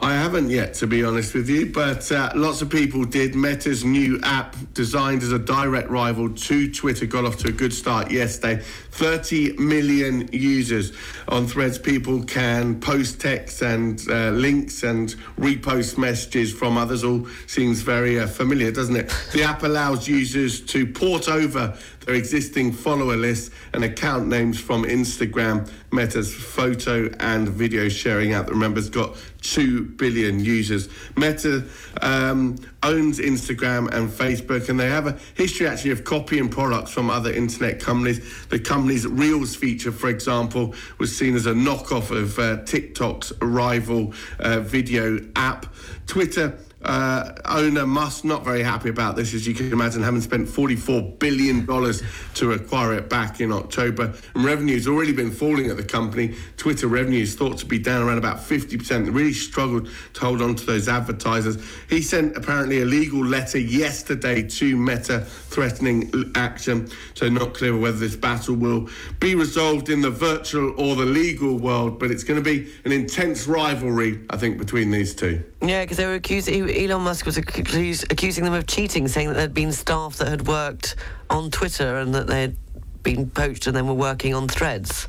I 0.00 0.14
haven't 0.14 0.50
yet, 0.50 0.74
to 0.74 0.86
be 0.86 1.04
honest 1.04 1.34
with 1.34 1.48
you, 1.48 1.66
but 1.66 2.10
uh, 2.10 2.30
lots 2.34 2.60
of 2.60 2.70
people 2.70 3.04
did. 3.04 3.34
Meta's 3.34 3.84
new 3.84 4.20
app, 4.22 4.56
designed 4.72 5.22
as 5.22 5.32
a 5.32 5.38
direct 5.38 5.90
rival 5.90 6.30
to 6.30 6.72
Twitter, 6.72 7.06
got 7.06 7.24
off 7.24 7.36
to 7.38 7.48
a 7.48 7.52
good 7.52 7.72
start 7.72 8.10
yesterday. 8.10 8.62
30 8.92 9.54
million 9.58 10.28
users 10.32 10.92
on 11.28 11.46
Threads. 11.46 11.78
People 11.78 12.22
can 12.24 12.80
post 12.80 13.20
text 13.20 13.62
and 13.62 14.00
uh, 14.08 14.30
links 14.30 14.82
and 14.82 15.14
repost 15.36 15.98
messages 15.98 16.52
from 16.52 16.76
others. 16.76 17.02
All 17.04 17.26
seems 17.46 17.82
very 17.82 18.18
uh, 18.18 18.26
familiar, 18.26 18.70
doesn't 18.70 18.96
it? 18.96 19.08
The 19.32 19.42
app 19.42 19.62
allows 19.62 20.08
users 20.08 20.60
to 20.66 20.86
port 20.86 21.28
over 21.28 21.76
existing 22.14 22.72
follower 22.72 23.16
lists 23.16 23.50
and 23.72 23.84
account 23.84 24.28
names 24.28 24.58
from 24.60 24.84
Instagram, 24.84 25.70
Meta's 25.92 26.34
photo 26.34 27.10
and 27.20 27.48
video 27.48 27.88
sharing 27.88 28.32
app 28.32 28.46
that 28.46 28.52
remember 28.52 28.80
has 28.80 28.88
got 28.88 29.16
2 29.42 29.84
billion 29.84 30.40
users. 30.40 30.88
Meta 31.16 31.64
um, 32.02 32.56
owns 32.82 33.18
Instagram 33.18 33.92
and 33.92 34.08
Facebook, 34.08 34.68
and 34.68 34.78
they 34.78 34.88
have 34.88 35.06
a 35.06 35.18
history 35.34 35.66
actually 35.66 35.90
of 35.90 36.04
copying 36.04 36.48
products 36.48 36.90
from 36.90 37.10
other 37.10 37.32
internet 37.32 37.80
companies. 37.80 38.46
The 38.48 38.58
company's 38.58 39.06
Reels 39.06 39.54
feature, 39.54 39.92
for 39.92 40.08
example, 40.08 40.74
was 40.98 41.16
seen 41.16 41.34
as 41.34 41.46
a 41.46 41.52
knockoff 41.52 42.10
of 42.10 42.38
uh, 42.38 42.62
TikTok's 42.64 43.32
rival 43.40 44.12
uh, 44.40 44.60
video 44.60 45.20
app. 45.36 45.66
Twitter 46.06 46.58
uh, 46.82 47.32
owner 47.44 47.86
Musk 47.86 48.24
not 48.24 48.44
very 48.44 48.62
happy 48.62 48.88
about 48.88 49.16
this, 49.16 49.34
as 49.34 49.46
you 49.46 49.54
can 49.54 49.72
imagine, 49.72 50.02
having 50.02 50.20
spent 50.20 50.48
$44 50.48 51.18
billion 51.18 51.66
to 51.66 52.52
acquire 52.52 52.94
it 52.94 53.08
back 53.10 53.40
in 53.40 53.52
October. 53.52 54.14
And 54.34 54.44
revenue's 54.44 54.86
already 54.86 55.12
been 55.12 55.30
falling 55.30 55.70
at 55.70 55.76
the 55.76 55.82
company. 55.82 56.36
Twitter 56.56 56.86
revenues 56.86 57.34
thought 57.34 57.58
to 57.58 57.66
be 57.66 57.78
down 57.78 58.06
around 58.06 58.18
about 58.18 58.38
50%. 58.38 59.04
They 59.04 59.10
really 59.10 59.32
struggled 59.32 59.88
to 60.14 60.20
hold 60.20 60.40
on 60.40 60.54
to 60.54 60.66
those 60.66 60.88
advertisers. 60.88 61.58
He 61.88 62.00
sent 62.00 62.36
apparently 62.36 62.82
a 62.82 62.84
legal 62.84 63.24
letter 63.24 63.58
yesterday 63.58 64.42
to 64.48 64.76
Meta 64.76 65.20
threatening 65.20 66.32
action. 66.36 66.90
So 67.14 67.28
not 67.28 67.54
clear 67.54 67.76
whether 67.76 67.98
this 67.98 68.14
battle 68.14 68.54
will 68.54 68.88
be 69.18 69.34
resolved 69.34 69.88
in 69.88 70.00
the 70.00 70.10
virtual 70.10 70.74
or 70.80 70.94
the 70.94 71.06
legal 71.06 71.58
world, 71.58 71.98
but 71.98 72.10
it's 72.12 72.24
going 72.24 72.42
to 72.42 72.44
be 72.44 72.72
an 72.84 72.92
intense 72.92 73.46
rivalry, 73.48 74.24
I 74.30 74.36
think, 74.36 74.58
between 74.58 74.90
these 74.92 75.14
two. 75.14 75.44
Yeah, 75.60 75.82
because 75.82 75.96
they 75.96 76.06
were 76.06 76.14
accusing 76.14 76.70
Elon 76.70 77.02
Musk 77.02 77.26
was 77.26 77.36
accus- 77.36 78.10
accusing 78.12 78.44
them 78.44 78.54
of 78.54 78.66
cheating, 78.66 79.08
saying 79.08 79.28
that 79.28 79.34
there'd 79.34 79.54
been 79.54 79.72
staff 79.72 80.16
that 80.18 80.28
had 80.28 80.46
worked 80.46 80.94
on 81.30 81.50
Twitter 81.50 81.98
and 81.98 82.14
that 82.14 82.28
they'd 82.28 82.56
been 83.02 83.28
poached 83.28 83.66
and 83.66 83.74
then 83.74 83.86
were 83.88 83.94
working 83.94 84.34
on 84.34 84.46
Threads. 84.46 85.08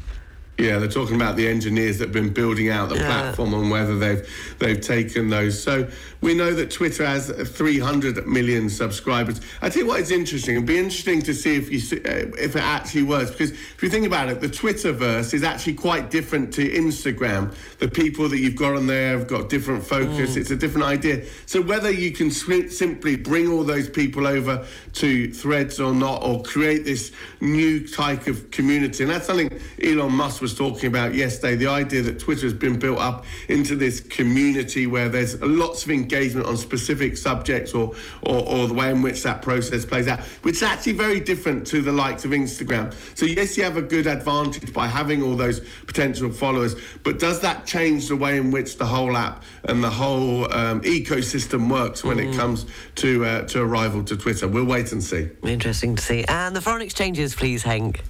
Yeah, 0.59 0.77
they're 0.77 0.89
talking 0.89 1.15
about 1.15 1.37
the 1.37 1.47
engineers 1.47 1.97
that 1.99 2.05
have 2.09 2.13
been 2.13 2.33
building 2.33 2.69
out 2.69 2.89
the 2.89 2.95
Yeah. 2.95 3.05
platform 3.05 3.53
and 3.53 3.71
whether 3.71 3.97
they've 3.97 4.27
they've 4.59 4.81
taken 4.81 5.29
those. 5.29 5.61
So 5.61 5.87
we 6.19 6.33
know 6.33 6.53
that 6.53 6.69
Twitter 6.69 7.05
has 7.05 7.29
300 7.29 8.27
million 8.27 8.69
subscribers. 8.69 9.39
I 9.61 9.69
tell 9.69 9.83
you 9.83 9.87
what 9.87 10.01
is 10.01 10.11
interesting. 10.11 10.55
It'd 10.55 10.67
be 10.67 10.77
interesting 10.77 11.21
to 11.21 11.33
see 11.33 11.55
if 11.55 11.71
you 11.71 11.79
see, 11.79 11.99
uh, 11.99 12.27
if 12.37 12.57
it 12.57 12.61
actually 12.63 13.03
works 13.03 13.31
because 13.31 13.51
if 13.51 13.81
you 13.81 13.89
think 13.89 14.05
about 14.05 14.27
it, 14.27 14.41
the 14.41 14.49
Twitterverse 14.49 15.33
is 15.33 15.43
actually 15.43 15.75
quite 15.75 16.11
different 16.11 16.53
to 16.55 16.69
Instagram. 16.69 17.53
The 17.79 17.87
people 17.87 18.27
that 18.27 18.39
you've 18.39 18.57
got 18.57 18.75
on 18.75 18.85
there 18.85 19.17
have 19.17 19.27
got 19.27 19.47
different 19.47 19.85
focus. 19.85 20.35
It's 20.35 20.51
a 20.51 20.57
different 20.57 20.87
idea. 20.87 21.23
So 21.45 21.61
whether 21.61 21.89
you 21.89 22.11
can 22.11 22.27
swi- 22.29 22.69
simply 22.69 23.15
bring 23.15 23.47
all 23.49 23.63
those 23.63 23.89
people 23.89 24.27
over 24.27 24.65
to 24.95 25.31
Threads 25.31 25.79
or 25.79 25.93
not, 25.93 26.21
or 26.23 26.43
create 26.43 26.83
this 26.83 27.11
new 27.39 27.87
type 27.87 28.27
of 28.27 28.51
community, 28.51 29.03
and 29.03 29.11
that's 29.13 29.27
something 29.27 29.49
Elon 29.81 30.11
Musk 30.13 30.41
was 30.41 30.48
talking 30.55 30.87
about 30.87 31.13
yesterday. 31.13 31.55
The 31.55 31.67
idea 31.67 32.01
that 32.03 32.19
Twitter 32.19 32.43
has 32.43 32.53
been 32.53 32.79
built 32.79 32.99
up 32.99 33.25
into 33.47 33.75
this 33.75 33.99
community 33.99 34.87
where 34.87 35.09
there's 35.09 35.41
lots 35.41 35.83
of 35.83 35.91
engagement 35.91 36.47
on 36.47 36.57
specific 36.57 37.17
subjects 37.17 37.73
or, 37.73 37.93
or, 38.21 38.47
or 38.47 38.67
the 38.67 38.73
way 38.73 38.91
in 38.91 39.01
which 39.01 39.23
that 39.23 39.41
process 39.41 39.85
plays 39.85 40.07
out, 40.07 40.19
which 40.43 40.55
is 40.55 40.63
actually 40.63 40.93
very 40.93 41.19
different 41.19 41.65
to 41.67 41.81
the 41.81 41.91
likes 41.91 42.25
of 42.25 42.31
Instagram. 42.31 42.93
So, 43.17 43.25
yes, 43.25 43.57
you 43.57 43.63
have 43.63 43.77
a 43.77 43.81
good 43.81 44.07
advantage 44.07 44.73
by 44.73 44.87
having 44.87 45.23
all 45.23 45.35
those 45.35 45.61
potential 45.85 46.31
followers, 46.31 46.75
but 47.03 47.19
does 47.19 47.39
that 47.41 47.65
change 47.65 48.07
the 48.07 48.15
way 48.15 48.37
in 48.37 48.51
which 48.51 48.77
the 48.77 48.85
whole 48.85 49.15
app 49.15 49.43
and 49.63 49.83
the 49.83 49.89
whole 49.89 50.51
um, 50.53 50.81
ecosystem 50.81 51.69
works 51.69 52.03
when 52.03 52.19
it 52.19 52.35
comes 52.35 52.65
to, 52.95 53.25
uh, 53.25 53.41
to 53.43 53.61
a 53.61 53.65
rival 53.65 54.03
to 54.03 54.17
Twitter? 54.17 54.47
We'll 54.47 54.65
wait 54.65 54.91
and 54.91 55.03
see. 55.03 55.29
Interesting 55.43 55.95
to 55.95 56.03
see. 56.03 56.25
And 56.25 56.55
the 56.55 56.61
foreign 56.61 56.81
exchanges, 56.81 57.35
please, 57.35 57.63
Henk. 57.63 58.01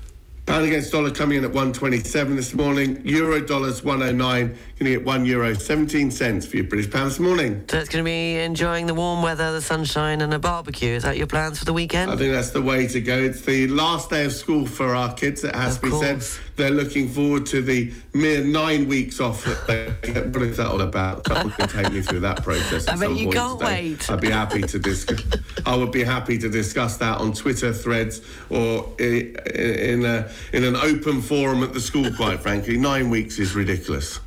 Pound 0.50 0.66
against 0.66 0.91
dollar 0.91 1.12
coming 1.12 1.38
in 1.38 1.43
at 1.43 1.52
127 1.52 2.36
this 2.36 2.56
morning. 2.56 3.00
Euro 3.06 3.39
dollars 3.39 3.84
109. 3.84 4.47
Going 4.47 4.58
to 4.80 4.89
get 4.97 5.06
1 5.06 5.26
euro 5.26 5.54
17 5.54 6.10
cents 6.10 6.47
for 6.47 6.56
your 6.56 6.66
British 6.66 6.89
pound 6.89 7.12
this 7.12 7.20
morning. 7.20 7.64
So 7.70 7.78
it's 7.78 7.89
going 7.89 8.04
to 8.04 8.10
be 8.10 8.38
enjoying 8.38 8.88
the 8.88 8.95
warm 8.95 9.22
weather, 9.22 9.52
the 9.52 9.62
sunshine, 9.62 10.22
and 10.22 10.34
a 10.34 10.39
barbecue. 10.39 10.95
Is 10.95 11.04
that 11.04 11.18
your 11.18 11.28
plans 11.28 11.60
for 11.60 11.66
the 11.66 11.74
weekend? 11.74 12.10
I 12.10 12.16
think 12.16 12.32
that's 12.34 12.50
the 12.50 12.64
way 12.64 12.88
to 12.88 13.00
go. 13.00 13.16
It's 13.16 13.41
the 13.41 13.68
last 13.68 14.10
day 14.10 14.26
of 14.26 14.32
school 14.34 14.66
for 14.66 14.95
our 14.95 15.14
kids, 15.14 15.43
it 15.43 15.54
has 15.54 15.76
Of 15.76 15.82
to 15.84 15.89
be 15.91 16.00
said. 16.00 16.24
They're 16.56 16.72
looking 16.72 17.10
forward 17.10 17.45
to 17.47 17.62
the 17.62 17.93
mere 18.14 18.43
nine 18.43 18.88
weeks 18.88 19.20
off 19.22 19.43
that 19.45 19.68
they 19.68 20.14
get. 20.14 20.28
What 20.34 20.41
is 20.43 20.58
that 20.58 20.68
all 20.68 20.82
about? 20.82 21.28
Someone 21.28 21.52
can 21.52 21.68
take 21.70 21.91
me 21.93 22.02
through 22.02 22.22
that 22.22 22.41
process. 22.43 22.88
I 22.88 22.95
bet 22.95 23.12
you 23.16 23.30
can't 23.30 23.60
today. 23.60 23.89
wait. 23.91 24.10
I'd 24.10 24.20
be 24.22 24.30
happy 24.32 24.62
to 24.64 24.80
discuss. 24.80 25.22
I 25.66 25.76
would 25.76 25.91
be 25.91 26.04
happy 26.04 26.38
to 26.39 26.50
discuss 26.50 26.97
that 26.97 27.20
on 27.20 27.34
Twitter 27.34 27.72
threads 27.74 28.22
or 28.50 28.93
i- 29.00 29.04
i- 29.45 29.60
in 29.60 30.06
a, 30.06 30.30
in 30.54 30.64
an 30.64 30.76
open 30.76 31.22
forum 31.22 31.64
at 31.64 31.74
the 31.74 31.82
school. 31.82 32.12
Quite 32.14 32.40
frankly, 32.40 32.78
nine 32.78 33.10
weeks 33.10 33.40
is 33.40 33.56
ridiculous. 33.56 34.20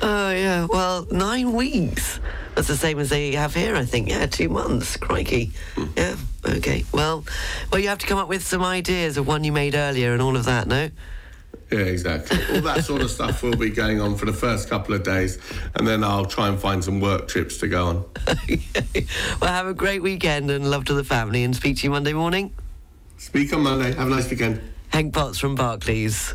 Oh, 0.00 0.30
yeah. 0.30 0.66
Well, 0.66 1.06
nine 1.10 1.52
weeks. 1.52 2.20
That's 2.54 2.68
the 2.68 2.76
same 2.76 2.98
as 2.98 3.08
they 3.10 3.32
have 3.32 3.54
here, 3.54 3.76
I 3.76 3.84
think. 3.84 4.08
Yeah, 4.08 4.26
two 4.26 4.48
months. 4.48 4.96
Crikey. 4.96 5.52
Yeah, 5.96 6.16
okay. 6.44 6.84
Well, 6.92 7.24
well, 7.70 7.80
you 7.80 7.88
have 7.88 7.98
to 7.98 8.06
come 8.06 8.18
up 8.18 8.28
with 8.28 8.44
some 8.46 8.62
ideas 8.62 9.16
of 9.16 9.26
one 9.26 9.44
you 9.44 9.52
made 9.52 9.74
earlier 9.74 10.12
and 10.12 10.22
all 10.22 10.36
of 10.36 10.44
that, 10.44 10.66
no? 10.66 10.90
Yeah, 11.70 11.80
exactly. 11.80 12.38
All 12.54 12.62
that 12.62 12.84
sort 12.84 13.02
of 13.02 13.10
stuff 13.10 13.42
will 13.42 13.56
be 13.56 13.70
going 13.70 14.00
on 14.00 14.16
for 14.16 14.24
the 14.24 14.32
first 14.32 14.70
couple 14.70 14.94
of 14.94 15.02
days, 15.02 15.38
and 15.74 15.86
then 15.86 16.02
I'll 16.02 16.24
try 16.24 16.48
and 16.48 16.58
find 16.58 16.82
some 16.82 16.98
work 17.00 17.28
trips 17.28 17.58
to 17.58 17.68
go 17.68 17.86
on. 17.86 18.04
okay. 18.28 19.06
Well, 19.40 19.52
have 19.52 19.66
a 19.66 19.74
great 19.74 20.02
weekend 20.02 20.50
and 20.50 20.70
love 20.70 20.86
to 20.86 20.94
the 20.94 21.04
family 21.04 21.44
and 21.44 21.54
speak 21.54 21.76
to 21.78 21.84
you 21.84 21.90
Monday 21.90 22.14
morning. 22.14 22.54
Speak 23.18 23.52
on 23.52 23.62
Monday. 23.62 23.92
Have 23.94 24.06
a 24.06 24.10
nice 24.10 24.30
weekend. 24.30 24.62
Henk 24.92 25.12
Potts 25.12 25.38
from 25.38 25.54
Barclays. 25.54 26.34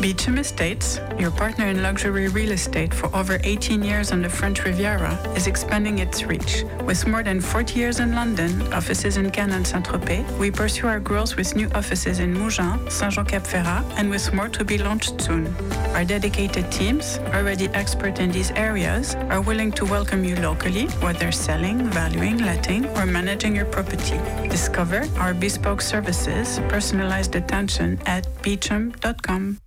Beauchamp 0.00 0.38
Estates, 0.38 1.00
your 1.18 1.30
partner 1.30 1.66
in 1.66 1.82
luxury 1.82 2.28
real 2.28 2.52
estate 2.52 2.92
for 2.92 3.14
over 3.16 3.40
18 3.42 3.82
years 3.82 4.12
on 4.12 4.20
the 4.20 4.28
French 4.28 4.62
Riviera, 4.62 5.14
is 5.34 5.46
expanding 5.46 6.00
its 6.00 6.22
reach. 6.22 6.64
With 6.84 7.06
more 7.06 7.22
than 7.22 7.40
40 7.40 7.78
years 7.78 7.98
in 7.98 8.14
London, 8.14 8.72
offices 8.74 9.16
in 9.16 9.30
Cannes 9.30 9.52
and 9.52 9.66
Saint-Tropez, 9.66 10.38
we 10.38 10.50
pursue 10.50 10.86
our 10.86 11.00
growth 11.00 11.36
with 11.36 11.56
new 11.56 11.68
offices 11.74 12.18
in 12.20 12.34
Mougins, 12.34 12.90
Saint-Jean-Cap-Ferrat, 12.90 13.84
and 13.96 14.10
with 14.10 14.32
more 14.34 14.48
to 14.50 14.64
be 14.64 14.76
launched 14.76 15.20
soon. 15.20 15.52
Our 15.94 16.04
dedicated 16.04 16.70
teams, 16.70 17.18
already 17.32 17.68
expert 17.68 18.20
in 18.20 18.30
these 18.30 18.50
areas, 18.52 19.14
are 19.30 19.40
willing 19.40 19.72
to 19.72 19.86
welcome 19.86 20.24
you 20.24 20.36
locally, 20.36 20.86
whether 21.00 21.32
selling, 21.32 21.90
valuing, 21.90 22.38
letting, 22.38 22.86
or 22.98 23.06
managing 23.06 23.56
your 23.56 23.66
property. 23.66 24.20
Discover 24.48 25.08
our 25.16 25.32
bespoke 25.32 25.80
services, 25.80 26.60
personalized 26.68 27.34
attention 27.34 27.98
at 28.06 28.26
beauchamp.com. 28.42 29.58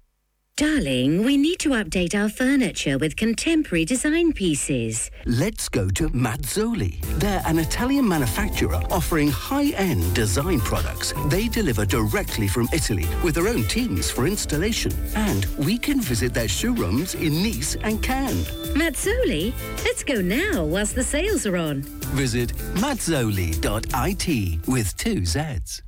Darling, 0.60 1.24
we 1.24 1.38
need 1.38 1.58
to 1.60 1.70
update 1.70 2.14
our 2.14 2.28
furniture 2.28 2.98
with 2.98 3.16
contemporary 3.16 3.86
design 3.86 4.34
pieces. 4.34 5.10
Let's 5.26 5.70
go 5.70 5.88
to 5.92 6.10
Mazzoli. 6.10 7.00
They're 7.18 7.42
an 7.46 7.60
Italian 7.60 8.06
manufacturer 8.06 8.82
offering 8.92 9.30
high-end 9.30 10.14
design 10.14 10.60
products. 10.60 11.14
They 11.28 11.48
deliver 11.48 11.86
directly 11.86 12.50
from 12.50 12.68
Italy 12.74 13.08
with 13.24 13.36
their 13.36 13.48
own 13.48 13.64
teams 13.70 14.12
for 14.12 14.28
installation. 14.28 14.92
And 15.16 15.46
we 15.58 15.78
can 15.78 16.02
visit 16.02 16.34
their 16.34 16.50
showrooms 16.50 17.16
in 17.16 17.42
Nice 17.42 17.76
and 17.76 18.04
Cannes. 18.04 18.46
Mazzoli, 18.76 19.54
let's 19.86 20.04
go 20.04 20.20
now 20.20 20.66
whilst 20.66 20.94
the 20.94 21.06
sales 21.06 21.46
are 21.46 21.56
on. 21.56 21.84
Visit 22.20 22.50
mazzoli.it 22.76 24.68
with 24.68 24.98
two 24.98 25.22
Zs. 25.22 25.84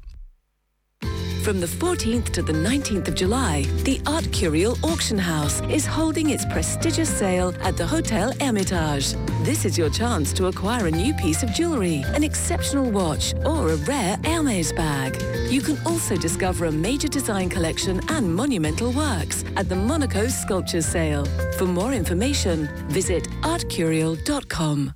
From 1.44 1.60
the 1.60 1.66
14th 1.66 2.30
to 2.34 2.44
the 2.44 2.54
19th 2.54 3.08
of 3.08 3.16
July, 3.16 3.64
the 3.84 3.98
Artcurial 4.06 4.78
Auction 4.84 5.18
House 5.18 5.60
is 5.62 5.88
holding 5.88 6.30
its 6.30 6.46
prestigious 6.46 7.10
sale 7.10 7.52
at 7.62 7.76
the 7.76 7.86
Hotel 7.86 8.32
Hermitage. 8.39 9.16
This 9.42 9.66
is 9.66 9.76
your 9.76 9.89
chance 9.89 10.34
to 10.34 10.46
acquire 10.46 10.86
a 10.86 10.92
new 10.92 11.16
piece 11.16 11.42
of 11.42 11.52
jewelry, 11.52 12.04
an 12.10 12.24
exceptional 12.24 12.92
watch, 12.92 13.34
or 13.44 13.72
a 13.72 13.76
rare 13.76 14.20
Hermes 14.24 14.72
bag. 14.74 15.20
You 15.52 15.62
can 15.62 15.80
also 15.84 16.16
discover 16.16 16.66
a 16.66 16.72
major 16.72 17.08
design 17.08 17.50
collection 17.50 18.00
and 18.10 18.36
monumental 18.36 18.92
works 18.92 19.44
at 19.58 19.68
the 19.68 19.76
Monaco 19.76 20.28
Sculpture 20.28 20.84
Sale. 20.84 21.26
For 21.58 21.66
more 21.66 21.92
information, 21.94 22.70
visit 22.89 23.28
artcurial.com. 23.42 24.94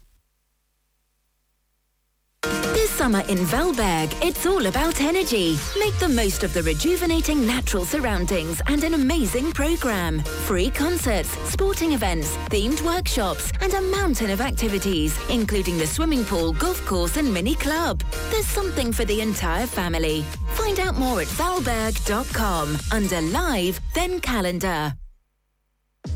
summer 3.06 3.24
in 3.30 3.38
Valberg, 3.38 4.12
it's 4.26 4.47
all 4.47 4.66
about 4.66 4.99
energy. 4.99 5.56
Make 5.78 5.95
the 5.99 6.10
most 6.10 6.43
of 6.43 6.56
the 6.56 6.64
rejuvenating 6.64 7.45
natural 7.45 7.86
surroundings 7.86 8.64
and 8.66 8.84
an 8.84 8.95
amazing 8.95 9.51
program. 9.51 10.22
Free 10.47 10.72
concerts, 10.72 11.30
sporting 11.47 11.93
events, 11.93 12.36
themed 12.49 12.82
workshops, 12.82 13.51
and 13.62 13.72
a 13.76 13.82
mountain 13.82 14.32
of 14.32 14.41
activities, 14.41 15.16
including 15.30 15.78
the 15.78 15.86
swimming 15.86 16.26
pool, 16.26 16.51
golf 16.53 16.84
course, 16.88 17.18
and 17.18 17.32
mini 17.32 17.53
club. 17.53 18.01
There's 18.32 18.47
something 18.47 18.91
for 18.91 19.06
the 19.06 19.22
entire 19.22 19.68
family. 19.68 20.24
Find 20.56 20.80
out 20.80 20.97
more 20.97 21.22
at 21.22 21.28
valberg.com 21.28 22.76
under 22.91 23.22
live, 23.22 23.80
then 23.93 24.20
calendar. 24.20 24.95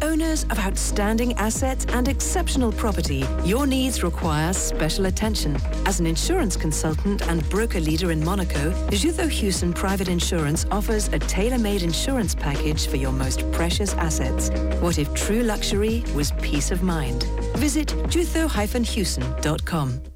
Owners 0.01 0.43
of 0.43 0.59
outstanding 0.59 1.33
assets 1.33 1.85
and 1.89 2.07
exceptional 2.07 2.71
property, 2.71 3.25
your 3.43 3.67
needs 3.67 4.03
require 4.03 4.53
special 4.53 5.07
attention. 5.07 5.57
As 5.85 5.99
an 5.99 6.05
insurance 6.05 6.55
consultant 6.55 7.27
and 7.27 7.47
broker 7.49 7.79
leader 7.79 8.11
in 8.11 8.23
Monaco, 8.23 8.71
Jutheau 8.91 9.27
Husson 9.27 9.73
Private 9.73 10.07
Insurance 10.07 10.65
offers 10.71 11.07
a 11.09 11.19
tailor-made 11.19 11.83
insurance 11.83 12.35
package 12.35 12.87
for 12.87 12.97
your 12.97 13.11
most 13.11 13.49
precious 13.51 13.93
assets. 13.93 14.49
What 14.81 14.97
if 14.97 15.13
true 15.13 15.43
luxury 15.43 16.03
was 16.15 16.31
peace 16.41 16.71
of 16.71 16.83
mind? 16.83 17.23
Visit 17.57 17.89
jutheau-husson.com. 18.09 20.08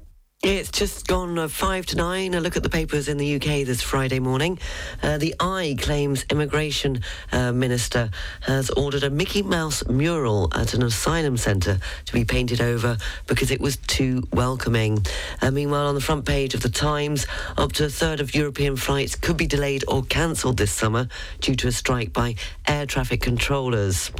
It's 0.46 0.70
just 0.70 1.06
gone 1.06 1.38
uh, 1.38 1.48
five 1.48 1.86
to 1.86 1.96
nine. 1.96 2.34
A 2.34 2.40
look 2.40 2.54
at 2.54 2.62
the 2.62 2.68
papers 2.68 3.08
in 3.08 3.16
the 3.16 3.36
UK 3.36 3.64
this 3.64 3.80
Friday 3.80 4.18
morning. 4.18 4.58
Uh, 5.02 5.16
the 5.16 5.34
i 5.40 5.74
claims 5.80 6.26
immigration 6.30 7.00
uh, 7.32 7.50
minister 7.50 8.10
has 8.42 8.68
ordered 8.68 9.04
a 9.04 9.08
Mickey 9.08 9.40
Mouse 9.40 9.88
mural 9.88 10.50
at 10.54 10.74
an 10.74 10.82
asylum 10.82 11.38
centre 11.38 11.78
to 12.04 12.12
be 12.12 12.26
painted 12.26 12.60
over 12.60 12.98
because 13.26 13.50
it 13.50 13.58
was 13.58 13.78
too 13.78 14.22
welcoming. 14.34 15.02
Uh, 15.40 15.50
meanwhile, 15.50 15.86
on 15.86 15.94
the 15.94 16.00
front 16.02 16.26
page 16.26 16.52
of 16.52 16.60
the 16.60 16.68
Times, 16.68 17.26
up 17.56 17.72
to 17.72 17.86
a 17.86 17.88
third 17.88 18.20
of 18.20 18.34
European 18.34 18.76
flights 18.76 19.14
could 19.14 19.38
be 19.38 19.46
delayed 19.46 19.82
or 19.88 20.02
cancelled 20.02 20.58
this 20.58 20.72
summer 20.72 21.08
due 21.40 21.54
to 21.54 21.68
a 21.68 21.72
strike 21.72 22.12
by 22.12 22.34
air 22.68 22.84
traffic 22.84 23.22
controllers. 23.22 24.10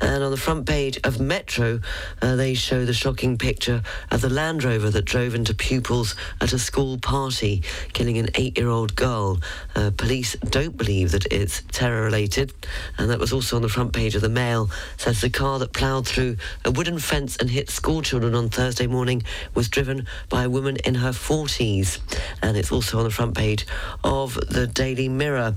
And 0.00 0.24
on 0.24 0.32
the 0.32 0.36
front 0.36 0.66
page 0.66 0.98
of 1.04 1.20
Metro, 1.20 1.78
uh, 2.20 2.34
they 2.34 2.54
show 2.54 2.84
the 2.84 2.92
shocking 2.92 3.38
picture 3.38 3.84
of 4.10 4.22
the 4.22 4.28
Land 4.28 4.64
Rover 4.64 4.90
that 4.90 5.04
drove 5.04 5.36
into 5.36 5.54
pupils 5.68 6.14
at 6.40 6.54
a 6.54 6.58
school 6.58 6.96
party, 6.96 7.62
killing 7.92 8.16
an 8.16 8.30
eight-year-old 8.36 8.96
girl. 8.96 9.38
Uh, 9.76 9.90
police 9.98 10.34
don't 10.48 10.78
believe 10.78 11.12
that 11.12 11.26
it's 11.30 11.62
terror-related, 11.72 12.54
and 12.96 13.10
that 13.10 13.18
was 13.18 13.34
also 13.34 13.56
on 13.56 13.60
the 13.60 13.68
front 13.68 13.92
page 13.92 14.14
of 14.14 14.22
the 14.22 14.30
Mail. 14.30 14.70
Says 14.96 15.20
the 15.20 15.28
car 15.28 15.58
that 15.58 15.74
ploughed 15.74 16.06
through 16.06 16.38
a 16.64 16.70
wooden 16.70 16.98
fence 16.98 17.36
and 17.36 17.50
hit 17.50 17.68
school 17.68 18.00
children 18.00 18.34
on 18.34 18.48
Thursday 18.48 18.86
morning 18.86 19.22
was 19.54 19.68
driven 19.68 20.06
by 20.30 20.44
a 20.44 20.48
woman 20.48 20.78
in 20.86 20.94
her 20.94 21.10
40s, 21.10 21.98
and 22.40 22.56
it's 22.56 22.72
also 22.72 22.96
on 22.96 23.04
the 23.04 23.10
front 23.10 23.36
page 23.36 23.66
of 24.02 24.36
the 24.48 24.66
Daily 24.66 25.10
Mirror 25.10 25.54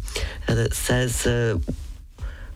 uh, 0.49 0.53
that 0.53 0.74
says. 0.74 1.26
Uh, 1.26 1.57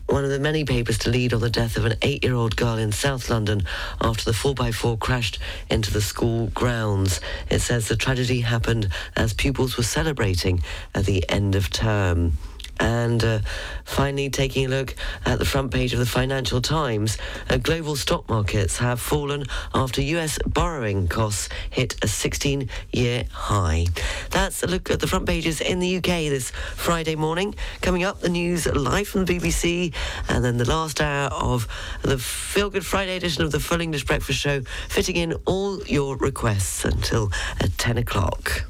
one 0.06 0.24
of 0.24 0.30
the 0.30 0.38
many 0.38 0.64
papers 0.64 0.98
to 0.98 1.10
lead 1.10 1.34
on 1.34 1.40
the 1.40 1.50
death 1.50 1.76
of 1.76 1.84
an 1.84 1.94
eight-year-old 2.02 2.56
girl 2.56 2.78
in 2.78 2.92
South 2.92 3.28
London 3.28 3.62
after 4.00 4.24
the 4.24 4.36
4x4 4.36 4.98
crashed 5.00 5.38
into 5.68 5.92
the 5.92 6.00
school 6.00 6.46
grounds. 6.48 7.20
It 7.50 7.60
says 7.60 7.88
the 7.88 7.96
tragedy 7.96 8.40
happened 8.40 8.88
as 9.16 9.34
pupils 9.34 9.76
were 9.76 9.82
celebrating 9.82 10.62
at 10.94 11.06
the 11.06 11.28
end 11.28 11.56
of 11.56 11.70
term. 11.70 12.38
And 12.78 13.22
uh, 13.24 13.38
finally, 13.84 14.30
taking 14.30 14.66
a 14.66 14.68
look 14.68 14.94
at 15.24 15.38
the 15.38 15.44
front 15.44 15.72
page 15.72 15.92
of 15.92 15.98
the 15.98 16.06
Financial 16.06 16.60
Times, 16.60 17.18
uh, 17.48 17.56
global 17.56 17.96
stock 17.96 18.28
markets 18.28 18.78
have 18.78 19.00
fallen 19.00 19.44
after 19.74 20.02
US 20.02 20.38
borrowing 20.46 21.08
costs 21.08 21.48
hit 21.70 21.96
a 22.02 22.08
16 22.08 22.68
year 22.92 23.24
high. 23.32 23.86
That's 24.30 24.62
a 24.62 24.66
look 24.66 24.90
at 24.90 25.00
the 25.00 25.06
front 25.06 25.26
pages 25.26 25.60
in 25.60 25.78
the 25.78 25.96
UK 25.96 26.28
this 26.28 26.50
Friday 26.50 27.16
morning. 27.16 27.54
Coming 27.80 28.04
up, 28.04 28.20
the 28.20 28.28
news 28.28 28.66
live 28.66 29.08
from 29.08 29.24
the 29.24 29.38
BBC, 29.38 29.94
and 30.28 30.44
then 30.44 30.58
the 30.58 30.68
last 30.68 31.00
hour 31.00 31.30
of 31.30 31.66
the 32.02 32.18
Feel 32.18 32.70
Good 32.70 32.84
Friday 32.84 33.16
edition 33.16 33.42
of 33.42 33.52
the 33.52 33.60
Full 33.60 33.80
English 33.80 34.04
Breakfast 34.04 34.38
Show, 34.38 34.62
fitting 34.88 35.16
in 35.16 35.34
all 35.46 35.82
your 35.84 36.16
requests 36.16 36.84
until 36.84 37.32
at 37.60 37.76
10 37.78 37.98
o'clock. 37.98 38.66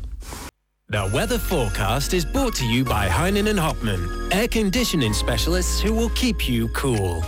The 0.89 1.11
weather 1.13 1.37
forecast 1.37 2.15
is 2.15 2.25
brought 2.25 2.55
to 2.55 2.65
you 2.65 2.85
by 2.85 3.09
Heinen 3.09 3.51
and 3.51 3.59
Hopman, 3.59 4.33
air 4.33 4.47
conditioning 4.47 5.13
specialists 5.15 5.81
who 5.81 5.93
will 5.93 6.11
keep 6.11 6.49
you 6.49 6.69
cool. 6.69 7.25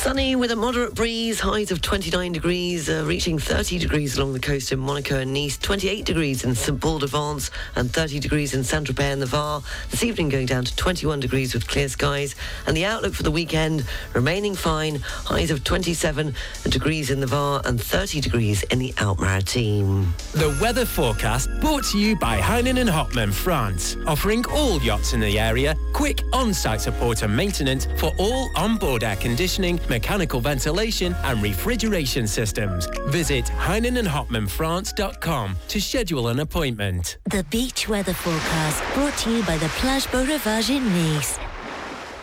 Sunny 0.00 0.34
with 0.34 0.50
a 0.50 0.56
moderate 0.56 0.94
breeze, 0.94 1.40
highs 1.40 1.70
of 1.70 1.82
29 1.82 2.32
degrees, 2.32 2.88
uh, 2.88 3.04
reaching 3.06 3.38
30 3.38 3.78
degrees 3.78 4.16
along 4.16 4.32
the 4.32 4.40
coast 4.40 4.72
in 4.72 4.78
Monaco 4.78 5.18
and 5.18 5.34
Nice, 5.34 5.58
28 5.58 6.06
degrees 6.06 6.42
in 6.42 6.54
St 6.54 6.80
Paul 6.80 7.00
de 7.00 7.06
Vence, 7.06 7.50
and 7.76 7.92
30 7.92 8.18
degrees 8.18 8.54
in 8.54 8.64
Saint 8.64 8.86
Tropez 8.86 9.12
and 9.12 9.20
the 9.20 9.26
Var. 9.26 9.62
This 9.90 10.02
evening 10.02 10.30
going 10.30 10.46
down 10.46 10.64
to 10.64 10.74
21 10.74 11.20
degrees 11.20 11.52
with 11.52 11.68
clear 11.68 11.86
skies, 11.86 12.34
and 12.66 12.74
the 12.74 12.86
outlook 12.86 13.12
for 13.12 13.24
the 13.24 13.30
weekend 13.30 13.84
remaining 14.14 14.54
fine, 14.54 15.00
highs 15.04 15.50
of 15.50 15.64
27 15.64 16.34
degrees 16.70 17.10
in 17.10 17.20
the 17.20 17.26
Var 17.26 17.60
and 17.66 17.78
30 17.78 18.22
degrees 18.22 18.62
in 18.64 18.78
the 18.78 18.94
Alpes-Maritimes. 18.96 20.32
The 20.32 20.56
weather 20.62 20.86
forecast 20.86 21.50
brought 21.60 21.84
to 21.92 21.98
you 21.98 22.16
by 22.16 22.40
Heinen 22.40 22.80
and 22.80 22.88
Hopman 22.88 23.34
France, 23.34 23.98
offering 24.06 24.46
all 24.46 24.80
yachts 24.80 25.12
in 25.12 25.20
the 25.20 25.38
area 25.38 25.76
quick 25.92 26.22
on-site 26.32 26.80
support 26.80 27.20
and 27.22 27.36
maintenance 27.36 27.86
for 27.98 28.10
all 28.16 28.50
on-board 28.56 29.04
air 29.04 29.16
conditioning, 29.16 29.78
mechanical 29.90 30.40
ventilation 30.40 31.14
and 31.24 31.42
refrigeration 31.42 32.26
systems. 32.26 32.86
Visit 33.08 33.44
HeinenandHopmanFrance.com 33.44 35.56
to 35.68 35.80
schedule 35.80 36.28
an 36.28 36.40
appointment. 36.40 37.18
The 37.30 37.44
beach 37.50 37.88
weather 37.88 38.14
forecast 38.14 38.94
brought 38.94 39.18
to 39.18 39.30
you 39.30 39.42
by 39.42 39.58
the 39.58 39.68
Plage 39.68 40.10
Beau 40.10 40.24
Rivage 40.24 40.70
in 40.70 40.86
Nice. 40.86 41.38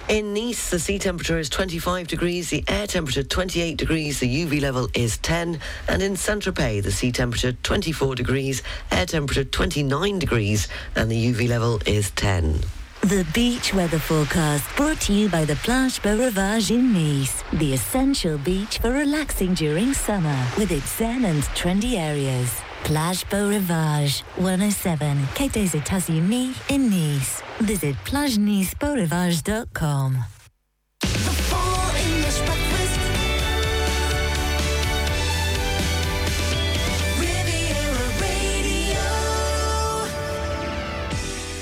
In 0.10 0.34
Nice, 0.34 0.70
the 0.70 0.80
sea 0.80 0.98
temperature 0.98 1.38
is 1.38 1.50
25 1.50 2.08
degrees, 2.08 2.50
the 2.50 2.64
air 2.70 2.88
temperature 2.88 3.24
28 3.24 3.76
degrees, 3.76 4.22
the 4.22 4.46
UV 4.46 4.62
level 4.62 4.88
is 4.94 5.18
10, 5.18 5.60
and 5.90 6.02
in 6.02 6.16
Saint-Tropez, 6.16 6.84
the 6.84 6.94
sea 6.94 7.12
temperature 7.12 7.52
24 7.52 8.16
degrees, 8.16 8.64
air 8.90 9.06
temperature 9.06 9.44
29 9.44 10.18
degrees, 10.18 10.70
and 10.96 11.12
the 11.12 11.34
UV 11.34 11.50
level 11.50 11.82
is 11.86 12.12
10. 12.12 12.62
The 13.02 13.26
beach 13.34 13.74
weather 13.74 13.98
forecast 14.00 14.64
brought 14.76 15.00
to 15.02 15.14
you 15.14 15.30
by 15.30 15.46
the 15.46 15.56
Plage 15.58 16.02
Beau 16.02 16.18
Rivage 16.18 16.72
in 16.72 16.94
Nice, 16.94 17.44
the 17.54 17.74
essential 17.74 18.38
beach 18.40 18.80
for 18.80 18.92
relaxing 18.92 19.54
during 19.54 19.94
summer 19.94 20.36
with 20.58 20.72
its 20.72 20.98
zen 20.98 21.24
and 21.24 21.44
trendy 21.56 21.98
areas. 21.98 22.52
Plage 22.84 23.30
Beau 23.30 23.50
Rivage, 23.50 24.24
107 24.38 25.28
Quai 25.36 25.48
des 25.48 25.78
États-Unis 25.78 26.56
in 26.70 26.90
Nice. 26.90 27.44
Visit 27.62 27.96
plagenicebeaurivage.com. 28.04 30.37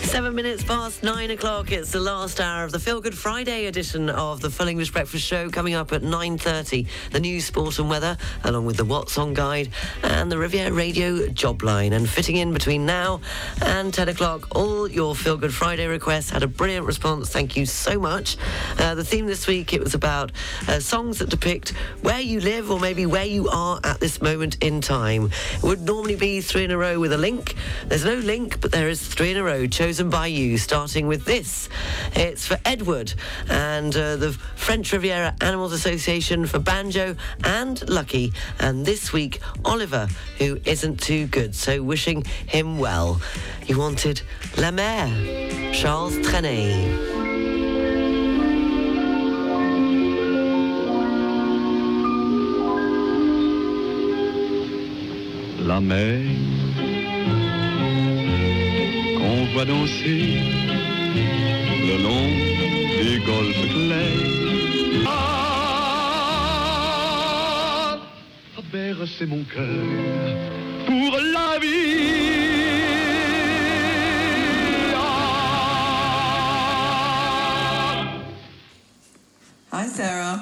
Seven 0.05 0.35
minutes 0.35 0.63
past 0.63 1.03
nine 1.03 1.31
o'clock. 1.31 1.71
It's 1.71 1.91
the 1.91 1.99
last 1.99 2.39
hour 2.39 2.63
of 2.63 2.71
the 2.71 2.79
Feel 2.79 3.01
Good 3.01 3.17
Friday 3.17 3.65
edition 3.65 4.09
of 4.09 4.39
the 4.39 4.49
Full 4.49 4.67
English 4.67 4.91
Breakfast 4.91 5.25
Show. 5.25 5.49
Coming 5.49 5.73
up 5.73 5.91
at 5.91 6.03
9.30, 6.03 6.87
the 7.11 7.19
news, 7.19 7.45
sport 7.45 7.79
and 7.79 7.89
weather, 7.89 8.15
along 8.43 8.65
with 8.65 8.77
the 8.77 8.85
What's 8.85 9.17
On 9.17 9.33
Guide 9.33 9.69
and 10.03 10.31
the 10.31 10.37
Riviera 10.37 10.71
Radio 10.71 11.27
Job 11.29 11.63
Line. 11.63 11.91
And 11.91 12.07
fitting 12.07 12.37
in 12.37 12.53
between 12.53 12.85
now 12.85 13.19
and 13.63 13.93
10 13.93 14.07
o'clock, 14.07 14.55
all 14.55 14.87
your 14.87 15.15
Feel 15.15 15.37
Good 15.37 15.53
Friday 15.53 15.87
requests 15.87 16.29
had 16.29 16.43
a 16.43 16.47
brilliant 16.47 16.85
response. 16.85 17.29
Thank 17.29 17.57
you 17.57 17.65
so 17.65 17.99
much. 17.99 18.37
Uh, 18.77 18.95
the 18.95 19.03
theme 19.03 19.25
this 19.25 19.47
week, 19.47 19.73
it 19.73 19.83
was 19.83 19.95
about 19.95 20.31
uh, 20.67 20.79
songs 20.79 21.19
that 21.19 21.29
depict 21.29 21.71
where 22.01 22.21
you 22.21 22.39
live 22.39 22.69
or 22.69 22.79
maybe 22.79 23.05
where 23.05 23.25
you 23.25 23.49
are 23.49 23.81
at 23.83 23.99
this 23.99 24.21
moment 24.21 24.63
in 24.63 24.81
time. 24.81 25.31
It 25.55 25.63
would 25.63 25.81
normally 25.81 26.15
be 26.15 26.41
three 26.41 26.63
in 26.63 26.71
a 26.71 26.77
row 26.77 26.99
with 26.99 27.11
a 27.11 27.17
link. 27.17 27.55
There's 27.87 28.05
no 28.05 28.15
link, 28.15 28.61
but 28.61 28.71
there 28.71 28.87
is 28.87 29.05
three 29.05 29.31
in 29.31 29.37
a 29.37 29.43
row 29.43 29.65
chosen 29.65 29.94
by 30.03 30.27
you, 30.27 30.57
starting 30.57 31.07
with 31.07 31.25
this. 31.25 31.69
It's 32.13 32.45
for 32.45 32.59
Edward 32.65 33.13
and 33.49 33.95
uh, 33.95 34.17
the 34.17 34.33
French 34.55 34.91
Riviera 34.91 35.33
Animals 35.41 35.71
Association 35.71 36.45
for 36.45 36.59
Banjo 36.59 37.15
and 37.43 37.87
Lucky. 37.89 38.33
And 38.59 38.85
this 38.85 39.13
week, 39.13 39.39
Oliver, 39.63 40.07
who 40.37 40.59
isn't 40.65 40.99
too 40.99 41.27
good. 41.27 41.55
So 41.55 41.81
wishing 41.81 42.23
him 42.47 42.77
well. 42.77 43.21
You 43.65 43.79
wanted 43.79 44.21
La 44.57 44.71
Mer. 44.71 45.73
Charles 45.73 46.17
Trenet. 46.17 47.15
la 55.65 55.79
mer 55.79 56.94
voit 59.55 59.63
danser 59.63 60.37
le 61.87 61.95
long 62.03 62.27
des 63.01 63.19
golfes 63.25 63.67
clairs. 63.69 65.05
Ah, 65.07 66.41
a 68.57 68.61
bercé 68.69 69.25
mon 69.25 69.45
cœur 69.45 69.85
pour 70.85 71.17
la 71.33 71.57
vie. 71.59 71.95
Hi, 79.71 79.87
Sarah. 79.87 80.41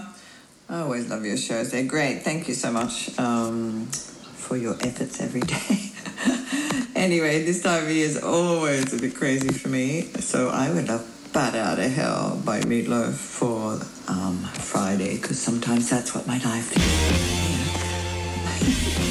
I 0.69 0.79
always 0.79 1.07
love 1.07 1.23
your 1.23 1.37
shows. 1.37 1.69
They're 1.69 1.83
great. 1.83 2.23
Thank 2.23 2.47
you 2.47 2.55
so 2.55 2.71
much 2.71 3.11
um, 3.19 3.85
for 3.91 4.57
your 4.57 4.75
efforts 4.81 5.21
every 5.21 5.41
day. 5.41 5.91
anyway, 7.03 7.43
this 7.43 7.61
time 7.61 7.83
of 7.83 7.89
year 7.91 8.05
is 8.05 8.17
always 8.23 8.93
a 8.93 8.97
bit 8.97 9.13
crazy 9.13 9.49
for 9.49 9.67
me, 9.67 10.03
so 10.19 10.49
I 10.49 10.71
went 10.71 10.89
up 10.89 11.01
Bat 11.33 11.55
Out 11.55 11.79
of 11.79 11.91
Hell 11.91 12.41
by 12.45 12.61
Meatloaf 12.61 13.13
for 13.13 13.73
um, 14.07 14.37
Friday, 14.53 15.17
because 15.17 15.37
sometimes 15.39 15.89
that's 15.89 16.15
what 16.15 16.25
my 16.25 16.37
life 16.39 16.71
is. 16.71 16.83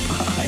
Bye. 0.36 0.41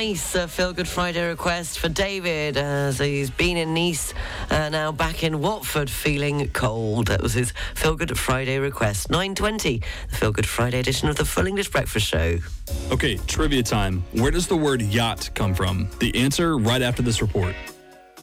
Cold 0.00 0.10
as 0.12 0.34
ice. 0.34 0.34
A 0.34 0.48
feel 0.48 0.72
good 0.72 0.88
Friday 0.88 1.26
request 1.28 1.78
for 1.78 1.88
David 1.88 2.56
as 2.56 2.98
he's 2.98 3.30
been 3.30 3.56
in 3.56 3.74
Nice, 3.74 4.14
uh, 4.50 4.68
now 4.68 4.92
back 4.92 5.22
in 5.22 5.40
Watford, 5.40 5.90
feeling 5.90 6.48
cold. 6.52 7.08
That 7.08 7.22
was 7.22 7.34
his 7.34 7.52
feel 7.74 7.96
good 7.96 8.16
Friday 8.18 8.58
request. 8.58 9.10
9:20, 9.10 9.82
the 10.10 10.16
feel 10.16 10.32
good 10.32 10.46
Friday 10.46 10.80
edition 10.80 11.08
of 11.08 11.16
the 11.16 11.24
Full 11.24 11.46
English 11.46 11.70
Breakfast 11.70 12.06
Show. 12.06 12.38
Okay, 12.90 13.18
trivia 13.26 13.62
time. 13.62 14.02
Where 14.12 14.30
does 14.30 14.46
the 14.46 14.56
word 14.56 14.82
yacht 14.82 15.30
come 15.34 15.54
from? 15.54 15.88
The 15.98 16.14
answer 16.14 16.56
right 16.56 16.82
after 16.82 17.02
this 17.02 17.20
report. 17.20 17.54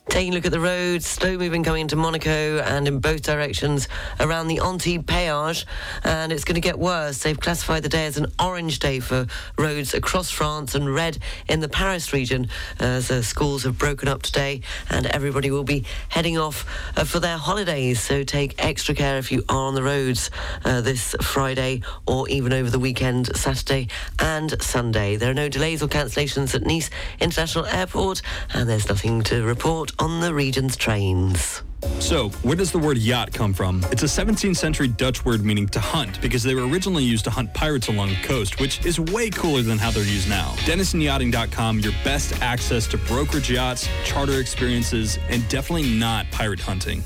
Taking 0.10 0.32
a 0.32 0.36
look 0.36 0.46
at 0.46 0.54
the 0.54 0.60
roads, 0.60 1.06
slow 1.06 1.38
moving 1.38 1.64
coming 1.64 1.82
into 1.82 1.98
Monaco 1.98 2.60
and 2.60 2.88
in 2.88 3.00
both 3.00 3.24
directions 3.24 3.90
around 4.22 4.48
the 4.48 4.60
Antibes 4.60 5.04
Péage, 5.04 5.66
and 6.06 6.32
it's 6.32 6.46
going 6.46 6.56
to 6.56 6.62
get 6.62 6.80
worse. 6.80 7.20
They've 7.20 7.40
classified 7.40 7.84
the 7.84 7.90
day 7.90 8.06
as 8.06 8.18
an 8.18 8.28
orange 8.42 8.80
day 8.80 9.02
for 9.02 9.28
roads 9.58 9.94
across 9.94 10.32
France 10.32 10.76
and 10.76 10.92
red 10.94 11.18
in 11.50 11.60
the 11.60 11.68
Paris 11.68 12.14
region 12.14 12.48
as 12.80 13.12
uh, 13.12 13.22
schools 13.22 13.64
have 13.64 13.78
broken 13.78 14.08
up 14.08 14.22
today 14.22 14.62
and 14.90 15.06
everybody 15.08 15.52
will 15.52 15.66
be 15.66 15.84
heading 16.08 16.38
off 16.38 16.66
uh, 16.96 17.04
for 17.04 17.20
their 17.20 17.38
holidays. 17.38 18.00
So 18.02 18.24
take 18.24 18.56
extra 18.64 18.96
care 18.96 19.18
if 19.18 19.30
you 19.30 19.44
are 19.50 19.68
on 19.68 19.76
the 19.76 19.84
roads 19.84 20.32
uh, 20.64 20.80
this 20.82 21.16
Friday 21.22 21.82
or 22.08 22.30
even 22.30 22.54
over 22.54 22.70
the 22.70 22.80
weekend, 22.80 23.36
Saturday 23.36 23.90
and 24.20 24.60
Sunday. 24.64 25.18
There 25.18 25.30
are 25.30 25.36
no 25.36 25.50
delays 25.50 25.84
or 25.84 25.88
cancellations 25.88 26.56
at 26.56 26.64
Nice 26.64 26.90
International 27.20 27.66
Airport, 27.66 28.22
and 28.54 28.70
there's 28.70 28.88
nothing 28.88 29.22
to 29.24 29.44
report 29.44 29.92
on 30.00 30.20
the 30.20 30.34
region's 30.34 30.76
trains. 30.76 31.64
So, 32.00 32.30
where 32.42 32.56
does 32.56 32.72
the 32.72 32.80
word 32.80 32.98
yacht 32.98 33.34
come 33.34 33.54
from? 33.54 33.84
It's 33.92 34.02
a 34.02 34.08
17th 34.08 34.58
century 34.58 34.88
Dutch 34.88 35.24
word 35.24 35.46
meaning 35.46 35.68
to 35.70 35.80
hunt 35.80 36.20
because 36.22 36.42
they 36.42 36.56
were 36.56 36.68
originally 36.68 37.04
used 37.04 37.24
to 37.26 37.30
hunt 37.30 37.54
pirates 37.54 37.88
along 37.88 38.10
the 38.10 38.22
coast, 38.24 38.60
which 38.60 38.84
is 38.86 39.00
way 39.00 39.30
cooler 39.30 39.62
than 39.62 39.78
how 39.78 39.92
they're 39.92 40.04
used 40.04 40.28
now. 40.28 40.54
DenisonYachting.com, 40.66 41.80
your 41.80 41.94
best 42.04 42.42
access 42.42 42.88
to 42.88 42.98
brokerage 42.98 43.52
yachts, 43.52 43.88
charter 44.04 44.40
experiences, 44.40 45.20
and 45.30 45.48
definitely 45.50 45.98
not 45.98 46.30
pirate 46.32 46.60
hunting. 46.60 47.04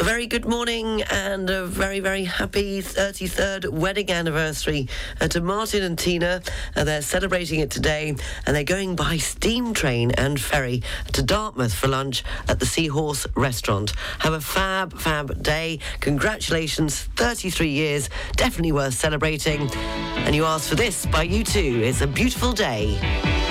A 0.00 0.04
very 0.04 0.28
good 0.28 0.44
morning 0.44 1.02
and 1.10 1.50
a 1.50 1.66
very, 1.66 1.98
very 1.98 2.22
happy 2.22 2.80
33rd 2.80 3.68
wedding 3.70 4.12
anniversary 4.12 4.86
uh, 5.20 5.26
to 5.26 5.40
Martin 5.40 5.82
and 5.82 5.98
Tina. 5.98 6.40
Uh, 6.76 6.84
they're 6.84 7.02
celebrating 7.02 7.58
it 7.58 7.72
today 7.72 8.14
and 8.46 8.54
they're 8.54 8.62
going 8.62 8.94
by 8.94 9.16
steam 9.16 9.74
train 9.74 10.12
and 10.12 10.40
ferry 10.40 10.84
to 11.14 11.22
Dartmouth 11.22 11.74
for 11.74 11.88
lunch 11.88 12.22
at 12.46 12.60
the 12.60 12.66
Seahorse 12.66 13.26
restaurant. 13.34 13.92
Have 14.20 14.34
a 14.34 14.40
fab, 14.40 14.96
fab 14.96 15.42
day. 15.42 15.80
Congratulations, 15.98 17.02
33 17.16 17.68
years. 17.68 18.08
Definitely 18.36 18.72
worth 18.72 18.94
celebrating. 18.94 19.68
And 19.72 20.32
you 20.32 20.44
asked 20.44 20.68
for 20.68 20.76
this 20.76 21.06
by 21.06 21.26
U2. 21.26 21.80
It's 21.80 22.02
a 22.02 22.06
beautiful 22.06 22.52
day. 22.52 23.47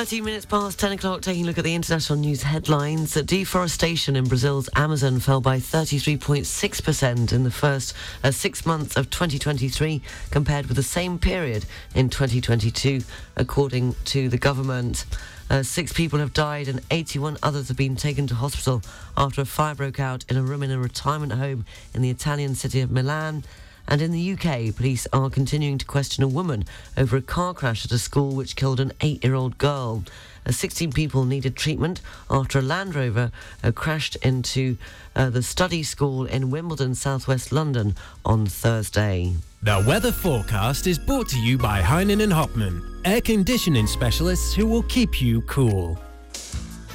13 0.00 0.24
minutes 0.24 0.46
past 0.46 0.80
10 0.80 0.92
o'clock, 0.92 1.20
taking 1.20 1.44
a 1.44 1.46
look 1.46 1.58
at 1.58 1.64
the 1.64 1.74
international 1.74 2.18
news 2.18 2.42
headlines. 2.42 3.12
Deforestation 3.12 4.16
in 4.16 4.24
Brazil's 4.24 4.66
Amazon 4.74 5.20
fell 5.20 5.42
by 5.42 5.58
33.6% 5.58 7.32
in 7.34 7.44
the 7.44 7.50
first 7.50 7.94
uh, 8.24 8.30
six 8.30 8.64
months 8.64 8.96
of 8.96 9.10
2023 9.10 10.00
compared 10.30 10.64
with 10.68 10.76
the 10.78 10.82
same 10.82 11.18
period 11.18 11.66
in 11.94 12.08
2022, 12.08 13.02
according 13.36 13.94
to 14.06 14.30
the 14.30 14.38
government. 14.38 15.04
Uh, 15.50 15.62
six 15.62 15.92
people 15.92 16.18
have 16.18 16.32
died 16.32 16.66
and 16.66 16.80
81 16.90 17.36
others 17.42 17.68
have 17.68 17.76
been 17.76 17.94
taken 17.94 18.26
to 18.26 18.34
hospital 18.34 18.80
after 19.18 19.42
a 19.42 19.44
fire 19.44 19.74
broke 19.74 20.00
out 20.00 20.24
in 20.30 20.38
a 20.38 20.42
room 20.42 20.62
in 20.62 20.70
a 20.70 20.78
retirement 20.78 21.32
home 21.32 21.66
in 21.92 22.00
the 22.00 22.08
Italian 22.08 22.54
city 22.54 22.80
of 22.80 22.90
Milan. 22.90 23.44
And 23.88 24.00
in 24.00 24.12
the 24.12 24.32
UK, 24.32 24.74
police 24.74 25.06
are 25.12 25.30
continuing 25.30 25.78
to 25.78 25.84
question 25.84 26.22
a 26.22 26.28
woman 26.28 26.64
over 26.96 27.16
a 27.16 27.22
car 27.22 27.54
crash 27.54 27.84
at 27.84 27.92
a 27.92 27.98
school 27.98 28.34
which 28.34 28.56
killed 28.56 28.80
an 28.80 28.92
eight 29.00 29.24
year 29.24 29.34
old 29.34 29.58
girl. 29.58 30.04
Uh, 30.46 30.52
16 30.52 30.92
people 30.92 31.24
needed 31.24 31.56
treatment 31.56 32.00
after 32.30 32.58
a 32.58 32.62
Land 32.62 32.94
Rover 32.94 33.30
uh, 33.62 33.72
crashed 33.72 34.16
into 34.16 34.76
uh, 35.14 35.30
the 35.30 35.42
study 35.42 35.82
school 35.82 36.24
in 36.24 36.50
Wimbledon, 36.50 36.94
southwest 36.94 37.52
London, 37.52 37.94
on 38.24 38.46
Thursday. 38.46 39.34
The 39.62 39.84
weather 39.86 40.12
forecast 40.12 40.86
is 40.86 40.98
brought 40.98 41.28
to 41.28 41.38
you 41.38 41.58
by 41.58 41.82
Heinen 41.82 42.22
and 42.22 42.32
Hopman, 42.32 42.82
air 43.04 43.20
conditioning 43.20 43.86
specialists 43.86 44.54
who 44.54 44.66
will 44.66 44.84
keep 44.84 45.20
you 45.20 45.42
cool. 45.42 45.98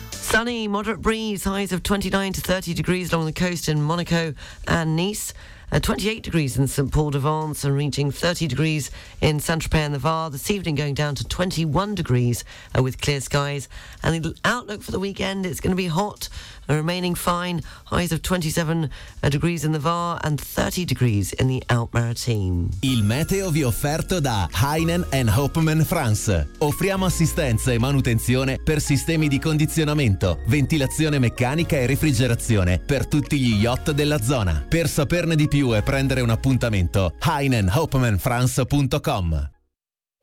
Sunny, 0.09 0.67
moderate 0.67 1.01
breeze, 1.01 1.43
highs 1.43 1.71
of 1.71 1.83
29 1.83 2.33
to 2.33 2.41
30 2.41 2.73
degrees 2.73 3.13
along 3.13 3.27
the 3.27 3.31
coast 3.31 3.69
in 3.69 3.81
Monaco 3.81 4.33
and 4.67 4.95
Nice. 4.95 5.33
Uh, 5.71 5.79
28 5.79 6.21
degrees 6.21 6.57
in 6.57 6.67
St 6.67 6.91
Paul 6.91 7.09
de 7.09 7.19
Vence 7.19 7.63
and 7.63 7.75
reaching 7.75 8.11
30 8.11 8.47
degrees 8.47 8.91
in 9.19 9.39
Saint 9.39 9.63
Tropez 9.63 9.85
and 9.85 9.95
the 9.95 9.99
Var. 9.99 10.29
This 10.29 10.51
evening 10.51 10.75
going 10.75 10.93
down 10.93 11.15
to 11.15 11.27
21 11.27 11.95
degrees 11.95 12.43
uh, 12.77 12.83
with 12.83 13.01
clear 13.01 13.19
skies. 13.19 13.67
And 14.03 14.23
the 14.23 14.35
outlook 14.45 14.83
for 14.83 14.91
the 14.91 14.99
weekend, 14.99 15.45
it's 15.45 15.59
going 15.59 15.71
to 15.71 15.75
be 15.75 15.87
hot, 15.87 16.29
uh, 16.69 16.75
remaining 16.75 17.15
fine. 17.15 17.61
Highs 17.85 18.11
of 18.11 18.21
27 18.21 18.89
uh, 19.23 19.29
degrees 19.29 19.63
in 19.63 19.71
the 19.71 19.79
Var 19.79 20.19
and 20.23 20.39
30 20.39 20.85
degrees 20.85 21.33
in 21.33 21.47
the 21.47 21.63
Alp 21.69 21.93
Maritime. 21.93 22.69
Il 22.81 23.03
meteo 23.03 23.49
vi 23.51 23.61
è 23.61 23.65
offerto 23.65 24.19
da 24.19 24.49
Heinen 24.51 25.05
and 25.11 25.29
Hopman 25.29 25.85
France. 25.85 26.49
Offriamo 26.59 27.05
assistenza 27.05 27.71
e 27.71 27.79
manutenzione 27.79 28.59
per 28.63 28.81
sistemi 28.81 29.27
di 29.27 29.39
condizionamento, 29.39 30.39
ventilazione 30.47 31.19
meccanica 31.19 31.77
e 31.77 31.85
refrigerazione 31.85 32.79
per 32.79 33.07
tutti 33.07 33.39
gli 33.39 33.61
yacht 33.61 33.91
della 33.91 34.21
zona. 34.21 34.65
Per 34.67 34.87
saperne 34.87 35.35
di 35.35 35.47
più 35.47 35.75
e 35.75 35.83
prendere 35.83 36.21
un 36.21 36.29
appuntamento, 36.29 37.13
heinenhopmanfrance.com. 37.19 39.49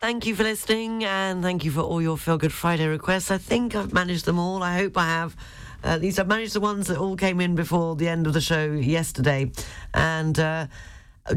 Thank 0.02 0.26
you 0.26 0.34
for 0.34 0.42
listening 0.42 1.04
and 1.04 1.44
thank 1.44 1.64
you 1.64 1.70
for 1.70 1.82
all 1.82 2.02
your 2.02 2.18
Feel 2.18 2.36
Good 2.36 2.52
Friday 2.52 2.88
requests. 2.88 3.30
I 3.30 3.38
think 3.38 3.76
I've 3.76 3.92
managed 3.92 4.24
them 4.24 4.36
all. 4.36 4.60
I 4.60 4.76
hope 4.76 4.98
I 4.98 5.04
have. 5.04 5.36
Uh, 5.84 5.96
least 5.96 6.18
I've 6.18 6.28
managed 6.28 6.54
the 6.54 6.60
ones 6.60 6.86
that 6.88 6.98
all 6.98 7.16
came 7.16 7.40
in 7.40 7.54
before 7.54 7.96
the 7.96 8.08
end 8.08 8.26
of 8.26 8.32
the 8.32 8.40
show 8.40 8.72
yesterday. 8.72 9.50
And 9.94 10.38
uh, 10.38 10.66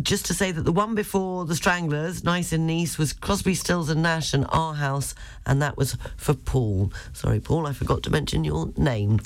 just 0.01 0.25
to 0.27 0.33
say 0.33 0.51
that 0.51 0.63
the 0.63 0.71
one 0.71 0.95
before 0.95 1.45
the 1.45 1.55
Stranglers, 1.55 2.23
Nice 2.23 2.51
and 2.51 2.65
Nice, 2.67 2.97
was 2.97 3.13
Crosby, 3.13 3.55
Stills 3.55 3.89
and 3.89 4.01
Nash 4.01 4.33
and 4.33 4.45
Our 4.49 4.73
House, 4.73 5.13
and 5.45 5.61
that 5.61 5.77
was 5.77 5.97
for 6.17 6.33
Paul. 6.33 6.91
Sorry, 7.13 7.39
Paul, 7.39 7.67
I 7.67 7.73
forgot 7.73 8.03
to 8.03 8.09
mention 8.09 8.43
your 8.43 8.71
name. 8.77 9.19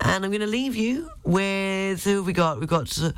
And 0.00 0.24
I'm 0.24 0.30
going 0.30 0.40
to 0.40 0.46
leave 0.46 0.76
you 0.76 1.10
with 1.24 2.04
who 2.04 2.22
we 2.22 2.32
got? 2.32 2.60
We've 2.60 2.68
got. 2.68 2.96
Uh, 3.00 3.12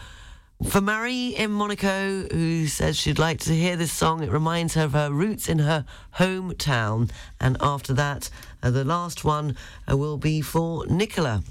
for 0.71 0.81
Marie 0.81 1.37
in 1.37 1.51
Monaco, 1.51 2.27
who 2.29 2.67
says 2.67 2.97
she'd 2.97 3.19
like 3.19 3.41
to 3.41 3.53
hear 3.53 3.77
this 3.77 3.93
song, 3.93 4.23
it 4.23 4.31
reminds 4.31 4.73
her 4.73 4.85
of 4.85 4.95
her 4.95 5.11
roots 5.11 5.51
in 5.51 5.59
her 5.59 5.85
hometown. 6.15 7.11
And 7.39 7.59
after 7.61 7.93
that, 7.93 8.31
uh, 8.63 8.71
the 8.71 8.85
last 8.85 9.25
one 9.25 9.57
uh, 9.91 9.97
will 9.97 10.17
be 10.19 10.41
for 10.41 10.87
Nicola 10.87 11.43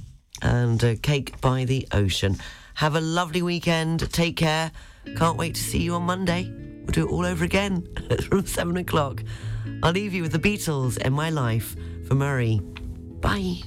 and 0.41 0.83
uh, 0.83 0.95
Cake 1.01 1.39
by 1.41 1.65
the 1.65 1.87
Ocean. 1.91 2.37
Have 2.75 2.95
a 2.95 3.01
lovely 3.01 3.41
weekend. 3.41 4.11
Take 4.11 4.37
care. 4.37 4.71
Can't 5.15 5.37
wait 5.37 5.55
to 5.55 5.61
see 5.61 5.81
you 5.81 5.93
on 5.95 6.03
Monday. 6.03 6.51
We'll 6.51 6.91
do 6.91 7.07
it 7.07 7.11
all 7.11 7.25
over 7.25 7.45
again 7.45 7.87
from 8.29 8.45
seven 8.45 8.77
o'clock. 8.77 9.23
I'll 9.83 9.93
leave 9.93 10.13
you 10.13 10.21
with 10.23 10.31
the 10.31 10.39
Beatles 10.39 10.97
and 11.01 11.13
my 11.13 11.29
life 11.29 11.75
for 12.07 12.15
Murray. 12.15 12.59
Bye. 13.21 13.61